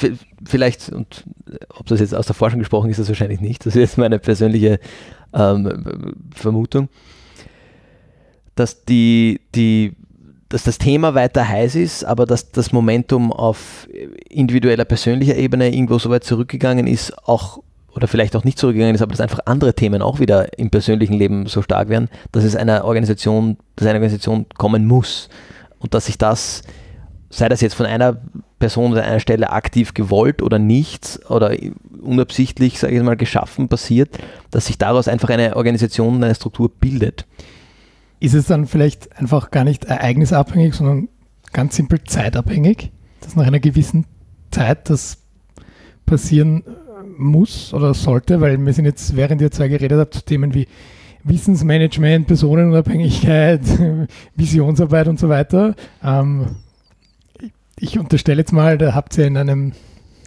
vielleicht, 0.45 0.89
und 0.89 1.25
ob 1.69 1.87
das 1.87 2.01
jetzt 2.01 2.15
aus 2.15 2.27
der 2.27 2.35
Forschung 2.35 2.59
gesprochen 2.59 2.91
ist, 2.91 2.99
das 2.99 3.09
wahrscheinlich 3.09 3.41
nicht, 3.41 3.65
das 3.67 3.77
ist 3.77 3.81
jetzt 3.81 3.99
meine 3.99 4.19
persönliche 4.19 4.81
ähm, 5.33 6.15
Vermutung, 6.35 6.89
dass 8.55 8.85
die, 8.85 9.41
die 9.55 9.95
dass 10.49 10.63
das 10.63 10.79
Thema 10.79 11.15
weiter 11.15 11.47
heiß 11.47 11.75
ist, 11.75 12.05
aber 12.05 12.25
dass 12.25 12.51
das 12.53 12.73
Momentum 12.73 13.33
auf 13.33 13.87
individueller, 14.29 14.85
persönlicher 14.85 15.37
Ebene 15.37 15.69
irgendwo 15.69 15.99
so 15.99 16.11
weit 16.11 16.25
zurückgegangen 16.25 16.87
ist, 16.87 17.13
auch 17.29 17.63
oder 17.95 18.07
vielleicht 18.07 18.37
auch 18.37 18.45
nicht 18.45 18.59
zurückgegangen 18.59 18.95
ist, 18.95 19.03
aber 19.03 19.11
dass 19.11 19.21
einfach 19.21 19.41
andere 19.45 19.75
Themen 19.75 20.03
auch 20.03 20.21
wieder 20.21 20.57
im 20.59 20.71
persönlichen 20.71 21.15
Leben 21.15 21.47
so 21.47 21.63
stark 21.63 21.89
werden, 21.89 22.09
dass 22.33 22.45
es 22.45 22.55
einer 22.55 22.85
Organisation, 22.85 23.59
dass 23.77 23.87
eine 23.87 23.99
Organisation 23.99 24.47
kommen 24.57 24.87
muss. 24.87 25.29
Und 25.81 25.95
dass 25.95 26.07
sich 26.07 26.17
das, 26.17 26.63
sei 27.31 27.49
das 27.49 27.61
jetzt 27.61 27.75
von 27.75 27.87
einer 27.87 28.19
Person 28.59 28.93
oder 28.93 29.05
einer 29.05 29.21
Stelle 29.21 29.51
aktiv 29.51 29.95
gewollt 29.95 30.43
oder 30.43 30.59
nicht 30.59 31.21
oder 31.29 31.53
unabsichtlich, 32.01 32.79
sage 32.79 32.97
ich 32.97 33.03
mal, 33.03 33.17
geschaffen 33.17 33.69
passiert, 33.69 34.17
dass 34.51 34.67
sich 34.67 34.79
daraus 34.79 35.09
einfach 35.09 35.31
eine 35.31 35.57
Organisation, 35.57 36.23
eine 36.23 36.35
Struktur 36.35 36.71
bildet 36.71 37.27
ist 38.21 38.35
es 38.35 38.47
dann 38.47 38.67
vielleicht 38.67 39.17
einfach 39.19 39.51
gar 39.51 39.65
nicht 39.65 39.85
ereignisabhängig, 39.85 40.75
sondern 40.75 41.09
ganz 41.53 41.77
simpel 41.77 42.03
zeitabhängig, 42.05 42.91
dass 43.21 43.37
nach 43.37 43.47
einer 43.47 43.61
gewissen 43.61 44.07
Zeit 44.51 44.91
das 44.91 45.19
passieren 46.07 46.63
äh, 46.63 47.05
muss 47.17 47.73
oder 47.75 47.95
sollte, 47.95 48.41
weil 48.41 48.59
wir 48.65 48.73
sind 48.73 48.85
jetzt, 48.85 49.17
während 49.17 49.41
ihr 49.41 49.51
zwei 49.51 49.69
geredet 49.69 49.99
habt, 49.99 50.15
zu 50.15 50.25
Themen 50.25 50.55
wie 50.55 50.67
Wissensmanagement, 51.25 52.27
Personenunabhängigkeit, 52.27 53.61
Visionsarbeit 54.37 55.09
und 55.09 55.19
so 55.19 55.29
weiter. 55.29 55.75
Ähm, 56.03 56.57
ich 57.79 57.99
unterstelle 57.99 58.41
jetzt 58.41 58.53
mal, 58.53 58.79
da 58.79 58.95
habt 58.95 59.17
ihr 59.19 59.27
in 59.27 59.37
einem 59.37 59.73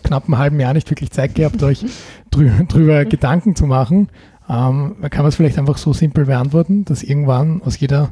knappen 0.04 0.38
halben 0.38 0.60
Jahr 0.60 0.73
nicht 0.73 0.89
wirklich 0.89 1.12
Zeit 1.12 1.36
gehabt, 1.36 1.62
euch 1.63 1.86
drü 2.32 2.49
drüber 2.67 3.06
Gedanken 3.06 3.56
zu 3.56 3.65
machen. 3.65 4.10
Ähm, 4.51 4.97
kann 5.09 5.21
man 5.21 5.27
es 5.27 5.35
vielleicht 5.35 5.57
einfach 5.57 5.77
so 5.77 5.93
simpel 5.93 6.25
beantworten, 6.25 6.83
dass 6.83 7.03
irgendwann 7.03 7.61
aus 7.63 7.79
jeder, 7.79 8.09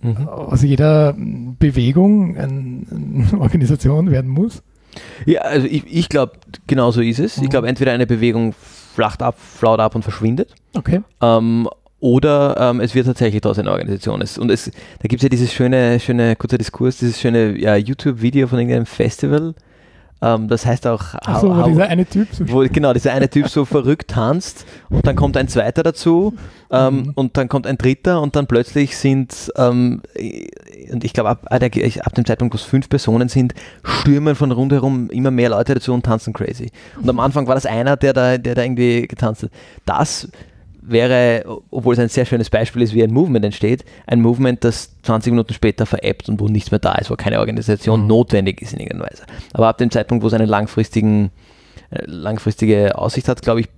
mhm. 0.00 0.28
aus 0.28 0.62
jeder 0.62 1.14
Bewegung 1.14 2.36
eine, 2.38 2.86
eine 2.90 3.26
Organisation 3.40 4.10
werden 4.10 4.30
muss? 4.30 4.62
Ja, 5.26 5.42
also 5.42 5.66
ich, 5.66 5.84
ich 5.92 6.08
glaube, 6.08 6.32
genau 6.66 6.90
so 6.90 7.02
ist 7.02 7.18
es. 7.18 7.36
Mhm. 7.36 7.44
Ich 7.44 7.50
glaube, 7.50 7.68
entweder 7.68 7.92
eine 7.92 8.06
Bewegung 8.06 8.54
flacht 8.54 9.22
ab, 9.22 9.36
flaut 9.38 9.80
ab 9.80 9.94
und 9.94 10.02
verschwindet. 10.02 10.54
Okay. 10.74 11.02
Ähm, 11.20 11.68
oder 12.00 12.56
ähm, 12.58 12.80
es 12.80 12.94
wird 12.94 13.06
tatsächlich 13.06 13.42
daraus 13.42 13.58
eine 13.58 13.72
Organisation. 13.72 14.22
Es, 14.22 14.38
und 14.38 14.50
es, 14.50 14.66
da 14.66 15.08
gibt 15.08 15.20
es 15.20 15.22
ja 15.22 15.28
dieses 15.28 15.52
schöne, 15.52 16.00
schöne, 16.00 16.36
kurzer 16.36 16.56
Diskurs, 16.58 16.98
dieses 16.98 17.20
schöne 17.20 17.58
ja, 17.58 17.76
YouTube-Video 17.76 18.46
von 18.46 18.58
irgendeinem 18.58 18.86
Festival, 18.86 19.54
ähm, 20.24 20.48
das 20.48 20.64
heißt 20.64 20.86
auch, 20.86 21.02
Ach 21.26 21.40
so, 21.40 21.54
wo 21.54 21.62
dieser 21.64 21.88
eine 21.88 22.06
Typ 22.06 22.28
so 22.32 22.48
wo, 22.48 22.60
genau, 22.60 22.94
dieser 22.94 23.12
eine 23.12 23.28
Typ 23.28 23.48
so 23.48 23.64
verrückt 23.64 24.10
tanzt 24.10 24.64
und 24.88 25.06
dann 25.06 25.16
kommt 25.16 25.36
ein 25.36 25.48
zweiter 25.48 25.82
dazu 25.82 26.34
ähm, 26.70 26.96
mhm. 26.96 27.12
und 27.14 27.36
dann 27.36 27.48
kommt 27.48 27.66
ein 27.66 27.76
dritter 27.76 28.22
und 28.22 28.34
dann 28.34 28.46
plötzlich 28.46 28.96
sind, 28.96 29.52
ähm, 29.56 30.00
und 30.90 31.04
ich 31.04 31.12
glaube, 31.12 31.30
ab, 31.30 31.46
ab, 31.50 32.14
dem 32.14 32.24
Zeitpunkt, 32.24 32.54
wo 32.54 32.56
es 32.56 32.62
fünf 32.62 32.88
Personen 32.88 33.28
sind, 33.28 33.54
stürmen 33.82 34.34
von 34.34 34.50
rundherum 34.50 35.10
immer 35.10 35.30
mehr 35.30 35.50
Leute 35.50 35.74
dazu 35.74 35.92
und 35.92 36.06
tanzen 36.06 36.32
crazy. 36.32 36.70
Und 37.00 37.08
am 37.08 37.20
Anfang 37.20 37.46
war 37.46 37.54
das 37.54 37.66
einer, 37.66 37.96
der 37.96 38.12
da, 38.12 38.38
der 38.38 38.54
da 38.54 38.62
irgendwie 38.62 39.06
getanzt 39.06 39.42
hat. 39.44 39.50
Das 39.84 40.28
wäre, 40.86 41.44
obwohl 41.70 41.94
es 41.94 41.98
ein 41.98 42.08
sehr 42.08 42.26
schönes 42.26 42.50
Beispiel 42.50 42.82
ist, 42.82 42.94
wie 42.94 43.02
ein 43.02 43.12
Movement 43.12 43.44
entsteht, 43.44 43.84
ein 44.06 44.20
Movement, 44.20 44.62
das 44.64 45.00
20 45.02 45.32
Minuten 45.32 45.54
später 45.54 45.86
veräppt 45.86 46.28
und 46.28 46.40
wo 46.40 46.48
nichts 46.48 46.70
mehr 46.70 46.78
da 46.78 46.94
ist, 46.96 47.10
wo 47.10 47.16
keine 47.16 47.40
Organisation 47.40 48.02
mhm. 48.02 48.06
notwendig 48.08 48.60
ist 48.60 48.74
in 48.74 48.80
irgendeiner 48.80 49.10
Weise. 49.10 49.24
Aber 49.52 49.68
ab 49.68 49.78
dem 49.78 49.90
Zeitpunkt, 49.90 50.22
wo 50.22 50.28
es 50.28 50.34
eine 50.34 50.46
langfristigen, 50.46 51.30
äh, 51.90 52.02
langfristige 52.06 52.98
Aussicht 52.98 53.28
hat, 53.28 53.42
glaube 53.42 53.60
ich, 53.60 53.68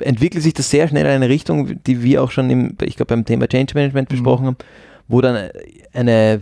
entwickelt 0.00 0.44
sich 0.44 0.54
das 0.54 0.70
sehr 0.70 0.86
schnell 0.86 1.06
in 1.06 1.10
eine 1.10 1.28
Richtung, 1.28 1.82
die 1.84 2.02
wir 2.02 2.22
auch 2.22 2.30
schon 2.30 2.50
im, 2.50 2.76
ich 2.82 2.96
glaube, 2.96 3.14
beim 3.14 3.24
Thema 3.24 3.48
Change 3.48 3.74
Management 3.74 4.10
mhm. 4.10 4.14
besprochen 4.14 4.46
haben, 4.46 4.56
wo 5.08 5.20
dann 5.20 5.48
eine 5.92 6.40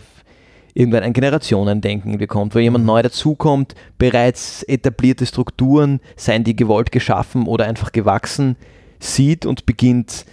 irgendwann 0.74 1.04
ein 1.04 1.14
Generationendenken 1.14 2.18
bekommt, 2.18 2.54
wo 2.54 2.58
jemand 2.58 2.84
mhm. 2.84 2.88
neu 2.88 3.02
dazukommt, 3.02 3.74
bereits 3.96 4.62
etablierte 4.64 5.24
Strukturen, 5.24 6.00
seien 6.16 6.44
die 6.44 6.54
gewollt 6.54 6.92
geschaffen 6.92 7.46
oder 7.46 7.64
einfach 7.64 7.92
gewachsen, 7.92 8.56
sieht 8.98 9.46
und 9.46 9.66
beginnt 9.66 10.24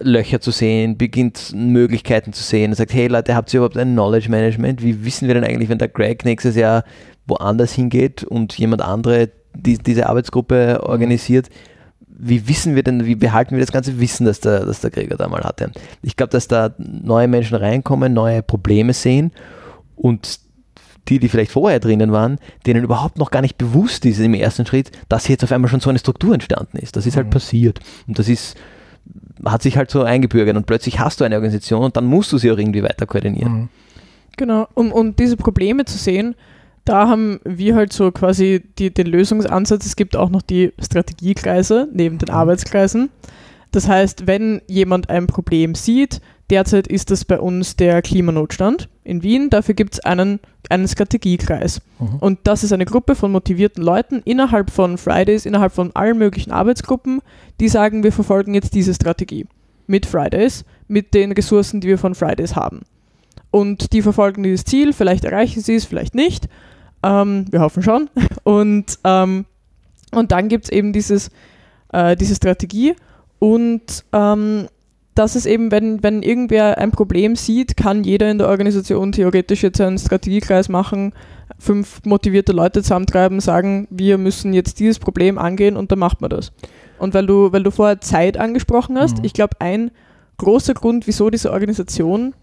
Löcher 0.00 0.40
zu 0.40 0.50
sehen, 0.50 0.96
beginnt 0.96 1.52
Möglichkeiten 1.54 2.32
zu 2.32 2.42
sehen 2.42 2.70
und 2.70 2.76
sagt, 2.76 2.94
hey 2.94 3.08
Leute, 3.08 3.34
habt 3.34 3.52
ihr 3.52 3.58
überhaupt 3.58 3.76
ein 3.76 3.92
Knowledge 3.92 4.30
Management? 4.30 4.82
Wie 4.82 5.04
wissen 5.04 5.26
wir 5.26 5.34
denn 5.34 5.44
eigentlich, 5.44 5.68
wenn 5.68 5.78
der 5.78 5.88
Greg 5.88 6.24
nächstes 6.24 6.54
Jahr 6.54 6.84
woanders 7.26 7.72
hingeht 7.72 8.22
und 8.22 8.56
jemand 8.58 8.82
andere 8.82 9.30
die, 9.54 9.78
diese 9.78 10.08
Arbeitsgruppe 10.08 10.82
organisiert, 10.84 11.48
wie 12.06 12.48
wissen 12.48 12.74
wir 12.74 12.82
denn, 12.82 13.06
wie 13.06 13.14
behalten 13.14 13.52
wir 13.52 13.60
das 13.60 13.72
ganze 13.72 14.00
Wissen, 14.00 14.26
das 14.26 14.40
der, 14.40 14.64
das 14.64 14.80
der 14.80 14.90
Gregor 14.90 15.16
da 15.16 15.28
mal 15.28 15.42
hatte? 15.42 15.70
Ich 16.02 16.16
glaube, 16.16 16.30
dass 16.30 16.48
da 16.48 16.74
neue 16.78 17.28
Menschen 17.28 17.56
reinkommen, 17.56 18.12
neue 18.12 18.42
Probleme 18.42 18.92
sehen 18.92 19.32
und 19.94 20.40
die, 21.08 21.18
die 21.18 21.28
vielleicht 21.28 21.52
vorher 21.52 21.80
drinnen 21.80 22.12
waren, 22.12 22.38
denen 22.66 22.84
überhaupt 22.84 23.18
noch 23.18 23.30
gar 23.30 23.40
nicht 23.40 23.58
bewusst 23.58 24.04
ist 24.04 24.18
im 24.18 24.34
ersten 24.34 24.66
Schritt, 24.66 24.90
dass 25.08 25.28
jetzt 25.28 25.44
auf 25.44 25.52
einmal 25.52 25.70
schon 25.70 25.80
so 25.80 25.90
eine 25.90 25.98
Struktur 25.98 26.34
entstanden 26.34 26.78
ist. 26.78 26.96
Das 26.96 27.06
ist 27.06 27.16
halt 27.16 27.26
mhm. 27.26 27.30
passiert. 27.30 27.80
Und 28.06 28.18
das 28.18 28.28
ist, 28.28 28.56
hat 29.44 29.62
sich 29.62 29.76
halt 29.76 29.90
so 29.90 30.02
eingebürgert 30.02 30.56
und 30.56 30.66
plötzlich 30.66 31.00
hast 31.00 31.20
du 31.20 31.24
eine 31.24 31.36
Organisation 31.36 31.82
und 31.82 31.96
dann 31.96 32.04
musst 32.04 32.32
du 32.32 32.38
sie 32.38 32.50
auch 32.50 32.58
irgendwie 32.58 32.82
weiter 32.82 33.06
koordinieren. 33.06 33.52
Mhm. 33.52 33.68
Genau, 34.36 34.68
um, 34.74 34.92
um 34.92 35.16
diese 35.16 35.36
Probleme 35.36 35.84
zu 35.84 35.98
sehen, 35.98 36.34
da 36.84 37.08
haben 37.08 37.40
wir 37.44 37.74
halt 37.74 37.92
so 37.92 38.10
quasi 38.12 38.64
die, 38.78 38.92
den 38.92 39.08
Lösungsansatz. 39.08 39.84
Es 39.84 39.96
gibt 39.96 40.16
auch 40.16 40.30
noch 40.30 40.42
die 40.42 40.72
Strategiekreise 40.82 41.88
neben 41.92 42.18
den 42.18 42.28
mhm. 42.30 42.38
Arbeitskreisen. 42.38 43.10
Das 43.72 43.88
heißt, 43.88 44.26
wenn 44.26 44.62
jemand 44.66 45.10
ein 45.10 45.26
Problem 45.26 45.74
sieht, 45.74 46.20
derzeit 46.50 46.86
ist 46.86 47.10
das 47.10 47.24
bei 47.24 47.38
uns 47.38 47.76
der 47.76 48.02
Klimanotstand 48.02 48.88
in 49.04 49.22
Wien. 49.22 49.50
Dafür 49.50 49.74
gibt 49.74 49.94
es 49.94 50.00
einen, 50.00 50.40
einen 50.68 50.88
Strategiekreis. 50.88 51.80
Mhm. 51.98 52.16
Und 52.20 52.38
das 52.44 52.64
ist 52.64 52.72
eine 52.72 52.84
Gruppe 52.84 53.14
von 53.14 53.32
motivierten 53.32 53.82
Leuten 53.82 54.22
innerhalb 54.24 54.70
von 54.70 54.98
Fridays, 54.98 55.46
innerhalb 55.46 55.72
von 55.72 55.94
allen 55.94 56.18
möglichen 56.18 56.52
Arbeitsgruppen, 56.52 57.20
die 57.60 57.68
sagen, 57.68 58.02
wir 58.02 58.12
verfolgen 58.12 58.54
jetzt 58.54 58.74
diese 58.74 58.94
Strategie 58.94 59.46
mit 59.86 60.06
Fridays, 60.06 60.64
mit 60.86 61.14
den 61.14 61.32
Ressourcen, 61.32 61.80
die 61.80 61.88
wir 61.88 61.98
von 61.98 62.14
Fridays 62.14 62.56
haben. 62.56 62.82
Und 63.50 63.92
die 63.92 64.02
verfolgen 64.02 64.42
dieses 64.42 64.64
Ziel, 64.64 64.92
vielleicht 64.92 65.24
erreichen 65.24 65.62
sie 65.62 65.74
es, 65.74 65.84
vielleicht 65.84 66.14
nicht. 66.14 66.48
Ähm, 67.02 67.46
wir 67.50 67.60
hoffen 67.60 67.82
schon. 67.82 68.10
Und, 68.44 68.98
ähm, 69.04 69.44
und 70.10 70.32
dann 70.32 70.48
gibt 70.48 70.64
es 70.64 70.70
eben 70.70 70.94
dieses, 70.94 71.30
äh, 71.92 72.16
diese 72.16 72.34
Strategie 72.34 72.94
und 73.38 74.04
ähm, 74.12 74.68
das 75.18 75.34
ist 75.34 75.46
eben, 75.46 75.72
wenn, 75.72 76.02
wenn 76.02 76.22
irgendwer 76.22 76.78
ein 76.78 76.92
Problem 76.92 77.34
sieht, 77.34 77.76
kann 77.76 78.04
jeder 78.04 78.30
in 78.30 78.38
der 78.38 78.48
Organisation 78.48 79.10
theoretisch 79.10 79.64
jetzt 79.64 79.80
einen 79.80 79.98
Strategiekreis 79.98 80.68
machen, 80.68 81.12
fünf 81.58 82.00
motivierte 82.04 82.52
Leute 82.52 82.82
zusammentreiben, 82.82 83.40
sagen, 83.40 83.88
wir 83.90 84.16
müssen 84.16 84.52
jetzt 84.52 84.78
dieses 84.78 85.00
Problem 85.00 85.36
angehen 85.36 85.76
und 85.76 85.90
dann 85.90 85.98
macht 85.98 86.20
man 86.20 86.30
das. 86.30 86.52
Und 87.00 87.14
weil 87.14 87.26
du, 87.26 87.52
weil 87.52 87.64
du 87.64 87.72
vorher 87.72 88.00
Zeit 88.00 88.36
angesprochen 88.36 88.96
hast, 88.96 89.18
mhm. 89.18 89.24
ich 89.24 89.32
glaube, 89.32 89.56
ein 89.58 89.90
großer 90.36 90.74
Grund, 90.74 91.08
wieso 91.08 91.30
diese 91.30 91.50
Organisation 91.52 92.34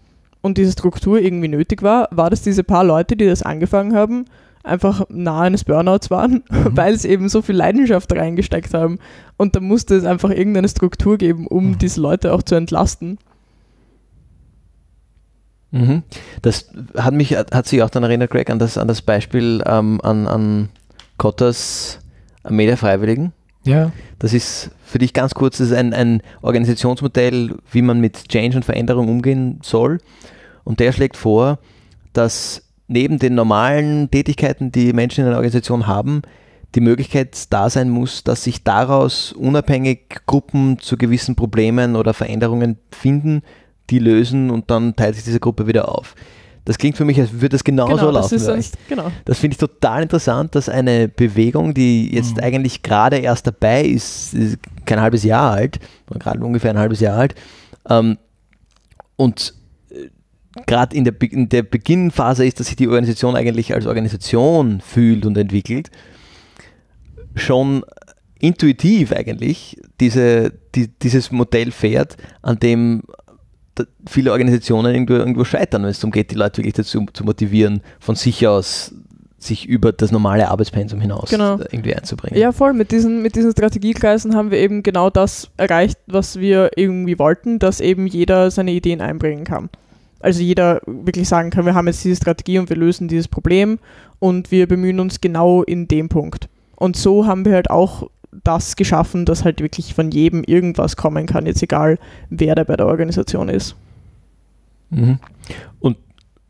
und 0.42 0.58
diese 0.58 0.72
Struktur 0.72 1.18
irgendwie 1.18 1.48
nötig 1.48 1.82
war, 1.82 2.08
war, 2.10 2.28
dass 2.28 2.42
diese 2.42 2.62
paar 2.62 2.84
Leute, 2.84 3.16
die 3.16 3.26
das 3.26 3.42
angefangen 3.42 3.94
haben, 3.94 4.26
einfach 4.66 5.06
nahe 5.08 5.46
eines 5.46 5.64
Burnouts 5.64 6.10
waren, 6.10 6.44
mhm. 6.50 6.66
weil 6.76 6.98
sie 6.98 7.08
eben 7.08 7.28
so 7.28 7.42
viel 7.42 7.56
Leidenschaft 7.56 8.12
reingesteckt 8.12 8.74
haben. 8.74 8.98
Und 9.36 9.56
da 9.56 9.60
musste 9.60 9.94
es 9.94 10.04
einfach 10.04 10.30
irgendeine 10.30 10.68
Struktur 10.68 11.18
geben, 11.18 11.46
um 11.46 11.70
mhm. 11.70 11.78
diese 11.78 12.00
Leute 12.00 12.32
auch 12.32 12.42
zu 12.42 12.54
entlasten. 12.54 13.18
Mhm. 15.70 16.02
Das 16.42 16.70
hat 16.96 17.14
mich, 17.14 17.36
hat 17.36 17.66
sich 17.66 17.82
auch 17.82 17.90
dann 17.90 18.02
erinnert, 18.02 18.30
Greg, 18.30 18.50
an 18.50 18.58
das, 18.58 18.78
an 18.78 18.88
das 18.88 19.02
Beispiel 19.02 19.62
ähm, 19.66 20.00
an, 20.02 20.26
an 20.26 20.68
Kottas 21.18 22.00
Armee 22.42 22.66
der 22.66 22.76
Freiwilligen. 22.76 23.32
Ja. 23.64 23.90
Das 24.18 24.32
ist 24.32 24.70
für 24.84 24.98
dich 24.98 25.12
ganz 25.12 25.34
kurz, 25.34 25.58
das 25.58 25.68
ist 25.68 25.76
ein, 25.76 25.92
ein 25.92 26.22
Organisationsmodell, 26.40 27.56
wie 27.72 27.82
man 27.82 28.00
mit 28.00 28.28
Change 28.28 28.56
und 28.56 28.64
Veränderung 28.64 29.08
umgehen 29.08 29.58
soll. 29.62 29.98
Und 30.62 30.78
der 30.80 30.92
schlägt 30.92 31.16
vor, 31.16 31.58
dass 32.12 32.65
neben 32.88 33.18
den 33.18 33.34
normalen 33.34 34.10
Tätigkeiten, 34.10 34.72
die 34.72 34.92
Menschen 34.92 35.22
in 35.22 35.26
einer 35.26 35.36
Organisation 35.36 35.86
haben, 35.86 36.22
die 36.74 36.80
Möglichkeit 36.80 37.52
da 37.52 37.70
sein 37.70 37.88
muss, 37.88 38.22
dass 38.22 38.44
sich 38.44 38.62
daraus 38.62 39.32
unabhängig 39.32 40.08
Gruppen 40.26 40.78
zu 40.78 40.96
gewissen 40.96 41.34
Problemen 41.34 41.96
oder 41.96 42.14
Veränderungen 42.14 42.78
finden, 42.90 43.42
die 43.90 43.98
lösen 43.98 44.50
und 44.50 44.70
dann 44.70 44.94
teilt 44.96 45.14
sich 45.14 45.24
diese 45.24 45.40
Gruppe 45.40 45.66
wieder 45.66 45.88
auf. 45.88 46.14
Das 46.66 46.78
klingt 46.78 46.96
für 46.96 47.04
mich, 47.04 47.18
als 47.20 47.32
würde 47.32 47.50
das 47.50 47.62
genauso 47.62 47.94
genau, 47.94 48.10
laufen. 48.10 48.34
Das, 48.34 48.44
sonst, 48.44 48.76
genau. 48.88 49.12
das 49.24 49.38
finde 49.38 49.54
ich 49.54 49.58
total 49.58 50.02
interessant, 50.02 50.56
dass 50.56 50.68
eine 50.68 51.06
Bewegung, 51.06 51.74
die 51.74 52.12
jetzt 52.12 52.36
mhm. 52.36 52.42
eigentlich 52.42 52.82
gerade 52.82 53.18
erst 53.18 53.46
dabei 53.46 53.84
ist, 53.84 54.34
ist, 54.34 54.58
kein 54.84 55.00
halbes 55.00 55.22
Jahr 55.22 55.52
alt, 55.52 55.78
gerade 56.18 56.44
ungefähr 56.44 56.72
ein 56.72 56.78
halbes 56.78 56.98
Jahr 56.98 57.18
alt, 57.18 57.36
ähm, 57.88 58.18
und 59.14 59.54
gerade 60.66 60.96
in 60.96 61.04
der, 61.04 61.14
in 61.20 61.48
der 61.48 61.62
Beginnphase 61.62 62.46
ist, 62.46 62.60
dass 62.60 62.68
sich 62.68 62.76
die 62.76 62.88
Organisation 62.88 63.36
eigentlich 63.36 63.74
als 63.74 63.86
Organisation 63.86 64.80
fühlt 64.80 65.26
und 65.26 65.36
entwickelt, 65.36 65.90
schon 67.34 67.84
intuitiv 68.38 69.12
eigentlich 69.12 69.78
diese, 70.00 70.52
die, 70.74 70.88
dieses 70.88 71.30
Modell 71.30 71.70
fährt, 71.70 72.16
an 72.42 72.58
dem 72.58 73.02
viele 74.08 74.32
Organisationen 74.32 74.94
irgendwo, 74.94 75.14
irgendwo 75.14 75.44
scheitern, 75.44 75.82
wenn 75.82 75.90
es 75.90 76.00
darum 76.00 76.12
geht, 76.12 76.30
die 76.30 76.34
Leute 76.34 76.58
wirklich 76.58 76.74
dazu 76.74 77.04
zu 77.12 77.24
motivieren, 77.24 77.82
von 78.00 78.14
sich 78.14 78.46
aus 78.46 78.94
sich 79.38 79.66
über 79.66 79.92
das 79.92 80.10
normale 80.10 80.48
Arbeitspensum 80.48 81.00
hinaus 81.00 81.28
genau. 81.28 81.58
irgendwie 81.70 81.94
einzubringen. 81.94 82.40
Ja, 82.40 82.52
voll. 82.52 82.72
Mit 82.72 82.90
diesen, 82.90 83.22
mit 83.22 83.36
diesen 83.36 83.52
Strategiekreisen 83.52 84.34
haben 84.34 84.50
wir 84.50 84.58
eben 84.58 84.82
genau 84.82 85.10
das 85.10 85.50
erreicht, 85.58 85.98
was 86.06 86.40
wir 86.40 86.70
irgendwie 86.76 87.18
wollten, 87.18 87.58
dass 87.58 87.80
eben 87.80 88.06
jeder 88.06 88.50
seine 88.50 88.72
Ideen 88.72 89.02
einbringen 89.02 89.44
kann. 89.44 89.68
Also 90.26 90.42
jeder 90.42 90.80
wirklich 90.86 91.28
sagen 91.28 91.50
kann, 91.50 91.66
wir 91.66 91.76
haben 91.76 91.86
jetzt 91.86 92.02
diese 92.02 92.16
Strategie 92.16 92.58
und 92.58 92.68
wir 92.68 92.76
lösen 92.76 93.06
dieses 93.06 93.28
Problem 93.28 93.78
und 94.18 94.50
wir 94.50 94.66
bemühen 94.66 94.98
uns 94.98 95.20
genau 95.20 95.62
in 95.62 95.86
dem 95.86 96.08
Punkt. 96.08 96.48
Und 96.74 96.96
so 96.96 97.28
haben 97.28 97.44
wir 97.44 97.52
halt 97.52 97.70
auch 97.70 98.10
das 98.42 98.74
geschaffen, 98.74 99.24
dass 99.24 99.44
halt 99.44 99.60
wirklich 99.60 99.94
von 99.94 100.10
jedem 100.10 100.42
irgendwas 100.42 100.96
kommen 100.96 101.26
kann, 101.26 101.46
jetzt 101.46 101.62
egal 101.62 102.00
wer 102.28 102.56
da 102.56 102.64
bei 102.64 102.74
der 102.74 102.88
Organisation 102.88 103.48
ist. 103.48 103.76
Mhm. 104.90 105.20
Und 105.78 105.96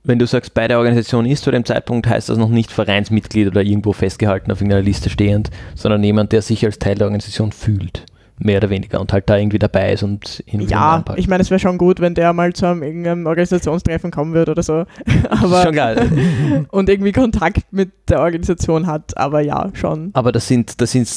wenn 0.04 0.18
du 0.18 0.26
sagst, 0.26 0.54
bei 0.54 0.68
der 0.68 0.78
Organisation 0.78 1.26
ist 1.26 1.44
zu 1.44 1.50
dem 1.50 1.66
Zeitpunkt, 1.66 2.08
heißt 2.08 2.30
das 2.30 2.38
noch 2.38 2.48
nicht 2.48 2.72
Vereinsmitglied 2.72 3.48
oder 3.48 3.62
irgendwo 3.62 3.92
festgehalten 3.92 4.50
auf 4.50 4.62
irgendeiner 4.62 4.84
Liste 4.84 5.10
stehend, 5.10 5.50
sondern 5.74 6.02
jemand, 6.02 6.32
der 6.32 6.40
sich 6.40 6.64
als 6.64 6.78
Teil 6.78 6.94
der 6.94 7.08
Organisation 7.08 7.52
fühlt 7.52 8.06
mehr 8.38 8.58
oder 8.58 8.70
weniger 8.70 9.00
und 9.00 9.12
halt 9.12 9.28
da 9.30 9.36
irgendwie 9.36 9.58
dabei 9.58 9.92
ist 9.92 10.02
und 10.02 10.44
Ja, 10.46 11.02
ich 11.16 11.28
meine, 11.28 11.42
es 11.42 11.50
wäre 11.50 11.58
schon 11.58 11.78
gut, 11.78 12.00
wenn 12.00 12.14
der 12.14 12.32
mal 12.32 12.52
zu 12.52 12.66
einem, 12.66 12.82
irgendeinem 12.82 13.26
Organisationstreffen 13.26 14.10
kommen 14.10 14.34
würde 14.34 14.52
oder 14.52 14.62
so. 14.62 14.84
aber 15.30 15.62
schon 15.62 15.74
geil. 15.74 16.66
und 16.70 16.88
irgendwie 16.88 17.12
Kontakt 17.12 17.72
mit 17.72 17.90
der 18.08 18.20
Organisation 18.20 18.86
hat, 18.86 19.16
aber 19.16 19.40
ja, 19.40 19.70
schon. 19.72 20.10
Aber 20.12 20.32
das 20.32 20.48
sind, 20.48 20.80
das 20.80 20.92
sind, 20.92 21.08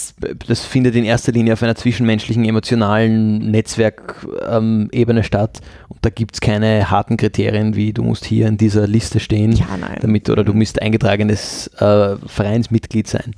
das 0.48 0.66
findet 0.66 0.96
in 0.96 1.04
erster 1.04 1.32
Linie 1.32 1.54
auf 1.54 1.64
einer 1.64 1.76
zwischenmenschlichen, 1.76 2.46
emotionalen 2.46 3.52
Netzwerkebene 3.52 5.20
ähm, 5.20 5.24
statt 5.24 5.60
und 5.90 6.00
da 6.02 6.10
gibt 6.10 6.36
es 6.36 6.42
keine 6.42 6.90
harten 6.90 7.18
Kriterien 7.18 7.76
wie 7.76 7.94
du 7.94 8.04
musst 8.04 8.26
hier 8.26 8.48
in 8.48 8.58
dieser 8.58 8.88
Liste 8.88 9.20
stehen, 9.20 9.52
ja, 9.54 9.66
damit 10.02 10.30
oder 10.30 10.44
du 10.44 10.54
musst 10.54 10.82
eingetragenes 10.82 11.68
äh, 11.80 12.16
Vereinsmitglied 12.26 13.08
sein. 13.08 13.34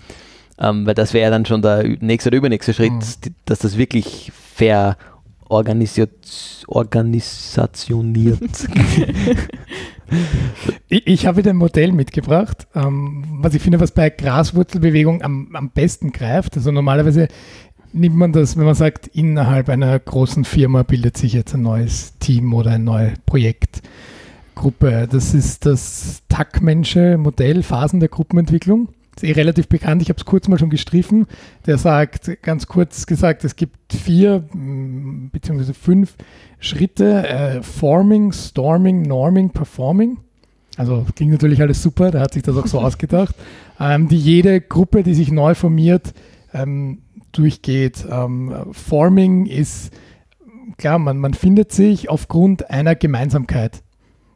Ähm, 0.61 0.85
weil 0.85 0.93
das 0.93 1.13
wäre 1.13 1.31
dann 1.31 1.45
schon 1.45 1.63
der 1.63 1.83
nächste 2.01 2.29
oder 2.29 2.37
übernächste 2.37 2.73
Schritt, 2.73 2.91
mhm. 2.91 3.33
dass 3.45 3.59
das 3.59 3.77
wirklich 3.77 4.31
fair 4.35 4.95
organisiert, 5.49 6.63
organisationiert. 6.67 8.39
ich, 10.87 11.07
ich 11.07 11.25
habe 11.25 11.37
wieder 11.37 11.49
ein 11.49 11.57
Modell 11.57 11.91
mitgebracht, 11.93 12.67
ähm, 12.75 13.25
was 13.41 13.55
ich 13.55 13.61
finde, 13.61 13.79
was 13.79 13.91
bei 13.91 14.11
Graswurzelbewegung 14.11 15.23
am, 15.23 15.49
am 15.55 15.71
besten 15.71 16.11
greift. 16.11 16.55
Also 16.55 16.71
normalerweise 16.71 17.27
nimmt 17.91 18.15
man 18.15 18.31
das, 18.31 18.55
wenn 18.55 18.65
man 18.65 18.75
sagt, 18.75 19.07
innerhalb 19.07 19.67
einer 19.67 19.97
großen 19.97 20.45
Firma 20.45 20.83
bildet 20.83 21.17
sich 21.17 21.33
jetzt 21.33 21.55
ein 21.55 21.63
neues 21.63 22.17
Team 22.19 22.53
oder 22.53 22.71
eine 22.71 22.83
neue 22.83 23.13
Projektgruppe. 23.25 25.09
Das 25.11 25.33
ist 25.33 25.65
das 25.65 26.21
Tackmensche 26.29 27.17
Modell, 27.17 27.63
Phasen 27.63 27.99
der 27.99 28.09
Gruppenentwicklung 28.09 28.89
ist 29.21 29.29
eh 29.29 29.33
relativ 29.33 29.67
bekannt, 29.67 30.01
ich 30.01 30.09
habe 30.09 30.17
es 30.17 30.25
kurz 30.25 30.47
mal 30.47 30.57
schon 30.57 30.69
gestriffen. 30.69 31.27
Der 31.65 31.77
sagt, 31.77 32.41
ganz 32.41 32.67
kurz 32.67 33.05
gesagt, 33.05 33.43
es 33.43 33.55
gibt 33.55 33.93
vier 33.93 34.43
mm, 34.53 35.29
beziehungsweise 35.31 35.73
fünf 35.73 36.15
Schritte: 36.59 37.27
äh, 37.27 37.61
Forming, 37.61 38.31
Storming, 38.31 39.03
Norming, 39.03 39.49
Performing. 39.49 40.17
Also 40.77 41.05
klingt 41.15 41.33
natürlich 41.33 41.61
alles 41.61 41.83
super, 41.83 42.11
da 42.11 42.21
hat 42.21 42.33
sich 42.33 42.43
das 42.43 42.55
auch 42.57 42.67
so 42.67 42.79
ausgedacht, 42.81 43.35
ähm, 43.79 44.07
die 44.07 44.17
jede 44.17 44.61
Gruppe, 44.61 45.03
die 45.03 45.13
sich 45.13 45.31
neu 45.31 45.53
formiert, 45.53 46.13
ähm, 46.53 46.99
durchgeht. 47.31 48.05
Ähm, 48.09 48.53
Forming 48.71 49.45
ist, 49.45 49.91
klar, 50.77 50.97
man, 50.97 51.17
man 51.17 51.33
findet 51.33 51.71
sich 51.71 52.09
aufgrund 52.09 52.69
einer 52.69 52.95
Gemeinsamkeit. 52.95 53.83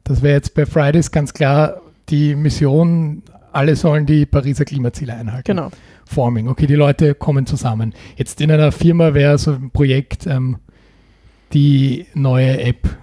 Das 0.04 0.22
wäre 0.22 0.36
jetzt 0.36 0.54
bei 0.54 0.66
Fridays 0.66 1.12
ganz 1.12 1.34
klar 1.34 1.82
die 2.10 2.36
Mission 2.36 3.24
alle 3.56 3.76
sollen 3.76 4.06
die 4.06 4.26
Pariser 4.26 4.66
Klimaziele 4.66 5.14
einhalten. 5.14 5.56
Genau. 5.56 5.70
Forming, 6.06 6.48
okay, 6.48 6.68
die 6.68 6.76
Leute 6.76 7.16
kommen 7.16 7.46
zusammen. 7.46 7.94
Jetzt 8.16 8.42
in 8.42 8.52
einer 8.52 8.72
Firma 8.72 9.14
wäre 9.14 9.38
so 9.38 9.54
ein 9.54 9.72
Projekt, 9.72 10.28
ähm, 10.28 10.58
die 11.54 12.06
neue 12.14 12.60
App 12.60 12.98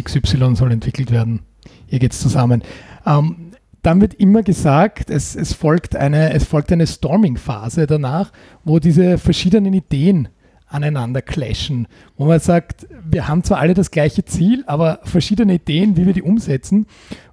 XY 0.00 0.56
soll 0.56 0.72
entwickelt 0.72 1.10
werden. 1.10 1.40
Hier 1.86 1.98
geht 1.98 2.12
es 2.12 2.20
zusammen. 2.20 2.62
Ähm, 3.06 3.52
dann 3.82 4.00
wird 4.00 4.14
immer 4.14 4.42
gesagt, 4.42 5.10
es, 5.10 5.36
es, 5.36 5.52
folgt 5.52 5.96
eine, 5.96 6.32
es 6.32 6.44
folgt 6.44 6.72
eine 6.72 6.86
Storming-Phase 6.86 7.86
danach, 7.86 8.32
wo 8.64 8.78
diese 8.78 9.18
verschiedenen 9.18 9.74
Ideen 9.74 10.28
aneinander 10.66 11.22
clashen, 11.22 11.86
wo 12.16 12.24
man 12.24 12.40
sagt, 12.40 12.86
wir 13.04 13.28
haben 13.28 13.44
zwar 13.44 13.58
alle 13.58 13.74
das 13.74 13.90
gleiche 13.90 14.24
Ziel, 14.24 14.64
aber 14.66 15.00
verschiedene 15.04 15.54
Ideen, 15.54 15.96
wie 15.96 16.06
wir 16.06 16.14
die 16.14 16.22
umsetzen, 16.22 16.86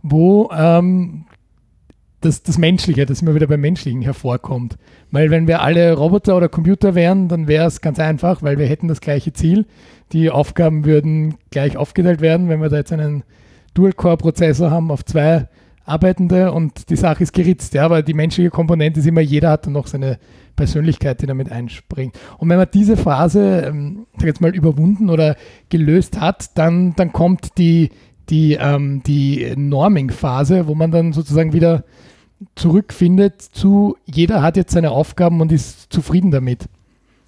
wo 0.04 0.52
ähm, 0.52 1.26
das, 2.22 2.44
das 2.44 2.58
Menschliche, 2.58 3.06
das 3.06 3.22
immer 3.22 3.36
wieder 3.36 3.48
beim 3.48 3.62
Menschlichen 3.62 4.02
hervorkommt. 4.02 4.78
Weil 5.10 5.32
wenn 5.32 5.48
wir 5.48 5.62
alle 5.62 5.94
Roboter 5.94 6.38
oder 6.38 6.50
Computer 6.50 6.96
wären, 6.96 7.28
dann 7.28 7.48
wäre 7.48 7.68
es 7.68 7.82
ganz 7.82 8.00
einfach, 8.00 8.42
weil 8.44 8.58
wir 8.58 8.68
hätten 8.68 8.88
das 8.88 9.02
gleiche 9.02 9.34
Ziel. 9.34 9.66
Die 10.14 10.30
Aufgaben 10.30 10.86
würden 10.86 11.36
gleich 11.50 11.78
aufgeteilt 11.78 12.22
werden, 12.22 12.48
wenn 12.48 12.62
wir 12.62 12.70
da 12.70 12.78
jetzt 12.78 12.94
einen 12.94 13.24
Dual-Core-Prozessor 13.74 14.70
haben 14.70 14.92
auf 14.92 15.04
zwei 15.04 15.48
Arbeitende 15.84 16.52
und 16.52 16.90
die 16.90 16.96
Sache 16.96 17.24
ist 17.24 17.34
geritzt. 17.34 17.74
Ja, 17.74 17.86
aber 17.86 18.04
die 18.04 18.14
menschliche 18.14 18.50
Komponente 18.50 19.00
ist 19.00 19.08
immer, 19.08 19.22
jeder 19.22 19.50
hat 19.50 19.66
dann 19.66 19.74
noch 19.74 19.88
seine 19.88 20.20
Persönlichkeit, 20.56 21.22
die 21.22 21.26
damit 21.26 21.52
einspringt. 21.52 22.18
Und 22.38 22.50
wenn 22.50 22.58
man 22.58 22.68
diese 22.72 22.98
Phase 22.98 23.64
ähm, 23.68 24.06
jetzt 24.22 24.42
mal 24.42 24.56
überwunden 24.56 25.10
oder 25.10 25.36
gelöst 25.70 26.20
hat, 26.20 26.58
dann, 26.58 26.94
dann 26.96 27.12
kommt 27.12 27.58
die, 27.58 27.90
die, 28.30 28.58
ähm, 28.60 29.02
die 29.06 29.54
Norming-Phase, 29.56 30.68
wo 30.68 30.76
man 30.76 30.92
dann 30.92 31.14
sozusagen 31.14 31.54
wieder 31.54 31.84
zurückfindet 32.56 33.42
zu, 33.42 33.98
jeder 34.06 34.42
hat 34.42 34.58
jetzt 34.58 34.74
seine 34.74 34.92
Aufgaben 34.92 35.42
und 35.42 35.52
ist 35.52 35.92
zufrieden 35.94 36.32
damit. 36.32 36.68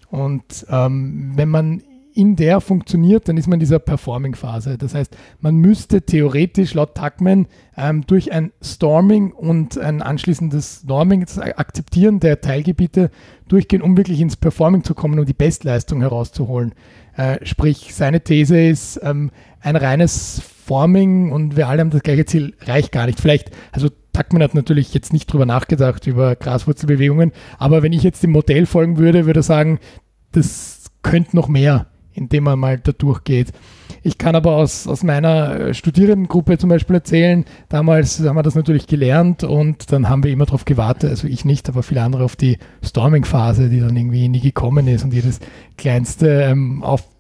Und 0.10 0.66
ähm, 0.70 1.34
wenn 1.36 1.50
man 1.50 1.82
in 2.16 2.36
der 2.36 2.62
funktioniert, 2.62 3.28
dann 3.28 3.38
ist 3.38 3.48
man 3.48 3.56
in 3.56 3.62
dieser 3.62 3.80
Performing-Phase. 3.80 4.78
Das 4.78 4.94
heißt, 4.94 5.18
man 5.40 5.56
müsste 5.56 6.04
theoretisch 6.04 6.74
laut 6.76 6.96
Tuckman 6.96 7.48
ähm, 7.76 8.06
durch 8.06 8.32
ein 8.32 8.52
Storming 8.62 9.32
und 9.32 9.78
ein 9.78 10.02
anschließendes 10.02 10.84
Norming 10.86 11.26
akzeptieren 11.56 12.20
der 12.20 12.42
Teilgebiete 12.42 13.10
durchgehen, 13.48 13.82
um 13.82 13.98
wirklich 13.98 14.22
ins 14.22 14.36
Performing 14.38 14.84
zu 14.84 14.94
kommen 14.94 15.16
und 15.16 15.22
um 15.22 15.26
die 15.26 15.34
Bestleistung 15.34 16.02
herauszuholen. 16.02 16.74
Äh, 17.18 17.44
sprich, 17.46 17.94
seine 17.94 18.22
These 18.22 18.62
ist, 18.62 19.00
ähm, 19.04 19.32
ein 19.62 19.76
reines 19.76 20.42
Forming 20.66 21.32
und 21.32 21.58
wir 21.58 21.68
alle 21.68 21.82
haben 21.82 21.90
das 21.90 22.04
gleiche 22.04 22.26
Ziel, 22.26 22.54
reicht 22.62 22.92
gar 22.92 23.08
nicht. 23.08 23.20
Vielleicht, 23.20 23.52
also 23.72 23.90
Tuckman 24.14 24.44
hat 24.44 24.56
natürlich 24.56 24.94
jetzt 24.94 25.12
nicht 25.12 25.32
drüber 25.32 25.46
nachgedacht, 25.46 26.08
über 26.08 26.36
Graswurzelbewegungen, 26.36 27.32
aber 27.58 27.84
wenn 27.84 27.94
ich 27.94 28.04
jetzt 28.04 28.24
dem 28.24 28.32
Modell 28.32 28.66
folgen 28.66 28.98
würde, 28.98 29.26
würde 29.26 29.40
er 29.42 29.44
sagen, 29.44 29.80
das 30.32 30.86
könnte 31.02 31.36
noch 31.36 31.48
mehr, 31.48 31.88
indem 32.14 32.46
man 32.46 32.60
mal 32.60 32.78
da 32.78 32.92
durchgeht. 32.92 33.52
Ich 34.06 34.18
kann 34.18 34.36
aber 34.36 34.58
aus, 34.58 34.86
aus 34.86 35.02
meiner 35.04 35.60
äh, 35.60 35.74
Studierendengruppe 35.74 36.58
zum 36.58 36.70
Beispiel 36.70 36.98
erzählen, 36.98 37.46
damals 37.70 38.20
haben 38.20 38.36
wir 38.36 38.44
das 38.44 38.56
natürlich 38.56 38.86
gelernt 38.86 39.46
und 39.46 39.92
dann 39.92 40.10
haben 40.10 40.24
wir 40.24 40.32
immer 40.32 40.46
darauf 40.46 40.66
gewartet, 40.66 41.10
also 41.10 41.28
ich 41.28 41.46
nicht, 41.46 41.70
aber 41.70 41.84
viele 41.84 42.02
andere 42.02 42.26
auf 42.26 42.36
die 42.36 42.58
Storming-Phase, 42.84 43.70
die 43.70 43.80
dann 43.80 43.96
irgendwie 43.96 44.28
nie 44.28 44.42
gekommen 44.42 44.88
ist 44.88 45.06
und 45.06 45.14
jedes 45.14 45.40
kleinste 45.78 46.44
ähm, 46.44 46.84
auf 46.84 47.13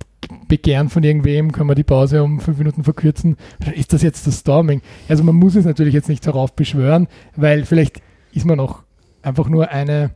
Begehren 0.47 0.89
von 0.89 1.03
irgendwem, 1.03 1.51
können 1.51 1.69
wir 1.69 1.75
die 1.75 1.83
Pause 1.83 2.23
um 2.23 2.39
fünf 2.39 2.57
Minuten 2.57 2.83
verkürzen. 2.83 3.37
Ist 3.73 3.93
das 3.93 4.01
jetzt 4.01 4.27
das 4.27 4.39
Storming? 4.39 4.81
Also 5.07 5.23
man 5.23 5.35
muss 5.35 5.55
es 5.55 5.65
natürlich 5.65 5.93
jetzt 5.93 6.09
nicht 6.09 6.25
darauf 6.25 6.55
beschwören, 6.55 7.07
weil 7.35 7.65
vielleicht 7.65 8.01
ist 8.33 8.45
man 8.45 8.59
auch 8.59 8.83
einfach 9.21 9.49
nur 9.49 9.69
eine 9.69 10.11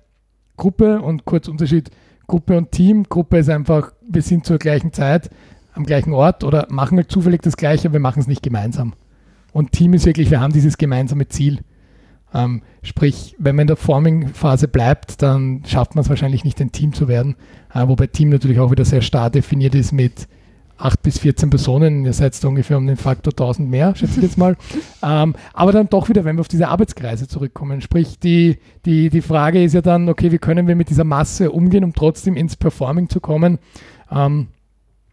Gruppe 0.57 1.01
und 1.01 1.25
kurz 1.25 1.47
Unterschied 1.47 1.91
Gruppe 2.27 2.57
und 2.57 2.71
Team. 2.71 3.03
Gruppe 3.03 3.37
ist 3.37 3.49
einfach, 3.49 3.93
wir 4.07 4.21
sind 4.21 4.45
zur 4.45 4.57
gleichen 4.57 4.91
Zeit 4.91 5.29
am 5.73 5.85
gleichen 5.85 6.13
Ort 6.13 6.43
oder 6.43 6.67
machen 6.69 6.97
halt 6.97 7.11
zufällig 7.11 7.41
das 7.41 7.55
Gleiche, 7.55 7.93
wir 7.93 7.99
machen 7.99 8.19
es 8.19 8.27
nicht 8.27 8.43
gemeinsam. 8.43 8.93
Und 9.53 9.71
Team 9.71 9.93
ist 9.93 10.05
wirklich, 10.05 10.29
wir 10.29 10.41
haben 10.41 10.53
dieses 10.53 10.77
gemeinsame 10.77 11.27
Ziel. 11.27 11.59
Ähm, 12.37 12.61
sprich, 12.83 13.35
wenn 13.39 13.55
man 13.55 13.63
in 13.63 13.67
der 13.67 13.77
Forming-Phase 13.77 14.67
bleibt, 14.67 15.23
dann 15.23 15.63
schafft 15.65 15.95
man 15.95 16.03
es 16.03 16.09
wahrscheinlich 16.09 16.43
nicht, 16.43 16.61
ein 16.61 16.71
Team 16.71 16.93
zu 16.93 17.07
werden. 17.07 17.35
Äh, 17.73 17.87
wobei 17.87 18.05
Team 18.07 18.29
natürlich 18.29 18.59
auch 18.59 18.69
wieder 18.69 18.85
sehr 18.85 19.01
starr 19.01 19.31
definiert 19.31 19.73
ist 19.73 19.91
mit 19.91 20.27
8 20.77 21.01
bis 21.01 21.17
14 21.17 21.49
Personen. 21.49 22.05
Ihr 22.05 22.13
seid 22.13 22.43
ungefähr 22.45 22.77
um 22.77 22.85
den 22.85 22.95
Faktor 22.95 23.33
1000 23.33 23.67
mehr, 23.67 23.95
schätze 23.95 24.17
ich 24.17 24.23
jetzt 24.23 24.37
mal. 24.37 24.55
ähm, 25.03 25.33
aber 25.53 25.71
dann 25.71 25.89
doch 25.89 26.09
wieder, 26.09 26.25
wenn 26.25 26.37
wir 26.37 26.41
auf 26.41 26.47
diese 26.47 26.67
Arbeitskreise 26.67 27.27
zurückkommen. 27.27 27.81
Sprich, 27.81 28.19
die, 28.19 28.57
die, 28.85 29.09
die 29.09 29.21
Frage 29.21 29.63
ist 29.63 29.73
ja 29.73 29.81
dann, 29.81 30.07
okay, 30.07 30.31
wie 30.31 30.37
können 30.37 30.67
wir 30.67 30.75
mit 30.75 30.89
dieser 30.89 31.05
Masse 31.05 31.51
umgehen, 31.51 31.83
um 31.83 31.93
trotzdem 31.93 32.35
ins 32.35 32.55
Performing 32.55 33.09
zu 33.09 33.19
kommen? 33.19 33.57
Ähm, 34.11 34.49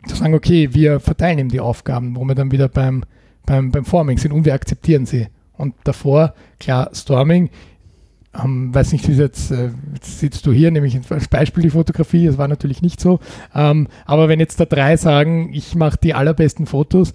zu 0.07 0.17
sagen, 0.17 0.35
okay, 0.35 0.75
wir 0.75 1.01
verteilen 1.01 1.39
ihm 1.39 1.49
die 1.49 1.61
Aufgaben, 1.61 2.17
wo 2.17 2.25
wir 2.25 2.35
dann 2.35 2.53
wieder 2.53 2.69
beim, 2.69 3.05
beim, 3.47 3.71
beim 3.71 3.87
Forming 3.87 4.19
sind 4.19 4.33
und 4.33 4.45
wir 4.45 4.53
akzeptieren 4.53 5.07
sie. 5.07 5.29
Und 5.57 5.75
davor, 5.85 6.35
klar, 6.59 6.91
Storming, 6.93 7.51
ähm, 8.43 8.75
weiß 8.75 8.93
nicht, 8.93 9.09
wie 9.09 9.13
jetzt, 9.13 9.51
äh, 9.51 9.71
jetzt 9.95 10.19
sitzt 10.19 10.47
du 10.47 10.53
hier, 10.53 10.71
nämlich 10.71 10.99
als 11.11 11.29
Beispiel 11.29 11.63
die 11.63 11.71
Fotografie, 11.71 12.27
das 12.27 12.39
war 12.39 12.49
natürlich 12.49 12.83
nicht 12.83 13.01
so. 13.01 13.21
Ähm, 13.55 13.89
aber 14.07 14.29
wenn 14.29 14.41
jetzt 14.41 14.59
da 14.59 14.65
drei 14.65 14.97
sagen, 14.97 15.53
ich 15.53 15.75
mache 15.75 15.99
die 16.03 16.15
allerbesten 16.15 16.67
Fotos, 16.67 17.13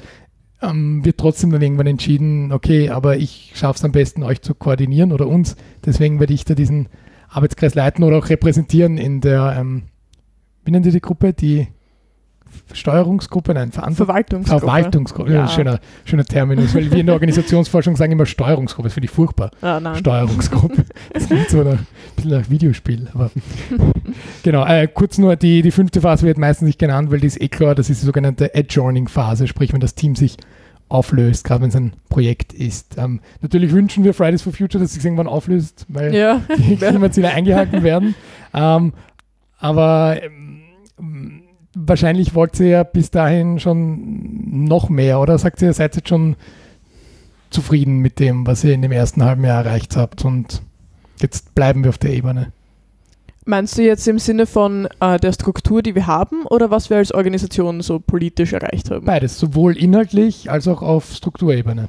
ähm, 0.62 1.04
wird 1.04 1.18
trotzdem 1.18 1.52
dann 1.52 1.62
irgendwann 1.62 1.88
entschieden, 1.88 2.52
okay, 2.52 2.90
aber 2.90 3.18
ich 3.18 3.54
schaffe 3.56 3.78
es 3.78 3.86
am 3.86 3.92
besten, 3.92 4.24
euch 4.24 4.42
zu 4.42 4.54
koordinieren 4.54 5.12
oder 5.12 5.28
uns. 5.28 5.56
Deswegen 5.86 6.20
werde 6.20 6.34
ich 6.34 6.46
da 6.46 6.56
diesen 6.56 6.88
Arbeitskreis 7.30 7.76
leiten 7.76 8.04
oder 8.04 8.18
auch 8.18 8.30
repräsentieren 8.30 8.98
in 8.98 9.22
der, 9.22 9.56
ähm, 9.58 9.84
wie 10.66 10.72
nennen 10.72 10.84
Sie 10.84 10.92
die 10.92 11.02
Gruppe? 11.02 11.34
Die 11.34 11.68
Steuerungsgruppe, 12.74 13.54
nein, 13.54 13.72
Verwaltungsgruppe. 13.72 14.60
Verwaltungsgruppe, 14.60 15.34
ja. 15.34 15.48
schöner, 15.48 15.80
schöner 16.06 16.26
Terminus, 16.26 16.76
weil 16.76 16.92
wir 16.92 17.00
in 17.00 17.08
der 17.08 17.16
Organisationsforschung 17.16 17.96
sagen 17.98 18.12
immer 18.12 18.26
Steuerungsgruppe, 18.26 18.88
das 18.88 18.94
finde 18.94 19.06
ich 19.06 19.12
furchtbar. 19.12 19.52
Ah, 19.62 19.96
Steuerungsgruppe. 19.96 20.86
Das 21.14 21.28
klingt 21.28 21.50
so 21.50 21.64
nach, 21.64 21.74
ein 21.74 21.88
bisschen 22.16 22.32
nach 22.32 22.50
Videospiel. 22.50 23.08
Aber 23.14 23.32
genau, 24.44 24.66
äh, 24.66 24.88
kurz 24.88 25.18
nur, 25.18 25.36
die, 25.36 25.62
die 25.62 25.72
fünfte 25.72 26.02
Phase 26.02 26.26
wird 26.26 26.38
meistens 26.38 26.68
nicht 26.68 26.80
genannt, 26.80 27.12
weil 27.12 27.20
die 27.20 27.28
ist 27.28 27.42
eh 27.42 27.48
klar, 27.48 27.76
das 27.76 27.90
ist 27.90 28.02
die 28.02 28.06
sogenannte 28.06 28.52
Adjoining-Phase, 28.54 29.48
sprich, 29.48 29.74
wenn 29.74 29.80
das 29.80 29.96
Team 29.96 30.16
sich 30.16 30.38
auflöst, 30.88 31.46
gerade 31.46 31.62
wenn 31.62 31.70
es 31.70 31.76
ein 31.76 31.94
Projekt 32.10 32.54
ist. 32.54 32.98
Ähm, 32.98 33.22
natürlich 33.42 33.72
wünschen 33.72 34.04
wir 34.04 34.14
Fridays 34.14 34.42
for 34.42 34.54
Future, 34.54 34.82
dass 34.82 34.90
es 34.90 34.96
sich 34.96 35.06
irgendwann 35.06 35.28
auflöst, 35.28 35.86
weil 35.88 36.14
ja. 36.14 36.42
die 36.58 36.76
Klimaziele 36.76 37.30
eingehalten 37.30 37.84
werden. 37.84 38.16
Ähm, 38.54 38.94
aber 39.60 40.22
ähm, 40.24 41.44
wahrscheinlich 41.88 42.36
wollt 42.36 42.60
ihr 42.60 42.68
ja 42.68 42.84
bis 42.84 43.12
dahin 43.12 43.60
schon 43.60 44.66
noch 44.66 44.90
mehr, 44.90 45.20
oder 45.20 45.38
sagt 45.38 45.62
ihr, 45.62 45.74
seid 45.74 45.96
jetzt 45.96 46.10
schon 46.10 46.36
zufrieden 47.50 48.00
mit 48.00 48.20
dem, 48.20 48.46
was 48.46 48.64
ihr 48.64 48.74
in 48.74 48.82
dem 48.82 48.92
ersten 48.92 49.24
halben 49.24 49.44
Jahr 49.44 49.66
erreicht 49.66 49.96
habt 49.96 50.26
und 50.26 50.62
jetzt 51.22 51.56
bleiben 51.56 51.84
wir 51.84 51.90
auf 51.90 51.98
der 51.98 52.12
Ebene? 52.12 52.52
Meinst 53.46 53.78
du 53.78 53.82
jetzt 53.82 54.08
im 54.08 54.20
Sinne 54.20 54.46
von 54.46 54.88
äh, 55.00 55.20
der 55.20 55.34
Struktur, 55.34 55.82
die 55.82 55.96
wir 55.96 56.06
haben, 56.06 56.46
oder 56.46 56.70
was 56.70 56.92
wir 56.92 56.98
als 56.98 57.12
Organisation 57.12 57.82
so 57.82 58.00
politisch 58.00 58.54
erreicht 58.54 58.92
haben? 58.92 59.06
Beides, 59.06 59.40
sowohl 59.40 59.76
inhaltlich 59.76 60.52
als 60.52 60.68
auch 60.68 60.84
auf 60.84 61.12
Strukturebene. 61.12 61.88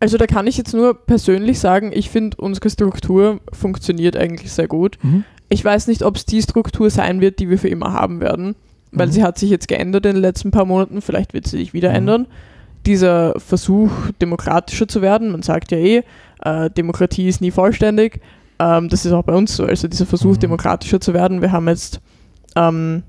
Also 0.00 0.18
da 0.18 0.26
kann 0.26 0.46
ich 0.46 0.56
jetzt 0.56 0.74
nur 0.74 0.94
persönlich 0.94 1.60
sagen, 1.60 1.92
ich 1.94 2.10
finde, 2.10 2.38
unsere 2.38 2.70
Struktur 2.70 3.40
funktioniert 3.52 4.16
eigentlich 4.16 4.50
sehr 4.50 4.66
gut. 4.66 4.98
Mhm. 5.02 5.24
Ich 5.48 5.64
weiß 5.64 5.86
nicht, 5.86 6.02
ob 6.02 6.16
es 6.16 6.26
die 6.26 6.42
Struktur 6.42 6.90
sein 6.90 7.20
wird, 7.20 7.38
die 7.38 7.48
wir 7.48 7.58
für 7.58 7.68
immer 7.68 7.92
haben 7.92 8.20
werden 8.20 8.56
weil 8.96 9.08
mhm. 9.08 9.12
sie 9.12 9.22
hat 9.22 9.38
sich 9.38 9.50
jetzt 9.50 9.68
geändert 9.68 10.06
in 10.06 10.14
den 10.14 10.22
letzten 10.22 10.50
paar 10.50 10.64
Monaten, 10.64 11.00
vielleicht 11.00 11.34
wird 11.34 11.46
sie 11.46 11.58
sich 11.58 11.72
wieder 11.72 11.90
mhm. 11.90 11.96
ändern. 11.96 12.26
Dieser 12.86 13.38
Versuch, 13.38 13.90
demokratischer 14.20 14.88
zu 14.88 15.02
werden, 15.02 15.30
man 15.30 15.42
sagt 15.42 15.70
ja 15.70 15.78
eh, 15.78 16.02
äh, 16.42 16.70
Demokratie 16.70 17.28
ist 17.28 17.40
nie 17.40 17.50
vollständig. 17.50 18.20
Ähm, 18.58 18.88
das 18.88 19.04
ist 19.04 19.12
auch 19.12 19.24
bei 19.24 19.34
uns 19.34 19.56
so. 19.56 19.64
Also 19.64 19.88
dieser 19.88 20.06
Versuch, 20.06 20.34
mhm. 20.34 20.40
demokratischer 20.40 21.00
zu 21.00 21.12
werden. 21.12 21.42
Wir 21.42 21.52
haben 21.52 21.68
jetzt 21.68 22.00
ähm, 22.54 23.02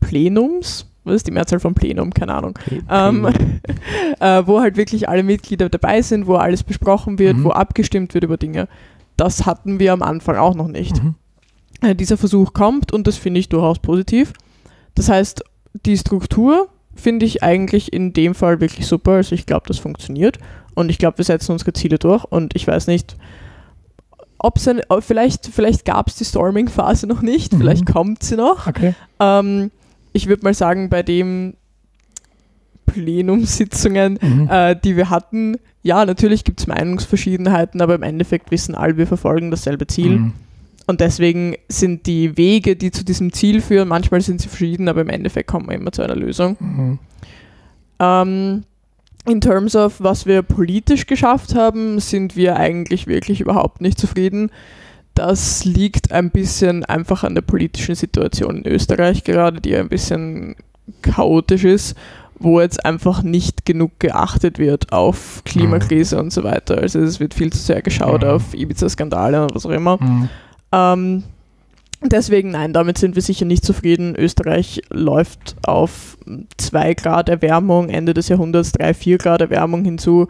Plenums, 0.00 0.86
was 1.04 1.16
ist 1.16 1.26
die 1.26 1.32
Mehrzahl 1.32 1.60
von 1.60 1.74
Plenum? 1.74 2.12
Keine 2.12 2.34
Ahnung. 2.34 2.58
Ähm, 2.88 3.26
äh, 4.20 4.42
wo 4.46 4.60
halt 4.60 4.76
wirklich 4.76 5.08
alle 5.08 5.22
Mitglieder 5.22 5.68
dabei 5.68 6.02
sind, 6.02 6.26
wo 6.26 6.34
alles 6.34 6.64
besprochen 6.64 7.18
wird, 7.18 7.36
mhm. 7.36 7.44
wo 7.44 7.50
abgestimmt 7.50 8.14
wird 8.14 8.24
über 8.24 8.36
Dinge. 8.36 8.68
Das 9.16 9.46
hatten 9.46 9.78
wir 9.78 9.92
am 9.92 10.02
Anfang 10.02 10.36
auch 10.36 10.54
noch 10.54 10.68
nicht. 10.68 11.02
Mhm. 11.02 11.14
Äh, 11.82 11.94
dieser 11.94 12.16
Versuch 12.16 12.52
kommt 12.52 12.92
und 12.92 13.06
das 13.06 13.16
finde 13.16 13.40
ich 13.40 13.48
durchaus 13.48 13.78
positiv. 13.78 14.32
Das 15.00 15.08
heißt, 15.08 15.44
die 15.86 15.96
Struktur 15.96 16.68
finde 16.94 17.24
ich 17.24 17.42
eigentlich 17.42 17.90
in 17.90 18.12
dem 18.12 18.34
Fall 18.34 18.60
wirklich 18.60 18.86
super. 18.86 19.12
Also 19.12 19.34
ich 19.34 19.46
glaube, 19.46 19.64
das 19.66 19.78
funktioniert 19.78 20.38
und 20.74 20.90
ich 20.90 20.98
glaube, 20.98 21.16
wir 21.16 21.24
setzen 21.24 21.52
unsere 21.52 21.72
Ziele 21.72 21.98
durch 21.98 22.22
und 22.24 22.54
ich 22.54 22.66
weiß 22.66 22.86
nicht, 22.86 23.16
ob 24.36 24.58
es 24.58 24.68
vielleicht, 25.00 25.46
vielleicht 25.46 25.86
gab 25.86 26.08
es 26.08 26.16
die 26.16 26.26
Storming-Phase 26.26 27.06
noch 27.06 27.22
nicht, 27.22 27.54
mhm. 27.54 27.58
vielleicht 27.60 27.86
kommt 27.86 28.22
sie 28.22 28.36
noch. 28.36 28.66
Okay. 28.66 28.94
Ähm, 29.20 29.70
ich 30.12 30.26
würde 30.26 30.44
mal 30.44 30.52
sagen, 30.52 30.90
bei 30.90 31.02
den 31.02 31.56
Plenumssitzungen, 32.84 34.18
mhm. 34.20 34.48
äh, 34.50 34.76
die 34.76 34.98
wir 34.98 35.08
hatten, 35.08 35.56
ja, 35.82 36.04
natürlich 36.04 36.44
gibt 36.44 36.60
es 36.60 36.66
Meinungsverschiedenheiten, 36.66 37.80
aber 37.80 37.94
im 37.94 38.02
Endeffekt 38.02 38.50
wissen 38.50 38.74
alle, 38.74 38.98
wir 38.98 39.06
verfolgen 39.06 39.50
dasselbe 39.50 39.86
Ziel. 39.86 40.18
Mhm. 40.18 40.32
Und 40.90 41.00
deswegen 41.00 41.54
sind 41.68 42.06
die 42.06 42.36
Wege, 42.36 42.74
die 42.74 42.90
zu 42.90 43.04
diesem 43.04 43.32
Ziel 43.32 43.60
führen, 43.60 43.86
manchmal 43.86 44.20
sind 44.22 44.40
sie 44.40 44.48
verschieden, 44.48 44.88
aber 44.88 45.02
im 45.02 45.08
Endeffekt 45.08 45.48
kommen 45.48 45.68
wir 45.68 45.76
immer 45.76 45.92
zu 45.92 46.02
einer 46.02 46.16
Lösung. 46.16 46.56
Mhm. 46.58 46.98
Ähm, 48.00 48.64
in 49.24 49.40
terms 49.40 49.76
of 49.76 50.00
was 50.00 50.26
wir 50.26 50.42
politisch 50.42 51.06
geschafft 51.06 51.54
haben, 51.54 52.00
sind 52.00 52.34
wir 52.34 52.56
eigentlich 52.56 53.06
wirklich 53.06 53.40
überhaupt 53.40 53.80
nicht 53.80 54.00
zufrieden. 54.00 54.50
Das 55.14 55.64
liegt 55.64 56.10
ein 56.10 56.32
bisschen 56.32 56.84
einfach 56.84 57.22
an 57.22 57.36
der 57.36 57.42
politischen 57.42 57.94
Situation 57.94 58.64
in 58.64 58.72
Österreich 58.72 59.22
gerade, 59.22 59.60
die 59.60 59.76
ein 59.76 59.88
bisschen 59.88 60.56
chaotisch 61.02 61.62
ist, 61.62 61.96
wo 62.40 62.60
jetzt 62.60 62.84
einfach 62.84 63.22
nicht 63.22 63.64
genug 63.64 63.92
geachtet 64.00 64.58
wird 64.58 64.92
auf 64.92 65.42
Klimakrise 65.44 66.16
mhm. 66.16 66.22
und 66.22 66.32
so 66.32 66.42
weiter. 66.42 66.78
Also 66.78 66.98
es 66.98 67.20
wird 67.20 67.34
viel 67.34 67.52
zu 67.52 67.60
sehr 67.60 67.80
geschaut 67.80 68.22
mhm. 68.22 68.28
auf 68.28 68.54
Ibiza-Skandale 68.54 69.40
und 69.44 69.54
was 69.54 69.64
auch 69.64 69.70
immer. 69.70 70.02
Mhm. 70.02 70.28
Ähm, 70.72 71.24
deswegen 72.02 72.50
nein, 72.50 72.72
damit 72.72 72.98
sind 72.98 73.14
wir 73.14 73.22
sicher 73.22 73.44
nicht 73.44 73.64
zufrieden. 73.64 74.14
Österreich 74.16 74.82
läuft 74.90 75.56
auf 75.66 76.16
2 76.58 76.94
Grad 76.94 77.28
Erwärmung, 77.28 77.88
Ende 77.88 78.14
des 78.14 78.28
Jahrhunderts 78.28 78.72
3, 78.72 78.94
4 78.94 79.18
Grad 79.18 79.40
Erwärmung 79.40 79.84
hinzu. 79.84 80.28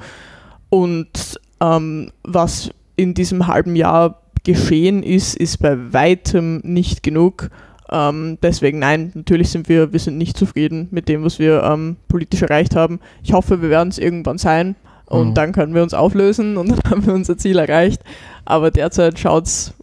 Und 0.68 1.40
ähm, 1.60 2.12
was 2.22 2.70
in 2.96 3.14
diesem 3.14 3.46
halben 3.46 3.76
Jahr 3.76 4.20
geschehen 4.44 5.02
ist, 5.02 5.36
ist 5.36 5.58
bei 5.58 5.92
weitem 5.92 6.60
nicht 6.64 7.02
genug. 7.02 7.50
Ähm, 7.90 8.38
deswegen 8.42 8.78
nein, 8.78 9.10
natürlich 9.14 9.50
sind 9.50 9.68
wir, 9.68 9.92
wir 9.92 9.98
sind 9.98 10.16
nicht 10.16 10.36
zufrieden 10.36 10.88
mit 10.90 11.08
dem, 11.08 11.24
was 11.24 11.38
wir 11.38 11.62
ähm, 11.64 11.96
politisch 12.08 12.42
erreicht 12.42 12.76
haben. 12.76 13.00
Ich 13.22 13.32
hoffe, 13.32 13.62
wir 13.62 13.70
werden 13.70 13.88
es 13.88 13.98
irgendwann 13.98 14.38
sein 14.38 14.76
und 15.06 15.30
mhm. 15.30 15.34
dann 15.34 15.52
können 15.52 15.74
wir 15.74 15.82
uns 15.82 15.92
auflösen 15.92 16.56
und 16.56 16.68
dann 16.70 16.90
haben 16.90 17.06
wir 17.06 17.14
unser 17.14 17.36
Ziel 17.36 17.58
erreicht. 17.58 18.02
Aber 18.44 18.70
derzeit 18.70 19.18
schaut 19.18 19.46
es 19.46 19.74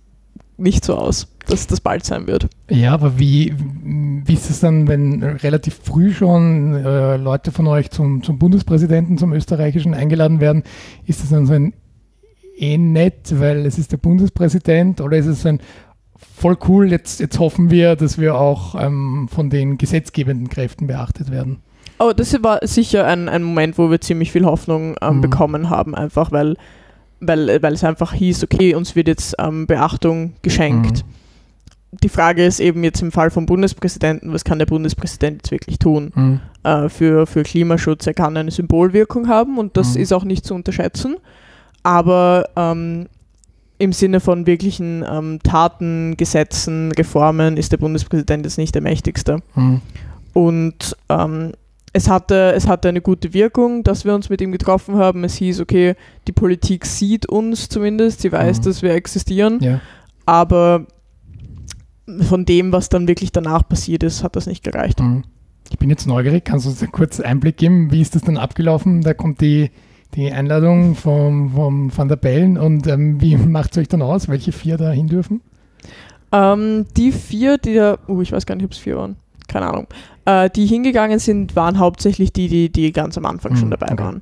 nicht 0.58 0.84
so 0.84 0.96
aus, 0.96 1.28
dass 1.48 1.68
das 1.68 1.82
bald 1.82 2.04
sein 2.04 2.28
wird. 2.28 2.50
Ja, 2.70 2.94
aber 2.94 3.20
wie, 3.20 3.54
wie 3.58 4.34
ist 4.34 4.50
es 4.50 4.60
dann, 4.60 4.88
wenn 4.88 5.24
relativ 5.24 5.80
früh 5.84 6.12
schon 6.12 6.74
äh, 6.74 7.18
Leute 7.18 7.52
von 7.52 7.68
euch 7.68 7.92
zum, 7.92 8.24
zum 8.24 8.40
Bundespräsidenten, 8.40 9.18
zum 9.18 9.34
österreichischen 9.34 9.94
eingeladen 9.94 10.40
werden? 10.40 10.64
Ist 11.06 11.22
das 11.22 11.30
dann 11.30 11.46
so 11.46 11.54
ein 11.54 11.74
eh 12.58 12.78
nett, 12.78 13.40
weil 13.40 13.66
es 13.66 13.78
ist 13.78 13.92
der 13.92 13.98
Bundespräsident 13.98 15.00
oder 15.00 15.18
ist 15.18 15.28
es 15.28 15.46
ein 15.46 15.60
voll 16.18 16.58
cool, 16.68 16.92
jetzt, 16.92 17.20
jetzt 17.20 17.40
hoffen 17.40 17.70
wir, 17.70 17.96
dass 17.96 18.18
wir 18.18 18.36
auch 18.36 18.76
ähm, 18.80 19.28
von 19.32 19.50
den 19.50 19.78
gesetzgebenden 19.78 20.50
Kräften 20.50 20.88
beachtet 20.88 21.32
werden? 21.32 21.62
Oh, 22.00 22.12
das 22.16 22.42
war 22.44 22.60
sicher 22.64 23.06
ein, 23.06 23.28
ein 23.28 23.44
Moment, 23.44 23.78
wo 23.78 23.90
wir 23.90 24.02
ziemlich 24.02 24.32
viel 24.32 24.46
Hoffnung 24.46 24.96
ähm, 25.02 25.18
mhm. 25.18 25.22
bekommen 25.22 25.70
haben, 25.70 25.96
einfach 25.96 26.32
weil 26.32 26.56
weil, 27.20 27.62
weil 27.62 27.74
es 27.74 27.84
einfach 27.84 28.14
hieß, 28.14 28.44
okay, 28.44 28.76
uns 28.76 28.96
wird 28.96 29.08
jetzt 29.08 29.36
ähm, 29.40 29.68
Beachtung 29.68 30.34
geschenkt. 30.42 31.04
Mhm. 31.06 31.98
Die 32.04 32.10
Frage 32.10 32.46
ist 32.46 32.60
eben 32.60 32.84
jetzt 32.84 33.02
im 33.02 33.12
Fall 33.12 33.32
vom 33.32 33.46
Bundespräsidenten, 33.46 34.34
was 34.34 34.44
kann 34.44 34.60
der 34.60 34.66
Bundespräsident 34.66 35.38
jetzt 35.38 35.52
wirklich 35.52 35.80
tun 35.80 36.12
mhm. 36.14 36.40
äh, 36.64 36.90
für, 36.90 37.26
für 37.26 37.44
Klimaschutz? 37.44 38.06
Er 38.06 38.14
kann 38.14 38.38
eine 38.38 38.52
Symbolwirkung 38.52 39.28
haben 39.28 39.58
und 39.58 39.78
das 39.78 39.96
mhm. 39.96 40.02
ist 40.02 40.14
auch 40.14 40.24
nicht 40.24 40.46
zu 40.46 40.54
unterschätzen. 40.54 41.16
Aber 41.84 42.50
ähm, 42.56 43.08
im 43.80 43.94
Sinne 43.94 44.20
von 44.20 44.46
wirklichen 44.46 45.06
ähm, 45.10 45.40
Taten, 45.44 46.18
Gesetzen, 46.18 46.92
Reformen 46.92 47.58
ist 47.58 47.72
der 47.72 47.78
Bundespräsident 47.78 48.46
jetzt 48.46 48.58
nicht 48.58 48.76
der 48.76 48.82
mächtigste. 48.82 49.40
Mhm. 49.56 49.82
Und 50.34 50.98
ähm, 51.10 51.54
es 51.98 52.08
hatte, 52.08 52.54
es 52.56 52.68
hatte 52.68 52.90
eine 52.90 53.02
gute 53.02 53.34
Wirkung, 53.34 53.84
dass 53.84 54.06
wir 54.06 54.14
uns 54.14 54.30
mit 54.30 54.40
ihm 54.40 54.52
getroffen 54.52 54.96
haben. 54.98 55.24
Es 55.24 55.36
hieß, 55.38 55.60
okay, 55.60 55.96
die 56.28 56.32
Politik 56.32 56.86
sieht 56.86 57.28
uns 57.28 57.70
zumindest, 57.70 58.22
sie 58.22 58.32
weiß, 58.32 58.60
mhm. 58.60 58.64
dass 58.64 58.82
wir 58.84 58.94
existieren, 58.94 59.58
ja. 59.62 59.82
aber 60.28 60.86
von 62.22 62.46
dem, 62.46 62.72
was 62.72 62.90
dann 62.90 63.08
wirklich 63.08 63.32
danach 63.32 63.68
passiert 63.68 64.04
ist, 64.04 64.24
hat 64.24 64.36
das 64.36 64.46
nicht 64.46 64.64
gereicht. 64.64 65.00
Mhm. 65.00 65.24
Ich 65.72 65.80
bin 65.80 65.90
jetzt 65.90 66.06
neugierig, 66.06 66.46
kannst 66.46 66.66
du 66.66 66.70
uns 66.70 66.84
einen 66.84 66.92
kurzen 66.92 67.26
Einblick 67.26 67.58
geben? 67.58 67.92
Wie 67.92 68.02
ist 68.02 68.14
das 68.14 68.22
dann 68.22 68.38
abgelaufen? 68.38 69.02
Da 69.02 69.16
kommt 69.16 69.42
die, 69.42 69.72
die 70.14 70.32
Einladung 70.32 70.94
vom, 70.94 71.52
vom 71.52 71.98
Van 71.98 72.08
der 72.08 72.16
Bellen 72.16 72.60
und 72.60 72.86
ähm, 72.86 73.20
wie 73.22 73.36
macht 73.56 73.72
es 73.72 73.80
euch 73.80 73.88
dann 73.88 74.04
aus, 74.04 74.28
welche 74.28 74.52
vier 74.52 74.78
da 74.78 74.92
hin 74.92 75.08
dürfen? 75.08 75.42
Ähm, 76.32 76.86
die 76.96 77.12
vier, 77.12 77.58
die 77.58 77.74
da, 77.74 77.98
uh, 78.08 78.22
ich 78.22 78.32
weiß 78.32 78.46
gar 78.46 78.56
nicht, 78.56 78.66
ob 78.66 78.74
es 78.74 78.78
vier 78.78 78.98
waren, 78.98 79.16
keine 79.48 79.68
Ahnung, 79.68 79.88
äh, 80.28 80.50
die 80.50 80.66
hingegangen 80.66 81.20
sind, 81.20 81.56
waren 81.56 81.80
hauptsächlich 81.80 82.34
die, 82.34 82.50
die, 82.50 82.70
die 82.70 82.92
ganz 82.92 83.18
am 83.18 83.26
Anfang 83.26 83.54
mhm, 83.54 83.58
schon 83.58 83.72
dabei 83.72 83.94
okay. 83.94 84.04
waren. 84.04 84.22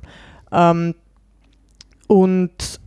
Ähm, 0.52 0.94
und 2.06 2.80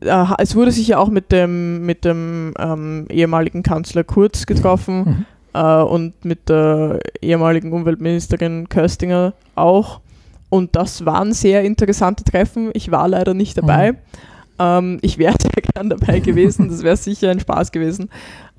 äh, 0.00 0.24
es 0.38 0.56
wurde 0.56 0.72
sich 0.72 0.88
ja 0.88 0.98
auch 0.98 1.08
mit 1.08 1.30
dem, 1.30 1.86
mit 1.86 2.04
dem 2.04 2.52
ähm, 2.58 3.06
ehemaligen 3.08 3.62
Kanzler 3.62 4.02
Kurz 4.02 4.44
getroffen 4.46 5.04
mhm. 5.04 5.26
äh, 5.54 5.82
und 5.82 6.24
mit 6.24 6.48
der 6.48 6.98
ehemaligen 7.22 7.72
Umweltministerin 7.72 8.68
Köstinger 8.68 9.34
auch. 9.54 10.00
Und 10.50 10.74
das 10.74 11.04
waren 11.06 11.32
sehr 11.32 11.62
interessante 11.62 12.24
Treffen. 12.24 12.70
Ich 12.74 12.90
war 12.90 13.06
leider 13.06 13.34
nicht 13.34 13.56
dabei. 13.56 13.92
Mhm. 13.92 13.98
Ähm, 14.58 14.98
ich 15.02 15.18
wäre 15.18 15.36
sehr 15.40 15.62
gern 15.62 15.90
dabei 15.90 16.18
gewesen. 16.18 16.68
Das 16.70 16.82
wäre 16.82 16.96
sicher 16.96 17.30
ein 17.30 17.38
Spaß 17.38 17.70
gewesen. 17.70 18.10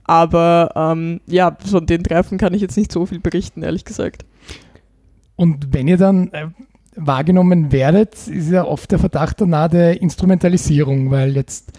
Aber 0.06 0.72
ähm, 0.76 1.20
ja, 1.26 1.58
von 1.66 1.86
den 1.86 2.04
Treffen 2.04 2.38
kann 2.38 2.54
ich 2.54 2.62
jetzt 2.62 2.78
nicht 2.78 2.92
so 2.92 3.06
viel 3.06 3.20
berichten, 3.20 3.64
ehrlich 3.64 3.86
gesagt. 3.86 4.26
Und 5.36 5.74
wenn 5.74 5.88
ihr 5.88 5.98
dann 5.98 6.32
äh, 6.32 6.48
wahrgenommen 6.96 7.72
werdet, 7.72 8.28
ist 8.28 8.52
ja 8.52 8.66
oft 8.66 8.92
der 8.92 9.00
Verdacht 9.00 9.42
danach 9.42 9.70
der 9.70 10.02
Instrumentalisierung, 10.02 11.12
weil 11.12 11.36
jetzt 11.36 11.72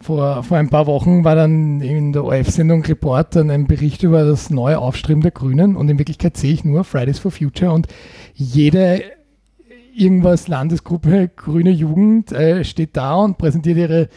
vor, 0.00 0.42
vor 0.42 0.56
ein 0.56 0.70
paar 0.70 0.86
Wochen 0.86 1.24
war 1.24 1.34
dann 1.34 1.80
in 1.80 2.12
der 2.12 2.24
ORF-Sendung 2.24 2.84
Report 2.84 3.36
dann 3.36 3.50
ein 3.50 3.66
Bericht 3.66 4.02
über 4.02 4.24
das 4.24 4.50
neue 4.50 4.78
Aufstreben 4.78 5.22
der 5.22 5.30
Grünen 5.30 5.76
und 5.76 5.88
in 5.90 5.98
Wirklichkeit 5.98 6.36
sehe 6.36 6.52
ich 6.52 6.64
nur 6.64 6.84
Fridays 6.84 7.18
for 7.18 7.30
Future 7.30 7.72
und 7.72 7.86
jede 8.34 9.02
irgendwas 9.94 10.48
Landesgruppe 10.48 11.30
Grüne 11.34 11.70
Jugend 11.70 12.32
äh, 12.32 12.64
steht 12.64 12.96
da 12.96 13.16
und 13.16 13.36
präsentiert 13.36 13.76
ihre 13.76 14.08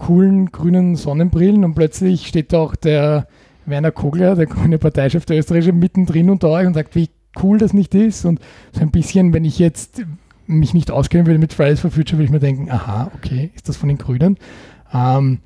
coolen 0.00 0.50
grünen 0.50 0.96
Sonnenbrillen 0.96 1.62
und 1.62 1.74
plötzlich 1.74 2.26
steht 2.26 2.54
auch 2.54 2.74
der 2.74 3.26
Werner 3.66 3.90
Kogler, 3.90 4.34
der 4.34 4.46
grüne 4.46 4.78
Parteichef 4.78 5.26
der 5.26 5.38
Österreicher, 5.38 5.72
mittendrin 5.72 6.30
unter 6.30 6.48
euch 6.48 6.66
und 6.66 6.72
sagt, 6.72 6.94
wie 6.94 7.10
cool 7.42 7.58
das 7.58 7.74
nicht 7.74 7.94
ist. 7.94 8.24
Und 8.24 8.40
so 8.72 8.80
ein 8.80 8.90
bisschen, 8.90 9.34
wenn 9.34 9.44
ich 9.44 9.58
jetzt 9.58 10.02
mich 10.46 10.72
nicht 10.72 10.90
auskennen 10.90 11.26
würde 11.26 11.38
mit 11.38 11.52
Fridays 11.52 11.80
for 11.80 11.90
Future, 11.90 12.16
würde 12.18 12.24
ich 12.24 12.30
mir 12.30 12.40
denken, 12.40 12.70
aha, 12.70 13.10
okay, 13.14 13.50
ist 13.54 13.68
das 13.68 13.76
von 13.76 13.90
den 13.90 13.98
Grünen? 13.98 14.38
Ähm, 14.92 15.40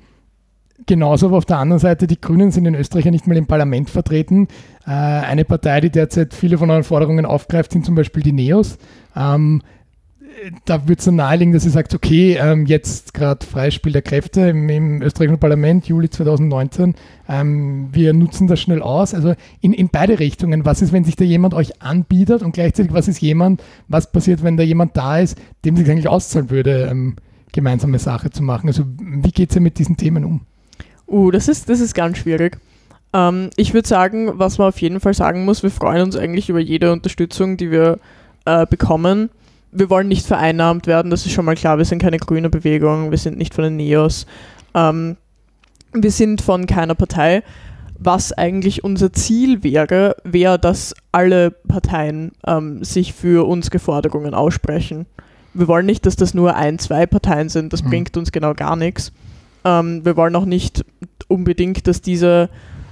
genauso 0.85 1.27
aber 1.27 1.37
auf 1.37 1.45
der 1.45 1.57
anderen 1.57 1.81
Seite, 1.81 2.07
die 2.07 2.19
Grünen 2.19 2.51
sind 2.51 2.65
in 2.65 2.75
Österreich 2.75 3.03
ja 3.03 3.11
nicht 3.11 3.27
mal 3.27 3.35
im 3.35 3.47
Parlament 3.47 3.89
vertreten. 3.89 4.47
Äh, 4.87 4.91
eine 4.91 5.43
Partei, 5.43 5.81
die 5.81 5.89
derzeit 5.89 6.33
viele 6.33 6.57
von 6.57 6.71
euren 6.71 6.85
Forderungen 6.85 7.25
aufgreift, 7.25 7.73
sind 7.73 7.85
zum 7.85 7.95
Beispiel 7.95 8.23
die 8.23 8.31
Neos. 8.31 8.77
Ähm, 9.17 9.61
da 10.65 10.87
wird 10.87 10.99
es 10.99 11.07
naheliegen, 11.07 11.53
dass 11.53 11.65
ihr 11.65 11.71
sagt, 11.71 11.93
okay, 11.93 12.37
ähm, 12.39 12.65
jetzt 12.65 13.13
gerade 13.13 13.45
Freispiel 13.45 13.93
der 13.93 14.01
Kräfte 14.01 14.41
im, 14.41 14.67
im, 14.69 15.01
österreichischen 15.01 15.39
Parlament, 15.39 15.87
Juli 15.87 16.09
2019, 16.09 16.95
ähm, 17.29 17.89
wir 17.91 18.13
nutzen 18.13 18.47
das 18.47 18.59
schnell 18.59 18.81
aus. 18.81 19.13
Also 19.13 19.33
in, 19.61 19.73
in 19.73 19.89
beide 19.89 20.19
Richtungen. 20.19 20.65
Was 20.65 20.81
ist, 20.81 20.91
wenn 20.91 21.03
sich 21.03 21.15
da 21.15 21.23
jemand 21.23 21.53
euch 21.53 21.81
anbietet 21.81 22.43
und 22.43 22.53
gleichzeitig, 22.53 22.93
was 22.93 23.07
ist 23.07 23.21
jemand, 23.21 23.63
was 23.87 24.11
passiert, 24.11 24.43
wenn 24.43 24.57
da 24.57 24.63
jemand 24.63 24.97
da 24.97 25.19
ist, 25.19 25.37
dem 25.63 25.77
sich 25.77 25.89
eigentlich 25.89 26.09
auszahlen 26.09 26.49
würde, 26.49 26.87
ähm, 26.89 27.15
gemeinsame 27.51 27.99
Sache 27.99 28.29
zu 28.29 28.43
machen? 28.43 28.67
Also 28.67 28.83
wie 28.97 29.31
geht 29.31 29.49
es 29.49 29.55
ja 29.55 29.61
mit 29.61 29.79
diesen 29.79 29.97
Themen 29.97 30.25
um? 30.25 30.41
Uh, 31.07 31.31
das 31.31 31.47
ist, 31.47 31.69
das 31.69 31.79
ist 31.79 31.93
ganz 31.93 32.17
schwierig. 32.17 32.57
Ähm, 33.13 33.51
ich 33.55 33.73
würde 33.73 33.87
sagen, 33.87 34.31
was 34.33 34.57
man 34.57 34.67
auf 34.67 34.81
jeden 34.81 34.99
Fall 34.99 35.13
sagen 35.13 35.45
muss, 35.45 35.63
wir 35.63 35.71
freuen 35.71 36.03
uns 36.03 36.17
eigentlich 36.17 36.49
über 36.49 36.59
jede 36.59 36.91
Unterstützung, 36.91 37.57
die 37.57 37.71
wir 37.71 37.99
äh, 38.45 38.65
bekommen 38.65 39.29
wir 39.75 39.89
wollen 39.89 40.07
nicht 40.07 40.25
vereinnahmt 40.25 40.87
werden, 40.87 41.11
das 41.11 41.25
ist 41.25 41.33
schon 41.33 41.45
mal 41.45 41.55
klar. 41.55 41.77
Wir 41.77 41.85
sind 41.85 42.01
keine 42.01 42.17
grüne 42.17 42.49
Bewegung, 42.49 43.11
wir 43.11 43.17
sind 43.17 43.37
nicht 43.37 43.53
von 43.53 43.65
den 43.65 43.75
Neos. 43.75 44.25
Ähm, 44.73 45.17
wir 45.93 46.11
sind 46.11 46.41
von 46.41 46.65
keiner 46.65 46.95
Partei. 46.95 47.43
Was 47.97 48.33
eigentlich 48.33 48.83
unser 48.83 49.13
Ziel 49.13 49.63
wäre, 49.63 50.17
wäre, 50.23 50.59
dass 50.59 50.93
alle 51.11 51.51
Parteien 51.51 52.33
ähm, 52.45 52.83
sich 52.83 53.13
für 53.13 53.47
unsere 53.47 53.79
Forderungen 53.79 54.33
aussprechen. 54.33 55.05
Wir 55.53 55.69
wollen 55.69 55.85
nicht, 55.85 56.05
dass 56.05 56.17
das 56.17 56.33
nur 56.33 56.55
ein, 56.55 56.77
zwei 56.79 57.05
Parteien 57.05 57.47
sind, 57.47 57.71
das 57.71 57.83
mhm. 57.83 57.89
bringt 57.89 58.17
uns 58.17 58.33
genau 58.33 58.53
gar 58.53 58.75
nichts. 58.75 59.13
Ähm, 59.63 60.03
wir 60.03 60.17
wollen 60.17 60.35
auch 60.35 60.45
nicht 60.45 60.83
unbedingt, 61.29 61.87
dass 61.87 62.01
diese 62.01 62.49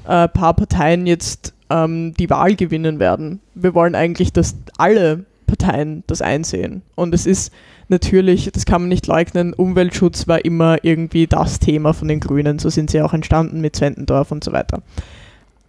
äh, 0.08 0.28
paar 0.30 0.54
Parteien 0.54 1.06
jetzt 1.06 1.54
ähm, 1.70 2.14
die 2.14 2.30
Wahl 2.30 2.56
gewinnen 2.56 3.00
werden. 3.00 3.42
Wir 3.56 3.74
wollen 3.74 3.96
eigentlich, 3.96 4.32
dass 4.32 4.56
alle 4.78 5.26
Parteien 5.56 6.04
das 6.08 6.22
einsehen. 6.22 6.82
Und 6.96 7.14
es 7.14 7.26
ist 7.26 7.52
natürlich, 7.90 8.50
das 8.52 8.66
kann 8.66 8.82
man 8.82 8.90
nicht 8.90 9.08
leugnen, 9.08 9.54
Umweltschutz 9.54 10.28
war 10.28 10.44
immer 10.44 10.84
irgendwie 10.84 11.28
das 11.28 11.60
Thema 11.60 11.94
von 11.94 12.08
den 12.08 12.20
Grünen. 12.20 12.60
So 12.60 12.70
sind 12.70 12.90
sie 12.90 13.02
auch 13.02 13.14
entstanden 13.14 13.62
mit 13.62 13.76
Zwentendorf 13.76 14.32
und 14.32 14.44
so 14.44 14.52
weiter. 14.52 14.82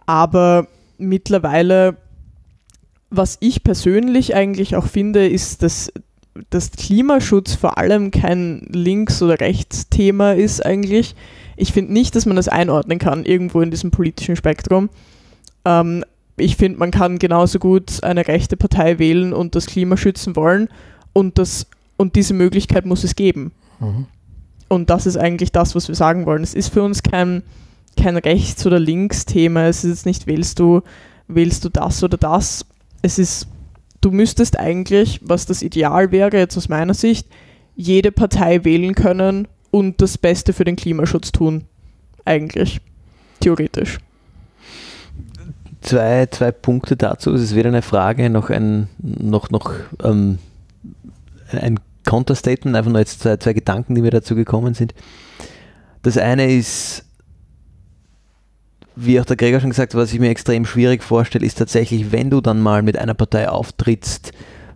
Aber 0.05 0.67
mittlerweile, 0.97 1.97
was 3.09 3.37
ich 3.39 3.63
persönlich 3.63 4.35
eigentlich 4.35 4.75
auch 4.75 4.87
finde, 4.87 5.27
ist, 5.27 5.63
dass 5.63 5.91
dass 6.49 6.71
Klimaschutz 6.71 7.53
vor 7.53 7.77
allem 7.77 8.11
kein 8.11 8.67
Links- 8.69 9.21
oder 9.21 9.39
Rechtsthema 9.39 10.33
ist 10.33 10.65
eigentlich. 10.65 11.15
Ich 11.55 11.71
finde 11.71 11.93
nicht, 11.93 12.13
dass 12.13 12.25
man 12.25 12.35
das 12.35 12.49
einordnen 12.49 12.99
kann 12.99 13.23
irgendwo 13.23 13.61
in 13.61 13.71
diesem 13.71 13.89
politischen 13.89 14.35
Spektrum. 14.35 14.89
Ähm, 15.63 16.03
ich 16.37 16.57
finde, 16.57 16.79
man 16.79 16.91
kann 16.91 17.19
genauso 17.19 17.59
gut 17.59 18.03
eine 18.03 18.27
rechte 18.27 18.57
Partei 18.57 18.99
wählen 18.99 19.33
und 19.33 19.55
das 19.55 19.67
Klima 19.67 19.97
schützen 19.97 20.35
wollen 20.35 20.69
und, 21.13 21.37
das, 21.37 21.67
und 21.97 22.15
diese 22.15 22.33
Möglichkeit 22.33 22.85
muss 22.85 23.03
es 23.03 23.15
geben. 23.15 23.51
Mhm. 23.79 24.07
Und 24.67 24.89
das 24.89 25.05
ist 25.05 25.17
eigentlich 25.17 25.51
das, 25.51 25.75
was 25.75 25.87
wir 25.87 25.95
sagen 25.95 26.25
wollen. 26.25 26.43
Es 26.43 26.53
ist 26.53 26.69
für 26.69 26.83
uns 26.83 27.03
kein, 27.03 27.43
kein 27.95 28.17
Rechts- 28.17 28.65
oder 28.65 28.79
Links-Thema. 28.79 29.67
Es 29.67 29.83
ist 29.83 29.91
jetzt 29.91 30.05
nicht, 30.05 30.27
wählst 30.27 30.59
du, 30.59 30.81
wählst 31.27 31.63
du 31.63 31.69
das 31.69 32.03
oder 32.03 32.17
das. 32.17 32.65
Es 33.01 33.17
ist, 33.19 33.47
du 34.01 34.11
müsstest 34.11 34.59
eigentlich, 34.59 35.21
was 35.23 35.45
das 35.45 35.61
Ideal 35.61 36.11
wäre, 36.11 36.37
jetzt 36.37 36.57
aus 36.57 36.67
meiner 36.67 36.95
Sicht, 36.95 37.27
jede 37.75 38.11
Partei 38.11 38.65
wählen 38.65 38.95
können 38.95 39.47
und 39.71 40.01
das 40.01 40.17
Beste 40.17 40.51
für 40.51 40.63
den 40.63 40.75
Klimaschutz 40.75 41.31
tun. 41.31 41.65
Eigentlich. 42.25 42.81
Theoretisch 43.39 43.99
zwei, 45.85 46.25
zwei 46.27 46.51
Punkte 46.51 46.97
dazu. 46.97 47.33
Es 47.33 47.55
wäre 47.55 47.67
eine 47.67 47.81
Frage, 47.81 48.29
noch 48.29 48.49
ein, 48.49 48.89
noch, 48.97 49.49
noch 49.49 49.73
ähm, 50.03 50.39
ein 51.51 51.79
Counterstatement, 52.05 52.75
einfach 52.75 52.91
nur 52.91 52.99
jetzt 52.99 53.21
zwei, 53.21 53.37
zwei 53.37 53.53
Gedanken, 53.53 53.95
die 53.95 54.01
mir 54.01 54.11
dazu 54.11 54.35
gekommen 54.35 54.73
sind. 54.73 54.93
Das 56.01 56.17
eine 56.17 56.51
ist, 56.51 57.05
wie 58.95 59.19
auch 59.19 59.25
der 59.25 59.35
Gregor 59.35 59.59
schon 59.59 59.71
gesagt 59.71 59.93
hat, 59.93 59.99
was 59.99 60.13
ich 60.13 60.19
mir 60.19 60.29
extrem 60.29 60.65
schwierig 60.65 61.03
vorstelle, 61.03 61.45
ist 61.45 61.57
tatsächlich, 61.57 62.11
wenn 62.11 62.29
du 62.29 62.41
dann 62.41 62.61
mal 62.61 62.81
mit 62.81 62.97
einer 62.97 63.13
Partei 63.13 63.49
auftrittst, 63.49 64.31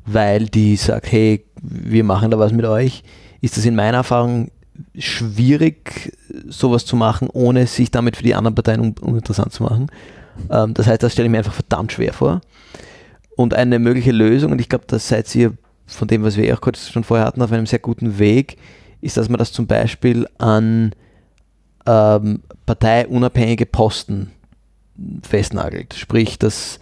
weil 0.05 0.45
die 0.45 0.75
sagt, 0.75 1.11
hey, 1.11 1.45
wir 1.61 2.03
machen 2.03 2.31
da 2.31 2.39
was 2.39 2.51
mit 2.51 2.65
euch, 2.65 3.03
ist 3.41 3.57
das 3.57 3.65
in 3.65 3.75
meiner 3.75 3.97
Erfahrung 3.97 4.49
schwierig, 4.97 6.17
sowas 6.47 6.85
zu 6.85 6.95
machen, 6.95 7.29
ohne 7.31 7.67
sich 7.67 7.91
damit 7.91 8.17
für 8.17 8.23
die 8.23 8.35
anderen 8.35 8.55
Parteien 8.55 8.79
un 8.79 8.95
uninteressant 8.99 9.53
zu 9.53 9.63
machen. 9.63 9.87
Ähm, 10.49 10.73
das 10.73 10.87
heißt, 10.87 11.03
das 11.03 11.13
stelle 11.13 11.27
ich 11.27 11.31
mir 11.31 11.39
einfach 11.39 11.53
verdammt 11.53 11.91
schwer 11.91 12.13
vor. 12.13 12.41
Und 13.35 13.53
eine 13.53 13.79
mögliche 13.79 14.11
Lösung, 14.11 14.51
und 14.51 14.59
ich 14.59 14.69
glaube, 14.69 14.85
das 14.87 15.07
seid 15.07 15.33
ihr 15.35 15.53
von 15.85 16.07
dem, 16.07 16.23
was 16.23 16.37
wir 16.37 16.53
auch 16.53 16.61
kurz 16.61 16.89
schon 16.89 17.03
vorher 17.03 17.25
hatten, 17.25 17.41
auf 17.41 17.51
einem 17.51 17.65
sehr 17.65 17.79
guten 17.79 18.19
Weg, 18.19 18.57
ist, 19.01 19.17
dass 19.17 19.29
man 19.29 19.37
das 19.37 19.51
zum 19.51 19.65
Beispiel 19.65 20.27
an 20.37 20.91
ähm, 21.85 22.41
parteiunabhängige 22.65 23.65
Posten 23.65 24.31
festnagelt. 25.23 25.93
Sprich, 25.93 26.37
dass 26.37 26.79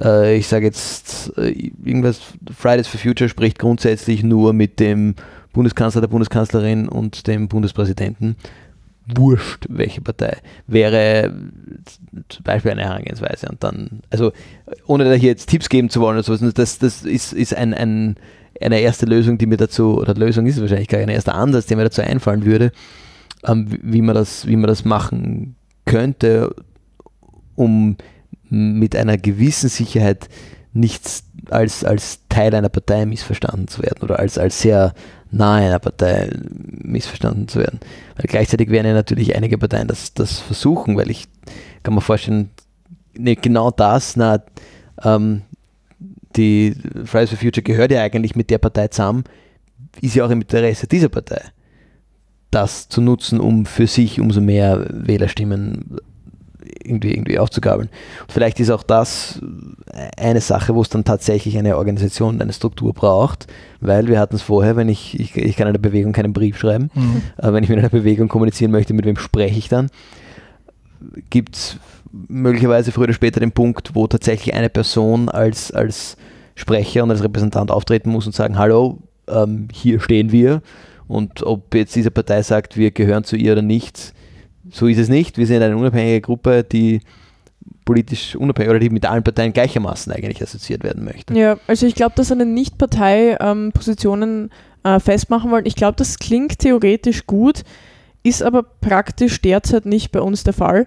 äh, 0.00 0.36
ich 0.36 0.46
sage 0.46 0.66
jetzt 0.66 1.36
äh, 1.38 1.50
irgendwas, 1.84 2.20
Fridays 2.54 2.86
for 2.86 3.00
Future 3.00 3.28
spricht 3.28 3.58
grundsätzlich 3.58 4.22
nur 4.22 4.52
mit 4.52 4.78
dem 4.78 5.14
Bundeskanzler, 5.52 6.02
der 6.02 6.08
Bundeskanzlerin 6.08 6.88
und 6.88 7.26
dem 7.26 7.48
Bundespräsidenten 7.48 8.36
wurscht, 9.14 9.66
welche 9.68 10.00
Partei, 10.00 10.38
wäre 10.66 11.32
zum 12.28 12.42
Beispiel 12.44 12.72
eine 12.72 12.84
Herangehensweise. 12.84 13.48
Und 13.48 13.62
dann, 13.62 14.00
also 14.10 14.32
ohne 14.86 15.04
da 15.04 15.12
hier 15.12 15.30
jetzt 15.30 15.48
Tipps 15.48 15.68
geben 15.68 15.90
zu 15.90 16.00
wollen 16.00 16.16
oder 16.16 16.22
sowas, 16.24 16.54
das, 16.54 16.78
das 16.78 17.02
ist, 17.04 17.32
ist 17.32 17.54
ein, 17.54 17.72
ein, 17.74 18.16
eine 18.60 18.80
erste 18.80 19.06
Lösung, 19.06 19.38
die 19.38 19.46
mir 19.46 19.56
dazu, 19.56 19.98
oder 19.98 20.14
Lösung 20.14 20.46
ist 20.46 20.60
wahrscheinlich 20.60 20.88
gar 20.88 21.00
ein 21.00 21.08
erster 21.08 21.34
Ansatz, 21.34 21.66
der 21.66 21.76
mir 21.76 21.84
dazu 21.84 22.02
einfallen 22.02 22.44
würde, 22.44 22.72
ähm, 23.44 23.68
wie, 23.82 24.02
man 24.02 24.14
das, 24.14 24.46
wie 24.46 24.56
man 24.56 24.68
das 24.68 24.84
machen 24.84 25.56
könnte, 25.84 26.54
um 27.54 27.96
mit 28.48 28.96
einer 28.96 29.18
gewissen 29.18 29.68
Sicherheit 29.68 30.28
nichts 30.72 31.24
als, 31.50 31.84
als 31.84 32.20
Teil 32.28 32.54
einer 32.54 32.68
Partei 32.68 33.06
missverstanden 33.06 33.68
zu 33.68 33.82
werden 33.82 34.02
oder 34.02 34.18
als, 34.18 34.38
als 34.38 34.60
sehr 34.60 34.94
nahe 35.30 35.66
einer 35.66 35.78
Partei 35.78 36.30
missverstanden 36.50 37.48
zu 37.48 37.58
werden. 37.58 37.80
Weil 38.16 38.26
gleichzeitig 38.26 38.70
werden 38.70 38.86
ja 38.86 38.94
natürlich 38.94 39.34
einige 39.34 39.58
Parteien 39.58 39.88
das, 39.88 40.14
das 40.14 40.38
versuchen, 40.38 40.96
weil 40.96 41.10
ich 41.10 41.26
kann 41.82 41.94
mir 41.94 42.00
vorstellen, 42.00 42.50
ne, 43.14 43.36
genau 43.36 43.70
das, 43.70 44.16
na, 44.16 44.42
ähm, 45.02 45.42
die 46.36 46.74
Fridays 47.04 47.30
for 47.30 47.38
Future 47.38 47.62
gehört 47.62 47.90
ja 47.90 48.02
eigentlich 48.02 48.36
mit 48.36 48.50
der 48.50 48.58
Partei 48.58 48.88
zusammen, 48.88 49.24
ist 50.00 50.14
ja 50.14 50.24
auch 50.26 50.30
im 50.30 50.42
Interesse 50.42 50.86
dieser 50.86 51.08
Partei, 51.08 51.40
das 52.50 52.88
zu 52.88 53.00
nutzen, 53.00 53.40
um 53.40 53.66
für 53.66 53.86
sich 53.86 54.20
umso 54.20 54.40
mehr 54.40 54.86
Wählerstimmen 54.90 55.98
irgendwie, 56.82 57.12
irgendwie 57.12 57.38
aufzugabeln. 57.38 57.88
Und 58.22 58.32
vielleicht 58.32 58.60
ist 58.60 58.70
auch 58.70 58.82
das 58.82 59.40
eine 60.16 60.40
Sache, 60.40 60.74
wo 60.74 60.82
es 60.82 60.88
dann 60.88 61.04
tatsächlich 61.04 61.58
eine 61.58 61.76
Organisation, 61.76 62.40
eine 62.40 62.52
Struktur 62.52 62.92
braucht, 62.92 63.46
weil 63.80 64.08
wir 64.08 64.18
hatten 64.18 64.36
es 64.36 64.42
vorher, 64.42 64.76
wenn 64.76 64.88
ich, 64.88 65.18
ich, 65.18 65.36
ich 65.36 65.56
kann 65.56 65.68
einer 65.68 65.78
Bewegung 65.78 66.12
keinen 66.12 66.32
Brief 66.32 66.58
schreiben, 66.58 66.90
mhm. 66.94 67.22
äh, 67.38 67.52
wenn 67.52 67.64
ich 67.64 67.70
mit 67.70 67.78
einer 67.78 67.88
Bewegung 67.88 68.28
kommunizieren 68.28 68.70
möchte, 68.70 68.94
mit 68.94 69.04
wem 69.04 69.16
spreche 69.16 69.58
ich 69.58 69.68
dann, 69.68 69.88
gibt 71.30 71.56
es 71.56 71.78
möglicherweise 72.28 72.92
früher 72.92 73.04
oder 73.04 73.12
später 73.12 73.40
den 73.40 73.52
Punkt, 73.52 73.94
wo 73.94 74.06
tatsächlich 74.06 74.54
eine 74.54 74.70
Person 74.70 75.28
als, 75.28 75.70
als 75.72 76.16
Sprecher 76.54 77.02
und 77.02 77.10
als 77.10 77.22
Repräsentant 77.22 77.70
auftreten 77.70 78.10
muss 78.10 78.26
und 78.26 78.34
sagen, 78.34 78.58
hallo, 78.58 78.98
ähm, 79.28 79.68
hier 79.72 80.00
stehen 80.00 80.32
wir. 80.32 80.62
Und 81.08 81.42
ob 81.42 81.74
jetzt 81.74 81.94
diese 81.94 82.10
Partei 82.10 82.42
sagt, 82.42 82.76
wir 82.76 82.90
gehören 82.90 83.24
zu 83.24 83.36
ihr 83.36 83.52
oder 83.52 83.62
nicht, 83.62 84.14
so 84.70 84.86
ist 84.86 84.98
es 84.98 85.08
nicht. 85.08 85.38
Wir 85.38 85.46
sind 85.46 85.62
eine 85.62 85.76
unabhängige 85.76 86.20
Gruppe, 86.20 86.64
die 86.64 87.00
politisch 87.84 88.36
unabhängig 88.36 88.70
oder 88.70 88.78
die 88.78 88.90
mit 88.90 89.06
allen 89.06 89.22
Parteien 89.22 89.52
gleichermaßen 89.52 90.12
eigentlich 90.12 90.42
assoziiert 90.42 90.84
werden 90.84 91.04
möchte. 91.04 91.34
Ja, 91.34 91.58
also 91.66 91.86
ich 91.86 91.94
glaube, 91.94 92.14
dass 92.16 92.32
eine 92.32 92.44
Nicht-Partei-Positionen 92.44 94.50
ähm, 94.84 94.92
äh, 94.94 95.00
festmachen 95.00 95.50
wollen, 95.50 95.66
ich 95.66 95.76
glaube, 95.76 95.96
das 95.96 96.18
klingt 96.18 96.58
theoretisch 96.58 97.26
gut, 97.26 97.62
ist 98.22 98.42
aber 98.42 98.62
praktisch 98.62 99.40
derzeit 99.40 99.86
nicht 99.86 100.12
bei 100.12 100.20
uns 100.20 100.44
der 100.44 100.52
Fall. 100.52 100.86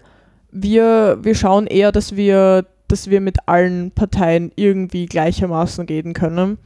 Wir, 0.52 1.20
wir 1.22 1.36
schauen 1.36 1.68
eher, 1.68 1.92
dass 1.92 2.16
wir, 2.16 2.66
dass 2.88 3.10
wir 3.10 3.22
mit 3.22 3.48
allen 3.48 3.92
Parteien 3.92 4.52
irgendwie 4.56 5.06
gleichermaßen 5.06 5.86
reden 5.86 6.14
können 6.14 6.58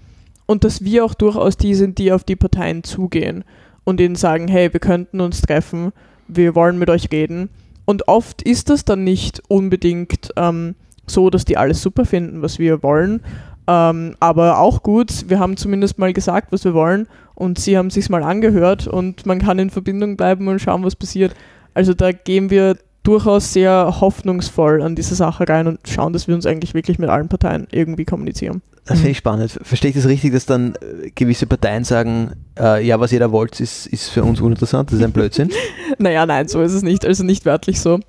und 0.45 0.63
dass 0.63 0.83
wir 0.83 1.05
auch 1.05 1.13
durchaus 1.13 1.57
die 1.57 1.75
sind, 1.75 1.99
die 1.99 2.11
auf 2.11 2.23
die 2.23 2.35
Parteien 2.35 2.83
zugehen 2.83 3.43
und 3.83 3.99
ihnen 3.99 4.15
sagen, 4.15 4.47
hey, 4.47 4.73
wir 4.73 4.79
könnten 4.79 5.21
uns 5.21 5.41
treffen 5.41 5.91
wir 6.35 6.55
wollen 6.55 6.77
mit 6.77 6.89
euch 6.89 7.09
reden. 7.11 7.49
Und 7.85 8.07
oft 8.07 8.41
ist 8.41 8.69
das 8.69 8.85
dann 8.85 9.03
nicht 9.03 9.41
unbedingt 9.47 10.29
ähm, 10.37 10.75
so, 11.05 11.29
dass 11.29 11.45
die 11.45 11.57
alles 11.57 11.81
super 11.81 12.05
finden, 12.05 12.41
was 12.41 12.59
wir 12.59 12.81
wollen. 12.81 13.21
Ähm, 13.67 14.15
aber 14.19 14.59
auch 14.59 14.83
gut, 14.83 15.29
wir 15.29 15.39
haben 15.39 15.57
zumindest 15.57 15.97
mal 15.97 16.13
gesagt, 16.13 16.51
was 16.51 16.65
wir 16.65 16.73
wollen 16.73 17.07
und 17.35 17.59
sie 17.59 17.77
haben 17.77 17.89
sich 17.89 18.09
mal 18.09 18.23
angehört 18.23 18.87
und 18.87 19.25
man 19.25 19.39
kann 19.39 19.59
in 19.59 19.69
Verbindung 19.69 20.17
bleiben 20.17 20.47
und 20.47 20.59
schauen, 20.59 20.83
was 20.83 20.95
passiert. 20.95 21.33
Also 21.73 21.93
da 21.93 22.11
gehen 22.11 22.49
wir 22.49 22.77
durchaus 23.03 23.51
sehr 23.53 23.99
hoffnungsvoll 23.99 24.81
an 24.81 24.95
diese 24.95 25.15
Sache 25.15 25.47
rein 25.47 25.67
und 25.67 25.79
schauen, 25.87 26.13
dass 26.13 26.27
wir 26.27 26.35
uns 26.35 26.45
eigentlich 26.45 26.73
wirklich 26.73 26.99
mit 26.99 27.09
allen 27.09 27.27
Parteien 27.27 27.67
irgendwie 27.71 28.05
kommunizieren. 28.05 28.61
Das 28.85 28.97
finde 28.97 29.11
ich 29.11 29.17
spannend. 29.17 29.57
Verstehe 29.61 29.89
ich 29.89 29.95
das 29.95 30.07
richtig, 30.07 30.33
dass 30.33 30.45
dann 30.45 30.75
äh, 30.75 31.09
gewisse 31.11 31.47
Parteien 31.47 31.85
sagen, 31.85 32.33
äh, 32.59 32.85
ja, 32.85 32.99
was 32.99 33.11
jeder 33.11 33.31
wollt, 33.31 33.59
ist, 33.61 33.87
ist 33.87 34.09
für 34.09 34.23
uns 34.23 34.41
uninteressant, 34.41 34.91
das 34.91 34.99
ist 34.99 35.05
ein 35.05 35.13
Blödsinn? 35.13 35.51
naja, 35.99 36.25
nein, 36.25 36.47
so 36.47 36.61
ist 36.61 36.73
es 36.73 36.81
nicht. 36.81 37.05
Also 37.05 37.23
nicht 37.23 37.45
wörtlich 37.45 37.79
so. 37.79 37.99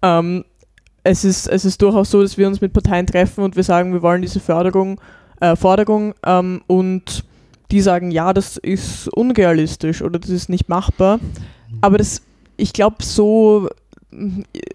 Ähm, 0.00 0.44
es, 1.04 1.24
ist, 1.24 1.48
es 1.48 1.64
ist 1.64 1.82
durchaus 1.82 2.10
so, 2.10 2.22
dass 2.22 2.38
wir 2.38 2.46
uns 2.46 2.60
mit 2.60 2.72
Parteien 2.72 3.06
treffen 3.06 3.44
und 3.44 3.56
wir 3.56 3.62
sagen, 3.62 3.92
wir 3.92 4.02
wollen 4.02 4.22
diese 4.22 4.40
Förderung, 4.40 5.00
äh, 5.40 5.54
Forderung 5.54 6.14
ähm, 6.24 6.62
und 6.66 7.24
die 7.70 7.80
sagen, 7.80 8.10
ja, 8.10 8.32
das 8.32 8.56
ist 8.56 9.08
unrealistisch 9.08 10.02
oder 10.02 10.18
das 10.18 10.30
ist 10.30 10.48
nicht 10.48 10.68
machbar. 10.68 11.20
Aber 11.80 11.98
das, 11.98 12.22
ich 12.56 12.72
glaube, 12.72 12.96
so 13.00 13.68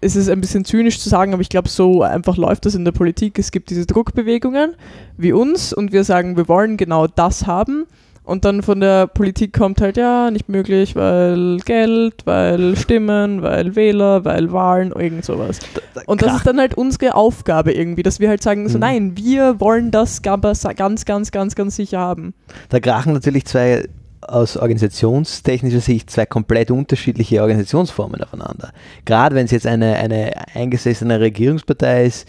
es 0.00 0.16
ist 0.16 0.28
ein 0.28 0.40
bisschen 0.40 0.64
zynisch 0.64 1.00
zu 1.00 1.08
sagen, 1.08 1.32
aber 1.32 1.42
ich 1.42 1.48
glaube, 1.48 1.68
so 1.68 2.02
einfach 2.02 2.36
läuft 2.36 2.66
das 2.66 2.74
in 2.74 2.84
der 2.84 2.92
Politik. 2.92 3.38
Es 3.38 3.50
gibt 3.50 3.70
diese 3.70 3.86
Druckbewegungen 3.86 4.74
wie 5.16 5.32
uns 5.32 5.72
und 5.72 5.92
wir 5.92 6.04
sagen, 6.04 6.36
wir 6.36 6.48
wollen 6.48 6.76
genau 6.76 7.06
das 7.06 7.46
haben. 7.46 7.86
Und 8.28 8.44
dann 8.44 8.62
von 8.62 8.80
der 8.80 9.06
Politik 9.06 9.54
kommt 9.54 9.80
halt, 9.80 9.96
ja, 9.96 10.30
nicht 10.30 10.50
möglich, 10.50 10.94
weil 10.94 11.56
Geld, 11.64 12.26
weil 12.26 12.76
Stimmen, 12.76 13.40
weil 13.40 13.74
Wähler, 13.74 14.22
weil 14.26 14.52
Wahlen, 14.52 14.92
irgend 14.92 15.24
sowas. 15.24 15.60
Und 16.04 16.20
das 16.20 16.36
ist 16.36 16.46
dann 16.46 16.58
halt 16.58 16.74
unsere 16.74 17.14
Aufgabe 17.14 17.72
irgendwie, 17.72 18.02
dass 18.02 18.20
wir 18.20 18.28
halt 18.28 18.42
sagen, 18.42 18.68
so 18.68 18.76
mhm. 18.76 18.80
nein, 18.80 19.16
wir 19.16 19.60
wollen 19.60 19.90
das 19.90 20.20
ganz, 20.20 20.68
ganz, 20.76 21.06
ganz, 21.06 21.30
ganz, 21.32 21.54
ganz 21.54 21.76
sicher 21.76 22.00
haben. 22.00 22.34
Da 22.68 22.80
krachen 22.80 23.14
natürlich 23.14 23.46
zwei 23.46 23.88
aus 24.20 24.56
organisationstechnischer 24.56 25.80
Sicht 25.80 26.10
zwei 26.10 26.26
komplett 26.26 26.70
unterschiedliche 26.70 27.40
Organisationsformen 27.40 28.20
aufeinander. 28.22 28.72
Gerade 29.04 29.34
wenn 29.34 29.44
es 29.44 29.50
jetzt 29.50 29.66
eine, 29.66 29.96
eine 29.96 30.32
eingesessene 30.54 31.20
Regierungspartei 31.20 32.06
ist, 32.06 32.28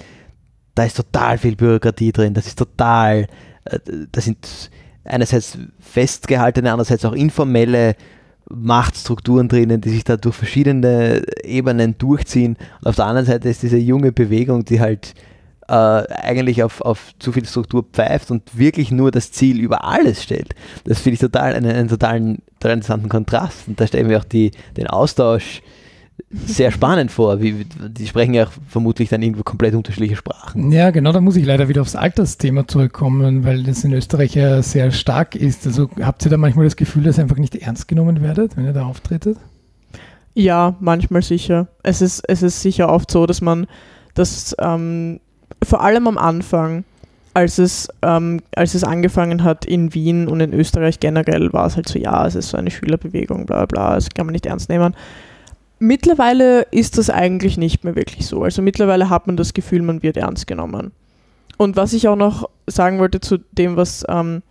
da 0.75 0.83
ist 0.83 0.97
total 0.97 1.37
viel 1.37 1.55
Bürokratie 1.55 2.11
drin, 2.11 2.33
das 2.33 2.47
ist 2.47 2.57
total, 2.57 3.27
äh, 3.65 3.79
da 4.11 4.21
sind 4.21 4.69
einerseits 5.03 5.57
festgehaltene, 5.79 6.71
andererseits 6.71 7.05
auch 7.05 7.13
informelle 7.13 7.95
Machtstrukturen 8.49 9.47
drinnen, 9.47 9.81
die 9.81 9.89
sich 9.89 10.03
da 10.03 10.17
durch 10.17 10.35
verschiedene 10.35 11.23
Ebenen 11.43 11.97
durchziehen. 11.97 12.57
Und 12.81 12.87
auf 12.87 12.95
der 12.95 13.05
anderen 13.05 13.27
Seite 13.27 13.49
ist 13.49 13.63
diese 13.63 13.77
junge 13.77 14.11
Bewegung, 14.11 14.65
die 14.65 14.79
halt 14.79 15.13
äh, 15.69 15.71
eigentlich 15.71 16.63
auf, 16.63 16.81
auf 16.81 17.13
zu 17.19 17.31
viel 17.31 17.45
Struktur 17.45 17.85
pfeift 17.93 18.31
und 18.31 18.57
wirklich 18.57 18.91
nur 18.91 19.11
das 19.11 19.31
Ziel 19.31 19.59
über 19.59 19.85
alles 19.85 20.23
stellt. 20.23 20.55
Das 20.85 20.99
finde 20.99 21.13
ich 21.13 21.19
total 21.19 21.53
einen, 21.53 21.71
einen 21.71 21.89
totalen, 21.89 22.39
total 22.59 22.73
interessanten 22.73 23.09
Kontrast. 23.09 23.67
Und 23.67 23.79
da 23.79 23.85
stellen 23.85 24.09
wir 24.09 24.17
auch 24.17 24.23
die, 24.23 24.51
den 24.77 24.87
Austausch 24.87 25.61
sehr 26.31 26.71
spannend 26.71 27.11
vor. 27.11 27.41
Wie, 27.41 27.65
die 27.65 28.07
sprechen 28.07 28.33
ja 28.33 28.47
vermutlich 28.67 29.09
dann 29.09 29.21
irgendwo 29.21 29.43
komplett 29.43 29.75
unterschiedliche 29.75 30.15
Sprachen. 30.15 30.71
Ja, 30.71 30.89
genau, 30.91 31.11
da 31.11 31.21
muss 31.21 31.35
ich 31.35 31.45
leider 31.45 31.69
wieder 31.69 31.81
aufs 31.81 31.95
Altersthema 31.95 32.67
zurückkommen, 32.67 33.45
weil 33.45 33.63
das 33.63 33.83
in 33.83 33.93
Österreich 33.93 34.35
ja 34.35 34.61
sehr 34.61 34.91
stark 34.91 35.35
ist. 35.35 35.65
Also 35.65 35.89
habt 36.01 36.25
ihr 36.25 36.31
da 36.31 36.37
manchmal 36.37 36.65
das 36.65 36.75
Gefühl, 36.75 37.03
dass 37.03 37.17
ihr 37.17 37.23
einfach 37.23 37.37
nicht 37.37 37.55
ernst 37.55 37.87
genommen 37.87 38.21
werdet, 38.21 38.57
wenn 38.57 38.65
ihr 38.65 38.73
da 38.73 38.85
auftretet? 38.85 39.37
Ja, 40.33 40.75
manchmal 40.79 41.21
sicher. 41.21 41.67
Es 41.83 42.01
ist, 42.01 42.23
es 42.27 42.43
ist 42.43 42.61
sicher 42.61 42.89
oft 42.89 43.11
so, 43.11 43.25
dass 43.25 43.41
man 43.41 43.67
das 44.13 44.55
ähm, 44.59 45.19
vor 45.63 45.81
allem 45.81 46.07
am 46.07 46.17
Anfang, 46.17 46.83
als 47.33 47.57
es, 47.57 47.87
ähm, 48.01 48.41
als 48.55 48.75
es 48.75 48.83
angefangen 48.83 49.43
hat 49.43 49.65
in 49.65 49.93
Wien 49.93 50.27
und 50.27 50.39
in 50.39 50.53
Österreich 50.53 50.99
generell, 50.99 51.53
war 51.53 51.67
es 51.67 51.75
halt 51.75 51.87
so, 51.87 51.99
ja, 51.99 52.25
es 52.25 52.35
ist 52.35 52.49
so 52.49 52.57
eine 52.57 52.71
Schülerbewegung, 52.71 53.45
bla 53.45 53.65
bla, 53.65 53.95
das 53.95 54.09
kann 54.09 54.25
man 54.25 54.33
nicht 54.33 54.45
ernst 54.45 54.69
nehmen. 54.69 54.95
Mittlerweile 55.79 56.63
ist 56.71 56.97
das 56.97 57.09
eigentlich 57.09 57.57
nicht 57.57 57.83
mehr 57.83 57.95
wirklich 57.95 58.27
so. 58.27 58.43
Also 58.43 58.61
mittlerweile 58.61 59.09
hat 59.09 59.27
man 59.27 59.37
das 59.37 59.53
Gefühl, 59.53 59.81
man 59.81 60.03
wird 60.03 60.17
ernst 60.17 60.47
genommen. 60.47 60.91
Und 61.57 61.75
was 61.75 61.93
ich 61.93 62.07
auch 62.07 62.15
noch 62.15 62.49
sagen 62.67 62.99
wollte 62.99 63.21
zu 63.21 63.37
dem, 63.51 63.75
was, 63.75 64.05
ähm, 64.09 64.41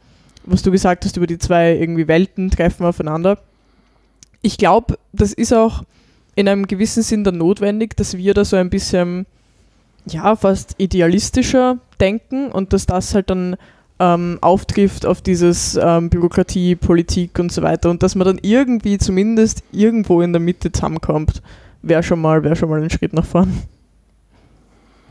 was 0.44 0.62
du 0.62 0.70
gesagt 0.70 1.04
hast 1.04 1.16
über 1.16 1.26
die 1.26 1.38
zwei 1.38 1.76
irgendwie 1.76 2.08
Welten 2.08 2.50
treffen 2.50 2.86
aufeinander. 2.86 3.38
Ich 4.40 4.56
glaube, 4.56 4.98
das 5.12 5.32
ist 5.32 5.52
auch 5.52 5.82
in 6.34 6.48
einem 6.48 6.66
gewissen 6.66 7.02
Sinn 7.02 7.24
dann 7.24 7.38
notwendig, 7.38 7.96
dass 7.96 8.16
wir 8.16 8.32
da 8.32 8.44
so 8.44 8.56
ein 8.56 8.70
bisschen 8.70 9.26
ja, 10.06 10.36
fast 10.36 10.74
idealistischer 10.78 11.78
denken 12.00 12.50
und 12.50 12.72
dass 12.72 12.86
das 12.86 13.14
halt 13.14 13.30
dann 13.30 13.56
ähm, 13.98 14.38
auftrifft 14.40 15.06
auf 15.06 15.20
dieses 15.22 15.78
ähm, 15.80 16.08
Bürokratie, 16.08 16.76
Politik 16.76 17.38
und 17.38 17.50
so 17.50 17.62
weiter 17.62 17.90
und 17.90 18.02
dass 18.02 18.14
man 18.14 18.26
dann 18.26 18.38
irgendwie 18.42 18.98
zumindest 18.98 19.62
irgendwo 19.72 20.22
in 20.22 20.32
der 20.32 20.40
Mitte 20.40 20.70
zusammenkommt, 20.70 21.42
wäre 21.82 22.02
schon, 22.02 22.20
mal, 22.20 22.42
wär 22.44 22.54
schon 22.54 22.70
mal 22.70 22.82
ein 22.82 22.90
Schritt 22.90 23.12
nach 23.12 23.24
vorn. 23.24 23.62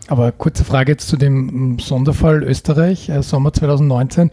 Aber 0.07 0.31
kurze 0.31 0.63
Frage 0.63 0.93
jetzt 0.93 1.09
zu 1.09 1.17
dem 1.17 1.79
Sonderfall 1.79 2.43
Österreich, 2.43 3.09
äh, 3.09 3.21
Sommer 3.21 3.51
2019 3.51 4.31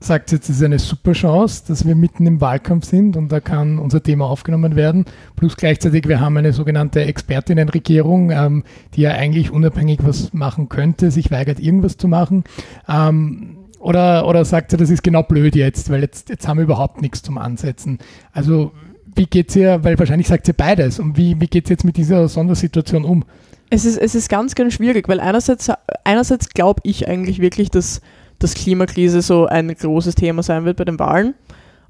sagt 0.00 0.32
jetzt, 0.32 0.48
es 0.48 0.56
ist 0.56 0.62
eine 0.62 0.78
super 0.78 1.12
Chance, 1.12 1.64
dass 1.68 1.86
wir 1.86 1.94
mitten 1.94 2.26
im 2.26 2.40
Wahlkampf 2.40 2.86
sind 2.86 3.16
und 3.16 3.30
da 3.30 3.40
kann 3.40 3.78
unser 3.78 4.02
Thema 4.02 4.26
aufgenommen 4.26 4.74
werden. 4.74 5.04
Plus 5.36 5.56
gleichzeitig, 5.56 6.08
wir 6.08 6.20
haben 6.20 6.38
eine 6.38 6.54
sogenannte 6.54 7.02
Expertinnenregierung, 7.04 8.30
ähm, 8.30 8.64
die 8.94 9.02
ja 9.02 9.10
eigentlich 9.10 9.50
unabhängig 9.50 9.98
was 10.02 10.32
machen 10.32 10.70
könnte, 10.70 11.10
sich 11.10 11.30
weigert, 11.30 11.60
irgendwas 11.60 11.98
zu 11.98 12.08
machen. 12.08 12.44
Ähm, 12.88 13.58
oder, 13.78 14.26
oder 14.26 14.44
sagt 14.44 14.70
sie, 14.70 14.78
das 14.78 14.90
ist 14.90 15.02
genau 15.02 15.22
blöd 15.22 15.54
jetzt, 15.54 15.90
weil 15.90 16.00
jetzt, 16.00 16.30
jetzt 16.30 16.48
haben 16.48 16.58
wir 16.58 16.64
überhaupt 16.64 17.02
nichts 17.02 17.22
zum 17.22 17.36
Ansetzen. 17.36 17.98
Also 18.32 18.72
wie 19.14 19.26
geht 19.26 19.50
es 19.50 19.56
ihr, 19.56 19.84
weil 19.84 19.98
wahrscheinlich 19.98 20.28
sagt 20.28 20.46
sie 20.46 20.52
beides, 20.54 20.98
und 20.98 21.18
wie, 21.18 21.38
wie 21.40 21.46
geht 21.46 21.64
es 21.64 21.70
jetzt 21.70 21.84
mit 21.84 21.98
dieser 21.98 22.26
Sondersituation 22.28 23.04
um? 23.04 23.24
Es 23.68 23.84
ist, 23.84 23.98
es 23.98 24.14
ist 24.14 24.28
ganz, 24.28 24.54
ganz 24.54 24.74
schwierig, 24.74 25.08
weil 25.08 25.20
einerseits, 25.20 25.70
einerseits 26.04 26.48
glaube 26.48 26.80
ich 26.84 27.06
eigentlich 27.06 27.40
wirklich, 27.40 27.70
dass 27.70 28.00
dass 28.40 28.54
Klimakrise 28.54 29.22
so 29.22 29.46
ein 29.46 29.68
großes 29.68 30.16
Thema 30.16 30.42
sein 30.42 30.64
wird 30.64 30.76
bei 30.76 30.84
den 30.84 30.98
Wahlen. 30.98 31.34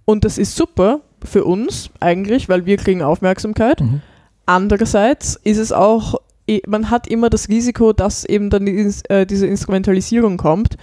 Und 0.05 0.25
das 0.25 0.37
ist 0.37 0.55
super 0.55 1.01
für 1.25 1.45
uns 1.45 1.91
eigentlich, 2.01 2.49
weil 2.49 2.67
wir 2.67 2.77
kriegen 2.77 3.03
Aufmerksamkeit. 3.03 3.81
Mhm. 3.81 4.03
Andererseits 4.45 5.41
ist 5.45 5.59
es 5.59 5.73
auch, 5.73 6.17
man 6.67 6.91
hat 6.91 7.07
immer 7.07 7.31
das 7.31 7.49
Risiko, 7.49 7.93
dass 7.93 8.25
eben 8.25 8.51
dann 8.51 8.67
äh, 8.67 9.25
diese 9.25 9.47
Instrumentalisierung 9.47 10.37
kommt 10.37 10.77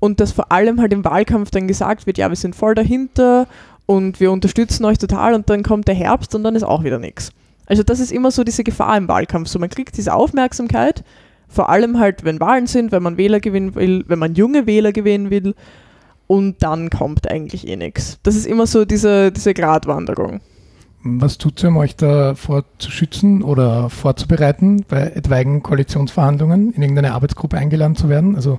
und 0.00 0.20
dass 0.20 0.32
vor 0.32 0.50
allem 0.50 0.80
halt 0.80 0.92
im 0.92 1.04
Wahlkampf 1.04 1.50
dann 1.50 1.68
gesagt 1.68 2.06
wird, 2.06 2.18
ja, 2.18 2.28
wir 2.28 2.36
sind 2.36 2.56
voll 2.56 2.74
dahinter 2.74 3.46
und 3.86 4.18
wir 4.18 4.32
unterstützen 4.32 4.84
euch 4.84 4.98
total 4.98 5.34
und 5.34 5.48
dann 5.48 5.62
kommt 5.62 5.86
der 5.86 5.94
Herbst 5.94 6.34
und 6.34 6.42
dann 6.42 6.56
ist 6.56 6.64
auch 6.64 6.82
wieder 6.82 6.98
nichts. 6.98 7.30
Also 7.66 7.82
das 7.82 8.00
ist 8.00 8.12
immer 8.12 8.30
so 8.30 8.44
diese 8.44 8.64
Gefahr 8.64 8.96
im 8.96 9.08
Wahlkampf. 9.08 9.48
So 9.48 9.58
man 9.58 9.70
kriegt 9.70 9.96
diese 9.96 10.12
Aufmerksamkeit 10.12 11.04
vor 11.54 11.70
allem 11.70 11.98
halt, 11.98 12.24
wenn 12.24 12.40
Wahlen 12.40 12.66
sind, 12.66 12.92
wenn 12.92 13.02
man 13.02 13.16
Wähler 13.16 13.40
gewinnen 13.40 13.74
will, 13.74 14.04
wenn 14.08 14.18
man 14.18 14.34
junge 14.34 14.66
Wähler 14.66 14.92
gewinnen 14.92 15.30
will. 15.30 15.54
und 16.26 16.62
dann 16.62 16.88
kommt 16.88 17.30
eigentlich 17.30 17.68
eh 17.68 17.76
nichts. 17.76 18.18
Das 18.22 18.34
ist 18.34 18.46
immer 18.46 18.66
so 18.66 18.86
diese, 18.86 19.30
diese 19.30 19.52
Gratwanderung. 19.52 20.40
Was 21.02 21.36
tut 21.36 21.62
ihr, 21.62 21.68
um 21.68 21.76
euch 21.76 21.96
davor 21.96 22.64
zu 22.78 22.90
schützen 22.90 23.42
oder 23.42 23.90
vorzubereiten, 23.90 24.86
bei 24.88 25.02
etwaigen 25.02 25.62
Koalitionsverhandlungen 25.62 26.72
in 26.72 26.80
irgendeine 26.80 27.12
Arbeitsgruppe 27.12 27.58
eingeladen 27.58 27.94
zu 27.94 28.08
werden? 28.08 28.36
Also 28.36 28.58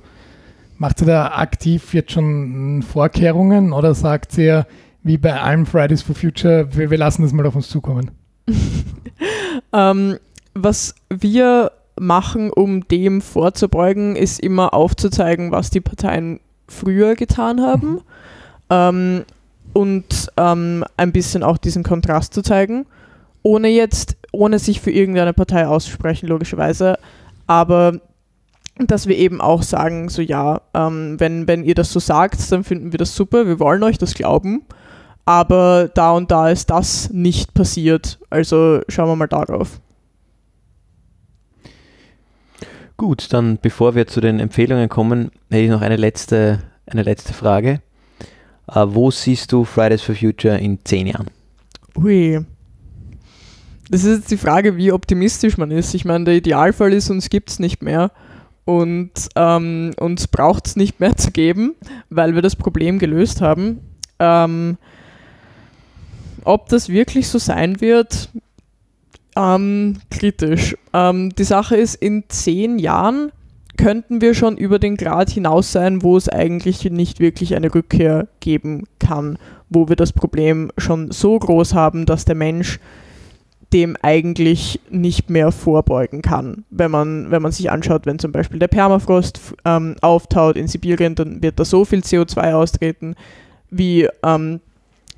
macht 0.78 1.00
ihr 1.02 1.08
da 1.08 1.32
aktiv 1.32 1.92
jetzt 1.92 2.12
schon 2.12 2.84
Vorkehrungen 2.84 3.72
oder 3.72 3.94
sagt 3.94 4.38
ihr, 4.38 4.64
wie 5.02 5.18
bei 5.18 5.40
allen 5.40 5.66
Fridays 5.66 6.02
for 6.02 6.14
Future, 6.14 6.68
wir, 6.76 6.90
wir 6.90 6.98
lassen 6.98 7.22
das 7.22 7.32
mal 7.32 7.46
auf 7.46 7.56
uns 7.56 7.68
zukommen? 7.68 8.12
ähm, 9.72 10.16
was 10.54 10.94
wir 11.10 11.72
machen, 11.98 12.50
um 12.50 12.86
dem 12.88 13.20
vorzubeugen, 13.20 14.16
ist 14.16 14.40
immer 14.40 14.74
aufzuzeigen, 14.74 15.50
was 15.50 15.70
die 15.70 15.80
Parteien 15.80 16.40
früher 16.68 17.14
getan 17.14 17.60
haben. 17.60 17.90
Mhm. 17.90 18.00
Ähm, 18.70 19.24
und 19.72 20.32
ähm, 20.38 20.84
ein 20.96 21.12
bisschen 21.12 21.42
auch 21.42 21.58
diesen 21.58 21.82
Kontrast 21.82 22.32
zu 22.32 22.42
zeigen, 22.42 22.86
ohne 23.42 23.68
jetzt, 23.68 24.16
ohne 24.32 24.58
sich 24.58 24.80
für 24.80 24.90
irgendeine 24.90 25.34
Partei 25.34 25.66
auszusprechen, 25.66 26.28
logischerweise, 26.28 26.98
aber 27.46 28.00
dass 28.78 29.06
wir 29.06 29.16
eben 29.16 29.40
auch 29.40 29.62
sagen, 29.62 30.08
so 30.08 30.22
ja, 30.22 30.62
ähm, 30.74 31.20
wenn, 31.20 31.46
wenn 31.46 31.64
ihr 31.64 31.74
das 31.74 31.92
so 31.92 32.00
sagt, 32.00 32.50
dann 32.52 32.64
finden 32.64 32.92
wir 32.92 32.98
das 32.98 33.14
super, 33.14 33.46
wir 33.46 33.60
wollen 33.60 33.82
euch 33.82 33.98
das 33.98 34.14
glauben, 34.14 34.62
aber 35.26 35.88
da 35.92 36.12
und 36.12 36.30
da 36.30 36.48
ist 36.48 36.70
das 36.70 37.10
nicht 37.10 37.52
passiert, 37.52 38.18
also 38.30 38.80
schauen 38.88 39.08
wir 39.08 39.16
mal 39.16 39.26
darauf. 39.26 39.80
Gut, 42.96 43.32
dann 43.32 43.58
bevor 43.60 43.94
wir 43.94 44.06
zu 44.06 44.20
den 44.20 44.40
Empfehlungen 44.40 44.88
kommen, 44.88 45.30
hätte 45.50 45.62
ich 45.62 45.70
noch 45.70 45.82
eine 45.82 45.96
letzte, 45.96 46.62
eine 46.86 47.02
letzte 47.02 47.34
Frage. 47.34 47.80
Uh, 48.68 48.86
wo 48.94 49.10
siehst 49.10 49.52
du 49.52 49.64
Fridays 49.64 50.02
for 50.02 50.14
Future 50.14 50.58
in 50.58 50.78
zehn 50.84 51.06
Jahren? 51.06 51.28
Ui. 51.96 52.44
Das 53.90 54.02
ist 54.02 54.18
jetzt 54.18 54.30
die 54.30 54.36
Frage, 54.36 54.76
wie 54.76 54.90
optimistisch 54.90 55.56
man 55.56 55.70
ist. 55.70 55.94
Ich 55.94 56.04
meine, 56.04 56.24
der 56.24 56.34
Idealfall 56.34 56.92
ist, 56.92 57.08
uns 57.10 57.30
gibt 57.30 57.50
es 57.50 57.58
nicht 57.60 57.82
mehr 57.82 58.10
und 58.64 59.12
ähm, 59.36 59.92
uns 59.98 60.26
braucht 60.26 60.66
es 60.66 60.76
nicht 60.76 60.98
mehr 60.98 61.16
zu 61.16 61.30
geben, 61.30 61.76
weil 62.10 62.34
wir 62.34 62.42
das 62.42 62.56
Problem 62.56 62.98
gelöst 62.98 63.40
haben. 63.40 63.80
Ähm, 64.18 64.78
ob 66.42 66.68
das 66.68 66.88
wirklich 66.88 67.28
so 67.28 67.38
sein 67.38 67.80
wird, 67.80 68.30
ähm, 69.36 69.98
kritisch. 70.10 70.76
Ähm, 70.92 71.34
die 71.36 71.44
Sache 71.44 71.76
ist, 71.76 71.94
in 71.94 72.24
zehn 72.28 72.78
Jahren 72.78 73.32
könnten 73.76 74.20
wir 74.20 74.34
schon 74.34 74.56
über 74.56 74.78
den 74.78 74.96
Grad 74.96 75.30
hinaus 75.30 75.72
sein, 75.72 76.02
wo 76.02 76.16
es 76.16 76.28
eigentlich 76.28 76.90
nicht 76.90 77.20
wirklich 77.20 77.54
eine 77.54 77.74
Rückkehr 77.74 78.28
geben 78.40 78.84
kann, 78.98 79.38
wo 79.68 79.88
wir 79.88 79.96
das 79.96 80.12
Problem 80.12 80.72
schon 80.78 81.10
so 81.10 81.38
groß 81.38 81.74
haben, 81.74 82.06
dass 82.06 82.24
der 82.24 82.34
Mensch 82.34 82.80
dem 83.72 83.96
eigentlich 84.00 84.80
nicht 84.90 85.28
mehr 85.28 85.50
vorbeugen 85.50 86.22
kann. 86.22 86.64
Wenn 86.70 86.90
man, 86.90 87.30
wenn 87.30 87.42
man 87.42 87.52
sich 87.52 87.70
anschaut, 87.70 88.06
wenn 88.06 88.18
zum 88.18 88.32
Beispiel 88.32 88.60
der 88.60 88.68
Permafrost 88.68 89.40
ähm, 89.64 89.96
auftaut 90.00 90.56
in 90.56 90.68
Sibirien, 90.68 91.16
dann 91.16 91.42
wird 91.42 91.58
da 91.58 91.64
so 91.64 91.84
viel 91.84 92.00
CO2 92.00 92.54
austreten, 92.54 93.16
wie, 93.70 94.08
ähm, 94.22 94.60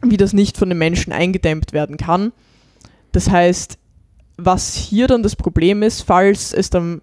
wie 0.02 0.16
das 0.16 0.32
nicht 0.32 0.56
von 0.56 0.70
den 0.70 0.78
Menschen 0.78 1.12
eingedämmt 1.12 1.72
werden 1.72 1.98
kann. 1.98 2.32
Das 3.12 3.30
heißt, 3.30 3.78
was 4.38 4.74
hier 4.74 5.08
dann 5.08 5.22
das 5.22 5.36
Problem 5.36 5.82
ist, 5.82 6.02
falls 6.02 6.52
es 6.52 6.70
dann 6.70 7.02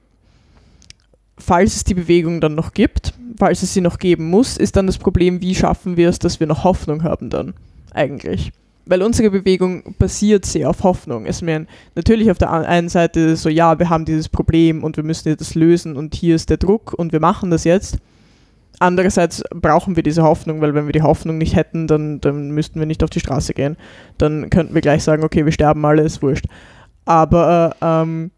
falls 1.37 1.75
es 1.75 1.83
die 1.83 1.93
Bewegung 1.93 2.39
dann 2.41 2.55
noch 2.55 2.73
gibt, 2.73 3.13
falls 3.37 3.61
es 3.61 3.73
sie 3.73 3.81
noch 3.81 3.99
geben 3.99 4.29
muss, 4.29 4.57
ist 4.57 4.77
dann 4.77 4.87
das 4.87 4.97
Problem, 4.97 5.41
wie 5.41 5.53
schaffen 5.53 5.97
wir 5.97 6.09
es, 6.09 6.17
dass 6.17 6.39
wir 6.39 6.47
noch 6.47 6.63
Hoffnung 6.63 7.03
haben 7.03 7.29
dann 7.29 7.53
eigentlich. 7.93 8.51
Weil 8.85 9.01
unsere 9.01 9.31
Bewegung 9.31 9.95
basiert 9.97 10.45
sehr 10.45 10.69
auf 10.69 10.83
Hoffnung. 10.83 11.25
Es 11.25 11.41
ist 11.41 11.65
natürlich 11.95 12.29
auf 12.29 12.37
der 12.37 12.51
einen 12.51 12.87
Seite 12.87 13.35
so, 13.35 13.49
ja, 13.49 13.79
wir 13.79 13.89
haben 13.89 14.05
dieses 14.05 14.29
Problem 14.29 14.83
und 14.83 14.95
wir 14.95 15.03
müssen 15.03 15.35
das 15.35 15.55
lösen 15.55 15.97
und 15.97 16.13
hier 16.13 16.35
ist 16.35 16.49
der 16.49 16.57
Druck 16.57 16.93
und 16.93 17.11
wir 17.11 17.19
machen 17.19 17.49
das 17.49 17.63
jetzt. 17.63 17.97
Andererseits 18.77 19.43
brauchen 19.49 19.95
wir 19.95 20.03
diese 20.03 20.23
Hoffnung, 20.23 20.61
weil 20.61 20.75
wenn 20.75 20.85
wir 20.85 20.93
die 20.93 21.01
Hoffnung 21.01 21.37
nicht 21.37 21.55
hätten, 21.55 21.87
dann, 21.87 22.21
dann 22.21 22.51
müssten 22.51 22.79
wir 22.79 22.85
nicht 22.85 23.03
auf 23.03 23.09
die 23.09 23.21
Straße 23.21 23.53
gehen. 23.53 23.77
Dann 24.17 24.49
könnten 24.49 24.73
wir 24.73 24.81
gleich 24.81 25.03
sagen, 25.03 25.23
okay, 25.23 25.45
wir 25.45 25.51
sterben 25.51 25.83
alle, 25.85 26.03
ist 26.03 26.21
wurscht. 26.21 26.45
Aber 27.05 27.75
äh, 27.81 27.85
ähm, 27.85 28.31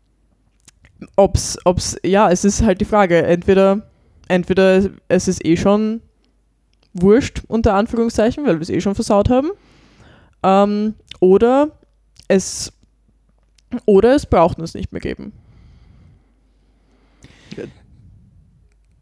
ob's, 1.16 1.58
ob's, 1.66 1.98
ja, 2.04 2.30
es 2.30 2.44
ist 2.44 2.62
halt 2.62 2.82
die 2.82 2.86
Frage, 2.86 3.24
entweder, 3.24 3.82
entweder 4.28 4.90
es 5.08 5.28
ist 5.28 5.46
eh 5.46 5.58
schon 5.58 6.02
wurscht, 6.94 7.44
unter 7.48 7.74
Anführungszeichen, 7.76 8.46
weil 8.46 8.56
wir 8.56 8.62
es 8.62 8.70
eh 8.70 8.82
schon 8.82 8.96
versaut 8.96 9.30
haben, 9.30 9.52
ähm, 10.44 10.96
oder 11.20 11.72
es, 12.28 12.74
oder 13.86 14.16
es 14.16 14.26
braucht 14.26 14.60
uns 14.60 14.74
nicht 14.74 14.92
mehr 14.92 15.02
geben. 15.02 15.32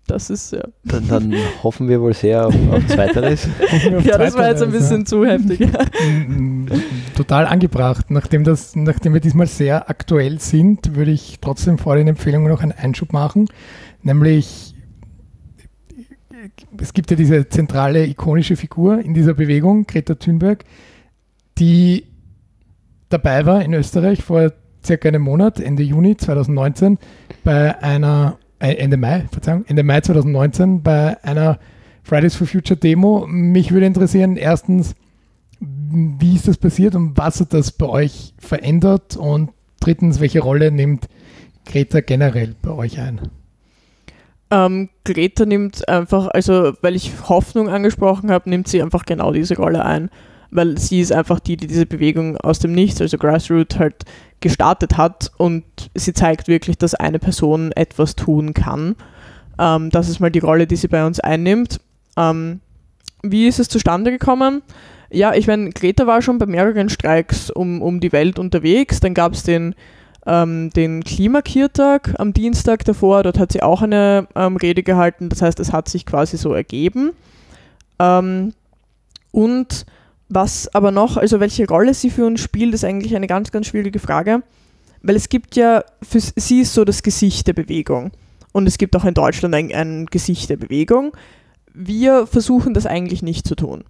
Das 0.08 0.30
ist 0.30 0.52
ja. 0.52 0.64
Dann, 0.84 1.08
dann 1.08 1.36
hoffen 1.64 1.88
wir 1.88 2.00
wohl 2.00 2.14
sehr 2.14 2.48
auf, 2.48 2.56
auf 2.72 2.86
Zweiteres. 2.88 3.48
ja, 4.04 4.18
das 4.18 4.36
war 4.36 4.50
jetzt 4.50 4.62
ein 4.62 4.72
bisschen 4.72 5.00
ja. 5.00 5.06
zu 5.06 5.26
heftig. 5.26 5.68
Total 7.16 7.48
angebracht. 7.48 8.12
Nachdem, 8.12 8.44
das, 8.44 8.76
nachdem 8.76 9.14
wir 9.14 9.22
diesmal 9.22 9.48
sehr 9.48 9.90
aktuell 9.90 10.40
sind, 10.40 10.96
würde 10.96 11.12
ich 11.12 11.40
trotzdem 11.42 11.78
vor 11.78 11.96
den 11.96 12.08
Empfehlungen 12.08 12.52
noch 12.52 12.62
einen 12.62 12.72
Einschub 12.72 13.14
machen. 13.14 13.48
Nämlich, 14.04 14.76
es 16.80 16.94
gibt 16.94 17.10
ja 17.10 17.18
diese 17.18 17.50
zentrale 17.50 18.06
ikonische 18.06 18.56
Figur 18.56 19.00
in 19.00 19.16
dieser 19.16 19.34
Bewegung, 19.34 19.88
Greta 19.88 20.16
Thunberg, 20.16 20.66
die 21.58 22.06
dabei 23.10 23.46
war 23.48 23.64
in 23.64 23.74
Österreich 23.74 24.24
vor 24.24 24.52
circa 24.86 25.08
einem 25.08 25.24
Monat, 25.24 25.60
Ende 25.60 25.82
Juni 25.82 26.16
2019, 26.16 27.00
bei 27.44 27.82
einer 27.82 28.38
Ende 28.60 28.98
Mai, 28.98 29.26
Verzeihung, 29.32 29.66
Ende 29.68 29.84
Mai 29.84 30.02
2019 30.02 30.82
bei 30.82 31.22
einer 31.24 31.60
Fridays 32.04 32.36
for 32.36 32.48
Future 32.48 32.80
Demo. 32.80 33.26
Mich 33.28 33.72
würde 33.72 33.86
interessieren, 33.86 34.38
erstens, 34.38 34.96
wie 35.60 36.36
ist 36.36 36.48
das 36.48 36.58
passiert 36.58 36.96
und 36.96 37.18
was 37.18 37.40
hat 37.40 37.54
das 37.54 37.72
bei 37.72 37.88
euch 37.88 38.34
verändert? 38.38 39.18
Und 39.18 39.52
drittens, 39.80 40.20
welche 40.20 40.42
Rolle 40.42 40.72
nimmt 40.72 41.08
Greta 41.66 42.02
generell 42.02 42.56
bei 42.62 42.72
euch 42.72 43.00
ein? 43.00 43.22
Ähm, 44.52 44.90
Greta 45.04 45.46
nimmt 45.46 45.88
einfach, 45.90 46.28
also 46.28 46.74
weil 46.82 46.96
ich 46.96 47.12
Hoffnung 47.28 47.70
angesprochen 47.70 48.32
habe, 48.32 48.50
nimmt 48.50 48.68
sie 48.68 48.82
einfach 48.82 49.06
genau 49.06 49.32
diese 49.32 49.58
Rolle 49.58 49.84
ein. 49.84 50.10
Weil 50.56 50.78
sie 50.78 51.02
ist 51.02 51.12
einfach 51.12 51.40
die, 51.40 51.58
die 51.58 51.68
diese 51.68 51.86
Bewegung 51.86 52.38
aus 52.38 52.60
dem 52.60 52.72
Nichts, 52.72 53.02
also 53.02 53.18
Grassroot, 53.18 53.78
halt 53.78 54.06
gestartet 54.40 54.98
hat 54.98 55.32
und 55.38 55.64
sie 55.96 56.14
zeigt 56.14 56.48
wirklich, 56.48 56.78
dass 56.78 56.94
eine 56.94 57.20
Person 57.20 57.72
etwas 57.72 58.16
tun 58.16 58.54
kann. 58.54 58.96
Ähm, 59.58 59.90
das 59.90 60.10
ist 60.10 60.20
mal 60.20 60.32
die 60.32 60.40
Rolle, 60.40 60.68
die 60.68 60.76
sie 60.76 60.88
bei 60.88 61.06
uns 61.06 61.20
einnimmt. 61.20 61.80
Ähm, 62.18 62.60
wie 63.24 63.48
ist 63.48 63.60
es 63.60 63.70
zustande 63.70 64.12
gekommen? 64.12 64.62
Ja, 65.10 65.34
ich 65.34 65.48
meine, 65.48 65.70
Greta 65.70 66.08
war 66.08 66.22
schon 66.22 66.38
bei 66.38 66.46
mehreren 66.46 66.90
Streiks 66.90 67.50
um, 67.50 67.82
um 67.82 68.00
die 68.00 68.12
Welt 68.12 68.40
unterwegs. 68.40 69.00
Dann 69.00 69.14
gab 69.14 69.34
es 69.34 69.44
den, 69.44 69.76
ähm, 70.26 70.70
den 70.72 71.04
Klimakiertag 71.04 72.14
am 72.18 72.34
Dienstag 72.34 72.84
davor. 72.86 73.24
Dort 73.24 73.40
hat 73.40 73.52
sie 73.52 73.64
auch 73.64 73.82
eine 73.82 74.28
ähm, 74.36 74.58
Rede 74.58 74.84
gehalten. 74.84 75.30
Das 75.30 75.42
heißt, 75.42 75.60
es 75.60 75.72
hat 75.72 75.90
sich 75.90 76.06
quasi 76.06 76.38
so 76.38 76.54
ergeben. 76.54 77.12
Ähm, 78.00 78.54
und 79.32 79.86
was 80.30 80.74
aber 80.74 80.92
noch, 80.92 81.18
also 81.18 81.40
welche 81.40 81.68
Rolle 81.68 81.94
sie 81.94 82.10
für 82.10 82.26
uns 82.26 82.42
spielt, 82.42 82.74
ist 82.74 82.84
eigentlich 82.84 83.16
eine 83.16 83.28
ganz, 83.28 83.52
ganz 83.52 83.68
schwierige 83.68 84.00
Frage, 84.00 84.44
weil 85.02 85.16
es 85.16 85.30
gibt 85.30 85.56
ja, 85.56 85.84
für 86.02 86.20
sie 86.20 86.62
ist 86.62 86.74
so 86.74 86.84
das 86.84 87.04
Gesicht 87.04 87.48
der 87.48 87.54
Bewegung 87.54 88.12
und 88.52 88.68
es 88.68 88.78
gibt 88.78 88.96
auch 88.96 89.06
in 89.06 89.14
Deutschland 89.14 89.54
ein, 89.54 89.74
ein 89.74 90.06
Gesicht 90.08 90.50
der 90.50 90.58
Bewegung. 90.58 91.12
Wir 91.74 92.26
versuchen 92.26 92.74
das 92.74 92.86
eigentlich 92.86 93.22
nicht 93.22 93.48
zu 93.48 93.56
tun. 93.56 93.84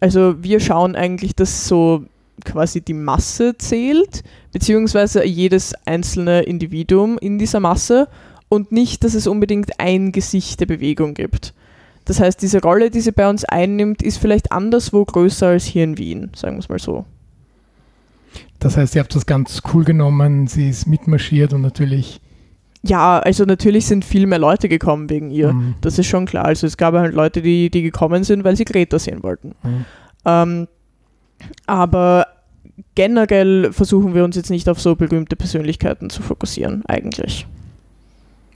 Also 0.00 0.42
wir 0.42 0.60
schauen 0.60 0.96
eigentlich, 0.96 1.34
dass 1.34 1.68
so 1.68 2.04
quasi 2.44 2.80
die 2.80 2.94
Masse 2.94 3.56
zählt, 3.58 4.22
beziehungsweise 4.52 5.24
jedes 5.24 5.74
einzelne 5.84 6.42
Individuum 6.42 7.18
in 7.18 7.38
dieser 7.38 7.60
Masse 7.60 8.08
und 8.48 8.72
nicht, 8.72 9.04
dass 9.04 9.14
es 9.14 9.26
unbedingt 9.26 9.80
ein 9.80 10.12
Gesicht 10.12 10.60
der 10.60 10.66
Bewegung 10.66 11.14
gibt. 11.14 11.54
Das 12.04 12.20
heißt, 12.20 12.40
diese 12.42 12.60
Rolle, 12.60 12.90
die 12.90 13.00
sie 13.00 13.12
bei 13.12 13.28
uns 13.28 13.44
einnimmt, 13.44 14.02
ist 14.02 14.18
vielleicht 14.18 14.52
anderswo 14.52 15.04
größer 15.04 15.48
als 15.48 15.64
hier 15.64 15.84
in 15.84 15.98
Wien, 15.98 16.30
sagen 16.34 16.56
wir 16.56 16.60
es 16.60 16.68
mal 16.68 16.78
so. 16.78 17.06
Das 18.58 18.76
heißt, 18.76 18.94
ihr 18.94 19.02
habt 19.02 19.14
das 19.14 19.26
ganz 19.26 19.62
cool 19.72 19.84
genommen, 19.84 20.46
sie 20.46 20.68
ist 20.68 20.86
mitmarschiert 20.86 21.52
und 21.52 21.62
natürlich. 21.62 22.20
Ja, 22.82 23.18
also 23.18 23.44
natürlich 23.44 23.86
sind 23.86 24.04
viel 24.04 24.26
mehr 24.26 24.38
Leute 24.38 24.68
gekommen 24.68 25.08
wegen 25.08 25.30
ihr. 25.30 25.52
Mhm. 25.52 25.74
Das 25.80 25.98
ist 25.98 26.06
schon 26.06 26.26
klar. 26.26 26.44
Also 26.44 26.66
es 26.66 26.76
gab 26.76 26.94
halt 26.94 27.14
Leute, 27.14 27.40
die, 27.40 27.70
die 27.70 27.82
gekommen 27.82 28.24
sind, 28.24 28.44
weil 28.44 28.56
sie 28.56 28.64
Greta 28.64 28.98
sehen 28.98 29.22
wollten. 29.22 29.54
Mhm. 29.62 29.84
Ähm, 30.26 30.68
aber 31.66 32.26
generell 32.94 33.72
versuchen 33.72 34.14
wir 34.14 34.24
uns 34.24 34.36
jetzt 34.36 34.50
nicht 34.50 34.68
auf 34.68 34.80
so 34.80 34.96
berühmte 34.96 35.36
Persönlichkeiten 35.36 36.10
zu 36.10 36.22
fokussieren, 36.22 36.84
eigentlich. 36.86 37.46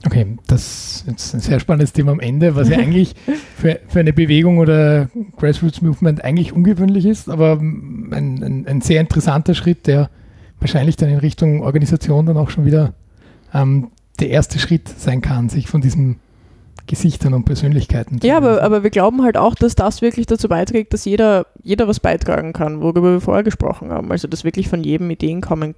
Okay, 0.05 0.37
das 0.47 1.03
ist 1.05 1.33
ein 1.33 1.39
sehr 1.41 1.59
spannendes 1.59 1.91
Thema 1.91 2.11
am 2.11 2.19
Ende, 2.19 2.55
was 2.55 2.69
ja 2.69 2.77
eigentlich 2.79 3.15
für, 3.57 3.79
für 3.87 3.99
eine 3.99 4.13
Bewegung 4.13 4.59
oder 4.59 5.09
Grassroots 5.37 5.81
Movement 5.81 6.23
eigentlich 6.23 6.53
ungewöhnlich 6.53 7.05
ist, 7.05 7.29
aber 7.29 7.57
ein, 7.59 8.13
ein, 8.13 8.65
ein, 8.67 8.81
sehr 8.81 9.01
interessanter 9.01 9.53
Schritt, 9.53 9.87
der 9.87 10.09
wahrscheinlich 10.59 10.95
dann 10.95 11.09
in 11.09 11.17
Richtung 11.17 11.61
Organisation 11.63 12.25
dann 12.25 12.37
auch 12.37 12.49
schon 12.49 12.65
wieder 12.65 12.93
ähm, 13.53 13.91
der 14.19 14.29
erste 14.29 14.59
Schritt 14.59 14.87
sein 14.87 15.21
kann, 15.21 15.49
sich 15.49 15.67
von 15.67 15.81
diesen 15.81 16.19
Gesichtern 16.87 17.33
und 17.33 17.43
Persönlichkeiten. 17.45 18.19
Ja, 18.23 18.37
aber, 18.37 18.63
aber 18.63 18.83
wir 18.83 18.89
glauben 18.89 19.21
halt 19.21 19.37
auch, 19.37 19.53
dass 19.53 19.75
das 19.75 20.01
wirklich 20.01 20.25
dazu 20.25 20.49
beiträgt, 20.49 20.93
dass 20.93 21.05
jeder, 21.05 21.45
jeder 21.61 21.87
was 21.87 21.99
beitragen 21.99 22.51
kann, 22.51 22.81
worüber 22.81 23.03
wir 23.03 23.21
vorher 23.21 23.43
gesprochen 23.43 23.91
haben. 23.91 24.11
Also 24.11 24.27
dass 24.27 24.43
wirklich 24.43 24.69
von 24.69 24.83
jedem 24.83 25.09
Ideen 25.11 25.41
kommen 25.41 25.75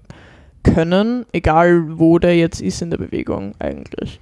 können, 0.63 1.25
egal 1.31 1.99
wo 1.99 2.19
der 2.19 2.35
jetzt 2.37 2.61
ist 2.61 2.81
in 2.81 2.89
der 2.89 2.97
Bewegung 2.97 3.53
eigentlich. 3.59 4.19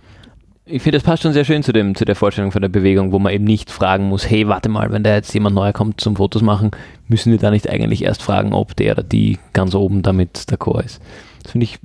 Ich 0.66 0.84
finde, 0.84 1.00
das 1.00 1.04
passt 1.04 1.24
schon 1.24 1.34
sehr 1.34 1.46
schön 1.46 1.64
zu, 1.64 1.74
dem, 1.74 1.96
zu 1.96 2.06
der 2.06 2.16
Vorstellung 2.16 2.52
von 2.52 2.62
der 2.62 2.70
Bewegung, 2.70 3.12
wo 3.12 3.18
man 3.18 3.34
eben 3.34 3.44
nicht 3.44 3.72
fragen 3.72 4.06
muss, 4.08 4.30
hey, 4.30 4.48
warte 4.48 4.70
mal, 4.70 4.92
wenn 4.92 5.04
da 5.04 5.16
jetzt 5.16 5.34
jemand 5.34 5.56
neuer 5.56 5.74
kommt 5.74 6.00
zum 6.00 6.16
Fotos 6.16 6.44
machen, 6.44 6.72
müssen 7.08 7.32
wir 7.32 7.40
da 7.40 7.50
nicht 7.50 7.68
eigentlich 7.68 8.04
erst 8.04 8.22
fragen, 8.22 8.54
ob 8.54 8.76
der 8.76 8.92
oder 8.92 9.04
die 9.04 9.40
ganz 9.54 9.74
oben 9.74 10.04
damit 10.04 10.52
der 10.52 10.58
Chor 10.58 10.84
ist. 10.84 11.02
Das 11.42 11.54
finde 11.54 11.64
ich 11.64 11.80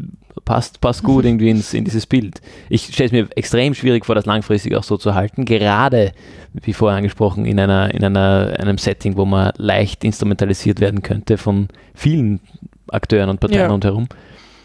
passt, 0.44 0.80
passt 0.80 1.02
gut 1.02 1.24
irgendwie 1.24 1.50
ins, 1.50 1.74
in 1.74 1.84
dieses 1.84 2.06
Bild. 2.06 2.40
Ich 2.68 2.82
stelle 2.84 3.06
es 3.06 3.12
mir 3.12 3.28
extrem 3.36 3.74
schwierig 3.74 4.04
vor, 4.04 4.14
das 4.14 4.26
langfristig 4.26 4.74
auch 4.76 4.82
so 4.82 4.96
zu 4.96 5.14
halten, 5.14 5.44
gerade, 5.44 6.12
wie 6.52 6.72
vorher 6.72 6.98
angesprochen, 6.98 7.46
in, 7.46 7.58
einer, 7.58 7.92
in 7.94 8.04
einer, 8.04 8.54
einem 8.58 8.78
Setting, 8.78 9.16
wo 9.16 9.24
man 9.24 9.52
leicht 9.56 10.04
instrumentalisiert 10.04 10.80
werden 10.80 11.02
könnte 11.02 11.38
von 11.38 11.68
vielen 11.94 12.40
Akteuren 12.88 13.30
und 13.30 13.40
Parteien 13.40 13.62
ja. 13.62 13.70
rundherum. 13.70 14.08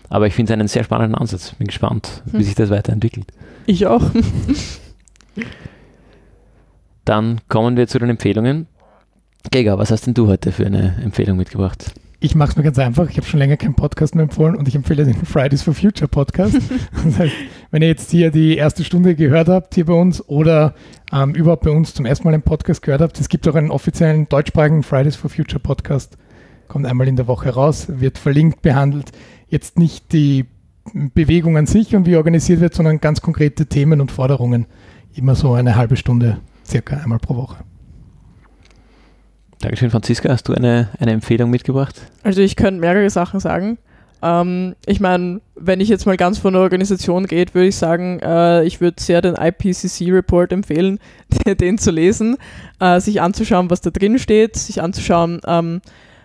Aber 0.10 0.28
ich 0.28 0.34
finde 0.34 0.51
es 0.51 0.60
einen 0.60 0.68
sehr 0.68 0.84
spannenden 0.84 1.16
Ansatz. 1.16 1.53
Bin 1.55 1.68
gespannt, 1.68 2.24
wie 2.26 2.38
hm. 2.38 2.43
sich 2.43 2.55
das 2.55 2.70
weiterentwickelt. 2.70 3.28
Ich 3.66 3.86
auch. 3.86 4.03
Dann 7.05 7.41
kommen 7.47 7.78
wir 7.78 7.88
zu 7.88 7.99
den 7.99 8.10
Empfehlungen. 8.10 8.68
Gega, 9.51 9.78
was 9.78 9.91
hast 9.91 10.05
denn 10.05 10.14
du 10.14 10.28
heute 10.28 10.51
für 10.51 10.66
eine 10.66 10.99
Empfehlung 11.03 11.38
mitgebracht? 11.38 11.93
Ich 12.22 12.36
mache 12.36 12.49
es 12.49 12.57
mir 12.57 12.64
ganz 12.64 12.78
einfach. 12.78 13.10
Ich 13.10 13.16
habe 13.16 13.26
schon 13.26 13.39
länger 13.39 13.55
keinen 13.55 13.76
Podcast 13.76 14.14
mehr 14.14 14.24
empfohlen 14.24 14.55
und 14.55 14.68
ich 14.68 14.76
empfehle 14.76 15.05
den 15.05 15.16
Fridays 15.26 15.62
for 15.62 15.74
Future 15.74 16.10
Podcast. 16.10 16.60
das 17.05 17.18
heißt, 17.18 17.34
wenn 17.72 17.82
ihr 17.82 17.88
jetzt 17.88 18.12
hier 18.12 18.30
die 18.30 18.57
erste 18.57 18.84
Stunde 18.84 19.16
gehört 19.16 19.47
habt, 19.47 19.76
hier 19.76 19.86
bei 19.86 19.93
uns 19.93 20.28
oder 20.28 20.76
ähm, 21.14 21.34
überhaupt 21.34 21.64
bei 21.64 21.72
uns 21.72 21.93
zum 21.93 22.05
ersten 22.05 22.26
Mal 22.26 22.34
einen 22.34 22.43
Podcast 22.43 22.82
gehört 22.82 23.01
habt, 23.01 23.20
es 23.20 23.30
gibt 23.30 23.47
auch 23.47 23.55
einen 23.55 23.72
offiziellen 23.72 24.28
deutschsprachigen 24.28 24.84
Fridays 24.84 25.16
for 25.16 25.30
Future 25.30 25.60
Podcast. 25.60 26.18
Kommt 26.68 26.86
einmal 26.86 27.07
in 27.07 27.16
der 27.16 27.28
Woche 27.28 27.49
raus, 27.51 27.88
wird 27.88 28.18
verlinkt, 28.18 28.62
behandelt 28.62 29.12
jetzt 29.50 29.78
nicht 29.78 30.14
die 30.14 30.45
Bewegung 30.93 31.58
an 31.58 31.66
sich 31.66 31.95
und 31.95 32.06
wie 32.06 32.16
organisiert 32.16 32.62
wird, 32.62 32.74
sondern 32.74 33.00
ganz 33.00 33.22
konkrete 33.22 33.66
Themen 33.66 34.02
und 34.02 34.12
Forderungen. 34.12 34.66
Immer 35.14 35.36
so 35.36 35.54
eine 35.54 35.76
halbe 35.76 35.95
Stunde, 35.95 36.39
circa 36.66 36.97
einmal 36.97 37.20
pro 37.20 37.36
Woche. 37.36 37.58
Dankeschön, 39.60 39.89
Franziska. 39.89 40.30
Hast 40.30 40.47
du 40.47 40.54
eine, 40.54 40.89
eine 41.00 41.12
Empfehlung 41.12 41.50
mitgebracht? 41.50 41.95
Also 42.24 42.41
ich 42.41 42.56
könnte 42.56 42.80
mehrere 42.80 43.10
Sachen 43.10 43.39
sagen. 43.39 43.78
Ähm, 44.22 44.76
ich 44.86 45.00
meine, 45.00 45.41
wenn 45.56 45.82
ich 45.82 45.89
jetzt 45.89 46.06
mal 46.06 46.18
ganz 46.18 46.38
von 46.38 46.54
der 46.54 46.62
Organisation 46.62 47.26
geht, 47.26 47.54
würde 47.54 47.68
ich 47.68 47.76
sagen, 47.76 48.20
äh, 48.20 48.64
ich 48.64 48.82
würde 48.82 49.02
sehr 49.02 49.22
den 49.22 49.36
IPCC-Report 49.36 50.52
empfehlen, 50.52 51.00
den 51.60 51.78
zu 51.78 51.91
lesen, 51.91 52.38
äh, 52.80 53.00
sich 53.00 53.22
anzuschauen, 53.22 53.70
was 53.70 53.82
da 53.82 53.89
drin 53.89 54.20
steht, 54.20 54.56
sich 54.56 54.82
anzuschauen, 54.82 55.41
ähm, 55.45 55.82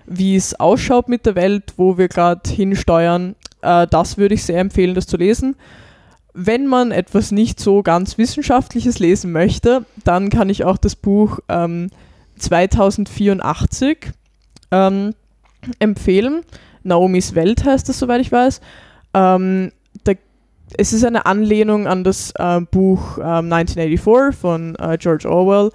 wie 0.06 0.36
es 0.36 0.58
ausschaut 0.58 1.08
mit 1.08 1.26
der 1.26 1.34
Welt, 1.34 1.74
wo 1.76 1.98
wir 1.98 2.08
gerade 2.08 2.48
hinsteuern. 2.48 3.34
Äh, 3.62 3.86
das 3.86 4.18
würde 4.18 4.34
ich 4.34 4.44
sehr 4.44 4.60
empfehlen, 4.60 4.94
das 4.94 5.06
zu 5.06 5.16
lesen. 5.16 5.56
Wenn 6.32 6.66
man 6.66 6.90
etwas 6.90 7.30
nicht 7.30 7.60
so 7.60 7.82
ganz 7.82 8.18
Wissenschaftliches 8.18 8.98
lesen 8.98 9.32
möchte, 9.32 9.84
dann 10.02 10.30
kann 10.30 10.50
ich 10.50 10.64
auch 10.64 10.76
das 10.76 10.96
Buch 10.96 11.38
ähm, 11.48 11.90
2084 12.38 14.10
ähm, 14.72 15.14
empfehlen. 15.78 16.42
Naomis 16.82 17.34
Welt 17.34 17.64
heißt 17.64 17.88
das, 17.88 17.98
soweit 17.98 18.20
ich 18.20 18.32
weiß. 18.32 18.60
Ähm, 19.14 19.72
da, 20.02 20.12
es 20.76 20.92
ist 20.92 21.04
eine 21.04 21.24
Anlehnung 21.26 21.86
an 21.86 22.04
das 22.04 22.32
äh, 22.32 22.60
Buch 22.60 23.18
ähm, 23.18 23.52
1984 23.52 24.38
von 24.38 24.74
äh, 24.76 24.98
George 24.98 25.30
Orwell 25.30 25.70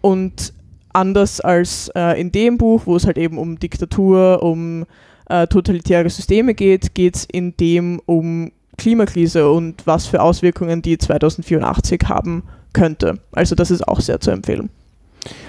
und 0.00 0.53
anders 0.94 1.40
als 1.40 1.90
äh, 1.94 2.20
in 2.20 2.32
dem 2.32 2.58
Buch, 2.58 2.82
wo 2.86 2.96
es 2.96 3.06
halt 3.06 3.18
eben 3.18 3.38
um 3.38 3.58
Diktatur, 3.58 4.42
um 4.42 4.86
äh, 5.28 5.46
totalitäre 5.46 6.08
Systeme 6.10 6.54
geht, 6.54 6.94
geht 6.94 7.16
es 7.16 7.24
in 7.24 7.56
dem 7.56 8.00
um 8.06 8.52
Klimakrise 8.76 9.50
und 9.50 9.86
was 9.86 10.06
für 10.06 10.20
Auswirkungen 10.20 10.82
die 10.82 10.98
2084 10.98 12.00
haben 12.06 12.42
könnte. 12.72 13.20
Also 13.32 13.54
das 13.54 13.70
ist 13.70 13.86
auch 13.86 14.00
sehr 14.00 14.20
zu 14.20 14.30
empfehlen. 14.30 14.70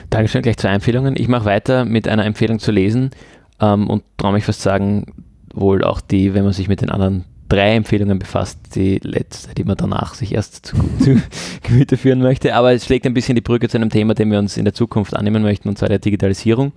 Dankeschön, 0.10 0.42
gleich 0.42 0.58
zwei 0.58 0.70
Empfehlungen. 0.70 1.16
Ich 1.18 1.28
mache 1.28 1.46
weiter 1.46 1.86
mit 1.86 2.08
einer 2.08 2.26
Empfehlung 2.26 2.60
zu 2.60 2.72
lesen 2.72 3.12
ähm, 3.60 3.90
und 3.90 4.04
traue 4.18 4.34
mich 4.34 4.46
fast 4.46 4.62
sagen, 4.62 5.08
wohl 5.54 5.84
auch 5.84 6.02
die, 6.02 6.34
wenn 6.34 6.44
man 6.44 6.54
sich 6.54 6.68
mit 6.68 6.82
den 6.82 6.90
anderen 6.90 7.26
drei 7.50 7.76
Empfehlungen 7.76 8.20
befasst, 8.20 8.76
die 8.76 9.00
letzte, 9.04 9.54
die 9.54 9.64
man 9.64 9.78
danach 9.78 10.14
sich 10.14 10.34
erst 10.34 10.66
zu, 10.66 10.76
zu 11.00 11.22
Gemüte 11.64 11.98
führen 11.98 12.20
möchte. 12.20 12.56
Aber 12.56 12.74
es 12.74 12.86
schlägt 12.86 13.06
ein 13.06 13.14
bisschen 13.14 13.36
die 13.36 13.42
Brücke 13.42 13.70
zu 13.70 13.78
einem 13.78 13.90
Thema, 13.90 14.14
dem 14.14 14.32
wir 14.32 14.40
uns 14.40 14.58
in 14.58 14.66
der 14.66 14.74
Zukunft 14.74 15.16
annehmen 15.16 15.44
möchten, 15.44 15.70
und 15.70 15.78
zwar 15.78 15.90
der 15.90 16.00
Digitalisierung. 16.00 16.72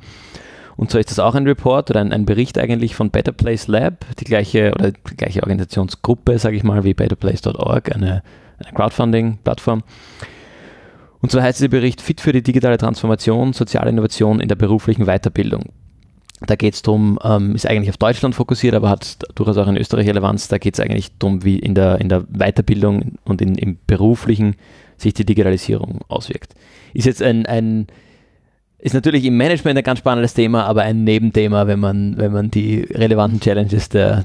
Und 0.77 0.93
so 0.93 0.99
ist 0.99 1.11
das 1.11 1.19
auch 1.19 1.35
ein 1.35 1.47
Report 1.47 1.91
oder 1.91 2.01
ein, 2.01 2.13
ein 2.13 2.25
Bericht 2.25 2.57
eigentlich 2.57 2.95
von 2.95 3.11
Better 3.11 3.33
Place 3.33 3.67
Lab, 3.67 4.07
die 4.21 4.25
gleiche 4.25 4.73
oder 4.75 4.93
die 4.93 5.17
gleiche 5.17 5.43
Organisationsgruppe, 5.43 6.39
sage 6.39 6.57
ich 6.57 6.63
mal, 6.63 6.85
wie 6.85 6.95
betterplace.org, 6.95 7.95
eine, 7.95 8.23
eine 8.59 8.73
Crowdfunding-Plattform. 8.75 9.83
Und 11.21 11.33
so 11.33 11.43
heißt 11.43 11.59
dieser 11.59 11.69
Bericht 11.69 12.01
Fit 12.01 12.21
für 12.21 12.33
die 12.33 12.45
digitale 12.45 12.79
Transformation, 12.79 13.53
soziale 13.55 13.91
Innovation 13.91 14.41
in 14.41 14.47
der 14.47 14.55
beruflichen 14.55 15.07
Weiterbildung. 15.07 15.65
Da 16.47 16.57
geht 16.57 16.75
es 16.75 16.83
darum, 16.83 17.19
ähm, 17.23 17.55
ist 17.55 17.67
eigentlich 17.67 17.91
auf 17.91 17.97
Deutschland 17.97 18.35
fokussiert, 18.35 18.75
aber 18.75 18.89
hat 18.89 19.19
durchaus 19.35 19.57
auch 19.57 19.67
in 19.67 19.77
Österreich 19.77 20.07
Relevanz. 20.07 20.49
Da 20.49 20.59
geht 20.59 20.75
es 20.75 20.81
eigentlich 20.81 21.17
darum, 21.19 21.45
wie 21.45 21.59
in 21.59 21.75
der, 21.75 22.01
in 22.01 22.09
der 22.09 22.23
Weiterbildung 22.29 23.19
und 23.25 23.43
in, 23.43 23.57
im 23.57 23.79
beruflichen 23.87 24.55
sich 24.97 25.15
die 25.15 25.25
Digitalisierung 25.25 26.01
auswirkt. 26.09 26.55
Ist 26.95 27.07
jetzt 27.07 27.23
ein, 27.23 27.47
ein 27.47 27.87
ist 28.79 28.95
natürlich 28.95 29.25
im 29.25 29.37
Management 29.37 29.79
ein 29.79 29.85
ganz 29.85 29.99
spannendes 29.99 30.35
Thema, 30.35 30.65
aber 30.65 30.83
ein 30.83 31.03
Nebenthema, 31.03 31.67
wenn 31.67 31.81
man, 31.81 32.17
wenn 32.17 32.33
man 32.33 32.51
die 32.51 32.83
relevanten 32.83 33.41
Challenges 33.41 33.89
der, 33.89 34.25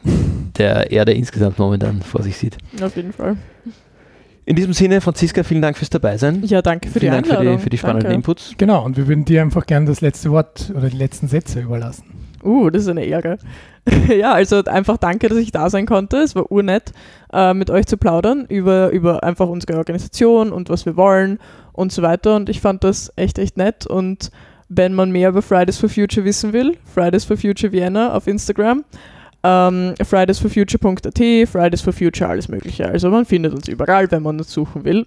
der 0.57 0.91
Erde 0.91 1.13
insgesamt 1.13 1.57
momentan 1.57 2.01
vor 2.01 2.21
sich 2.21 2.37
sieht. 2.37 2.57
Auf 2.81 2.95
jeden 2.95 3.13
Fall. 3.13 3.37
In 4.45 4.55
diesem 4.57 4.73
Sinne, 4.73 4.99
Franziska, 4.99 5.43
vielen 5.43 5.61
Dank 5.61 5.77
fürs 5.77 5.89
Dabeisein. 5.89 6.43
Ja, 6.43 6.61
danke 6.61 6.89
für 6.89 6.99
vielen 6.99 7.13
die 7.13 7.17
Einladung. 7.17 7.45
Dank 7.45 7.47
für 7.47 7.57
die, 7.57 7.63
für 7.63 7.69
die 7.69 7.77
spannenden 7.77 8.03
danke. 8.03 8.15
Inputs. 8.15 8.53
Genau, 8.57 8.83
und 8.83 8.97
wir 8.97 9.07
würden 9.07 9.23
dir 9.23 9.41
einfach 9.41 9.65
gerne 9.65 9.85
das 9.85 10.01
letzte 10.01 10.31
Wort 10.31 10.71
oder 10.75 10.89
die 10.89 10.97
letzten 10.97 11.27
Sätze 11.27 11.61
überlassen. 11.61 12.03
Uh, 12.43 12.69
das 12.69 12.83
ist 12.83 12.89
eine 12.89 13.05
Ehre. 13.05 13.37
ja, 14.09 14.33
also 14.33 14.63
einfach 14.65 14.97
danke, 14.97 15.29
dass 15.29 15.37
ich 15.37 15.51
da 15.51 15.69
sein 15.69 15.85
konnte. 15.85 16.17
Es 16.17 16.35
war 16.35 16.51
urnett, 16.51 16.91
äh, 17.31 17.53
mit 17.53 17.69
euch 17.69 17.85
zu 17.85 17.95
plaudern 17.95 18.45
über, 18.49 18.89
über 18.89 19.23
einfach 19.23 19.47
unsere 19.47 19.77
Organisation 19.77 20.51
und 20.51 20.69
was 20.69 20.85
wir 20.85 20.97
wollen 20.97 21.39
und 21.71 21.93
so 21.93 22.01
weiter. 22.01 22.35
Und 22.35 22.49
ich 22.49 22.59
fand 22.59 22.83
das 22.83 23.13
echt, 23.15 23.39
echt 23.39 23.55
nett. 23.55 23.87
Und 23.87 24.29
wenn 24.67 24.93
man 24.93 25.11
mehr 25.11 25.29
über 25.29 25.41
Fridays 25.41 25.77
for 25.77 25.87
Future 25.87 26.25
wissen 26.25 26.51
will, 26.51 26.77
Fridays 26.93 27.23
for 27.23 27.37
Future 27.37 27.71
Vienna 27.71 28.13
auf 28.13 28.27
Instagram 28.27 28.83
ähm, 29.43 29.93
fridaysforfuture.at, 30.01 31.49
Fridays 31.49 31.81
for 31.81 31.93
Future, 31.93 32.29
alles 32.29 32.47
Mögliche. 32.47 32.87
Also 32.87 33.09
man 33.09 33.25
findet 33.25 33.53
uns 33.53 33.67
überall, 33.67 34.09
wenn 34.11 34.23
man 34.23 34.39
uns 34.39 34.51
suchen 34.51 34.85
will. 34.85 35.05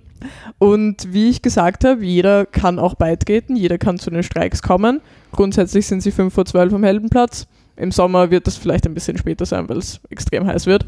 Und 0.59 1.13
wie 1.13 1.31
ich 1.31 1.41
gesagt 1.43 1.85
habe, 1.85 2.05
jeder 2.05 2.45
kann 2.45 2.79
auch 2.79 2.95
beitreten, 2.95 3.57
jeder 3.57 3.79
kann 3.79 3.99
zu 3.99 4.11
den 4.11 4.23
Streiks 4.23 4.63
kommen. 4.63 5.01
Grundsätzlich 5.33 5.87
sind 5.87 6.03
sie 6.03 6.13
5 6.13 6.33
vor 6.33 6.45
12 6.45 6.75
am 6.75 6.85
Heldenplatz. 6.85 7.47
Im 7.77 7.93
Sommer 7.93 8.31
wird 8.31 8.47
das 8.47 8.57
vielleicht 8.57 8.87
ein 8.87 8.95
bisschen 8.95 9.19
später 9.19 9.47
sein, 9.47 9.69
weil 9.69 9.79
es 9.79 10.01
extrem 10.11 10.47
heiß 10.47 10.67
wird. 10.67 10.87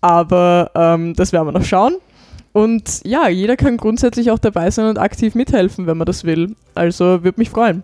Aber 0.00 0.70
ähm, 0.74 1.14
das 1.14 1.32
werden 1.32 1.48
wir 1.48 1.52
noch 1.52 1.64
schauen. 1.64 1.94
Und 2.52 3.02
ja, 3.04 3.28
jeder 3.28 3.56
kann 3.56 3.76
grundsätzlich 3.76 4.30
auch 4.30 4.38
dabei 4.38 4.70
sein 4.70 4.86
und 4.86 4.98
aktiv 4.98 5.34
mithelfen, 5.34 5.86
wenn 5.86 5.96
man 5.96 6.06
das 6.06 6.24
will. 6.24 6.56
Also 6.74 7.22
würde 7.22 7.38
mich 7.38 7.50
freuen. 7.50 7.82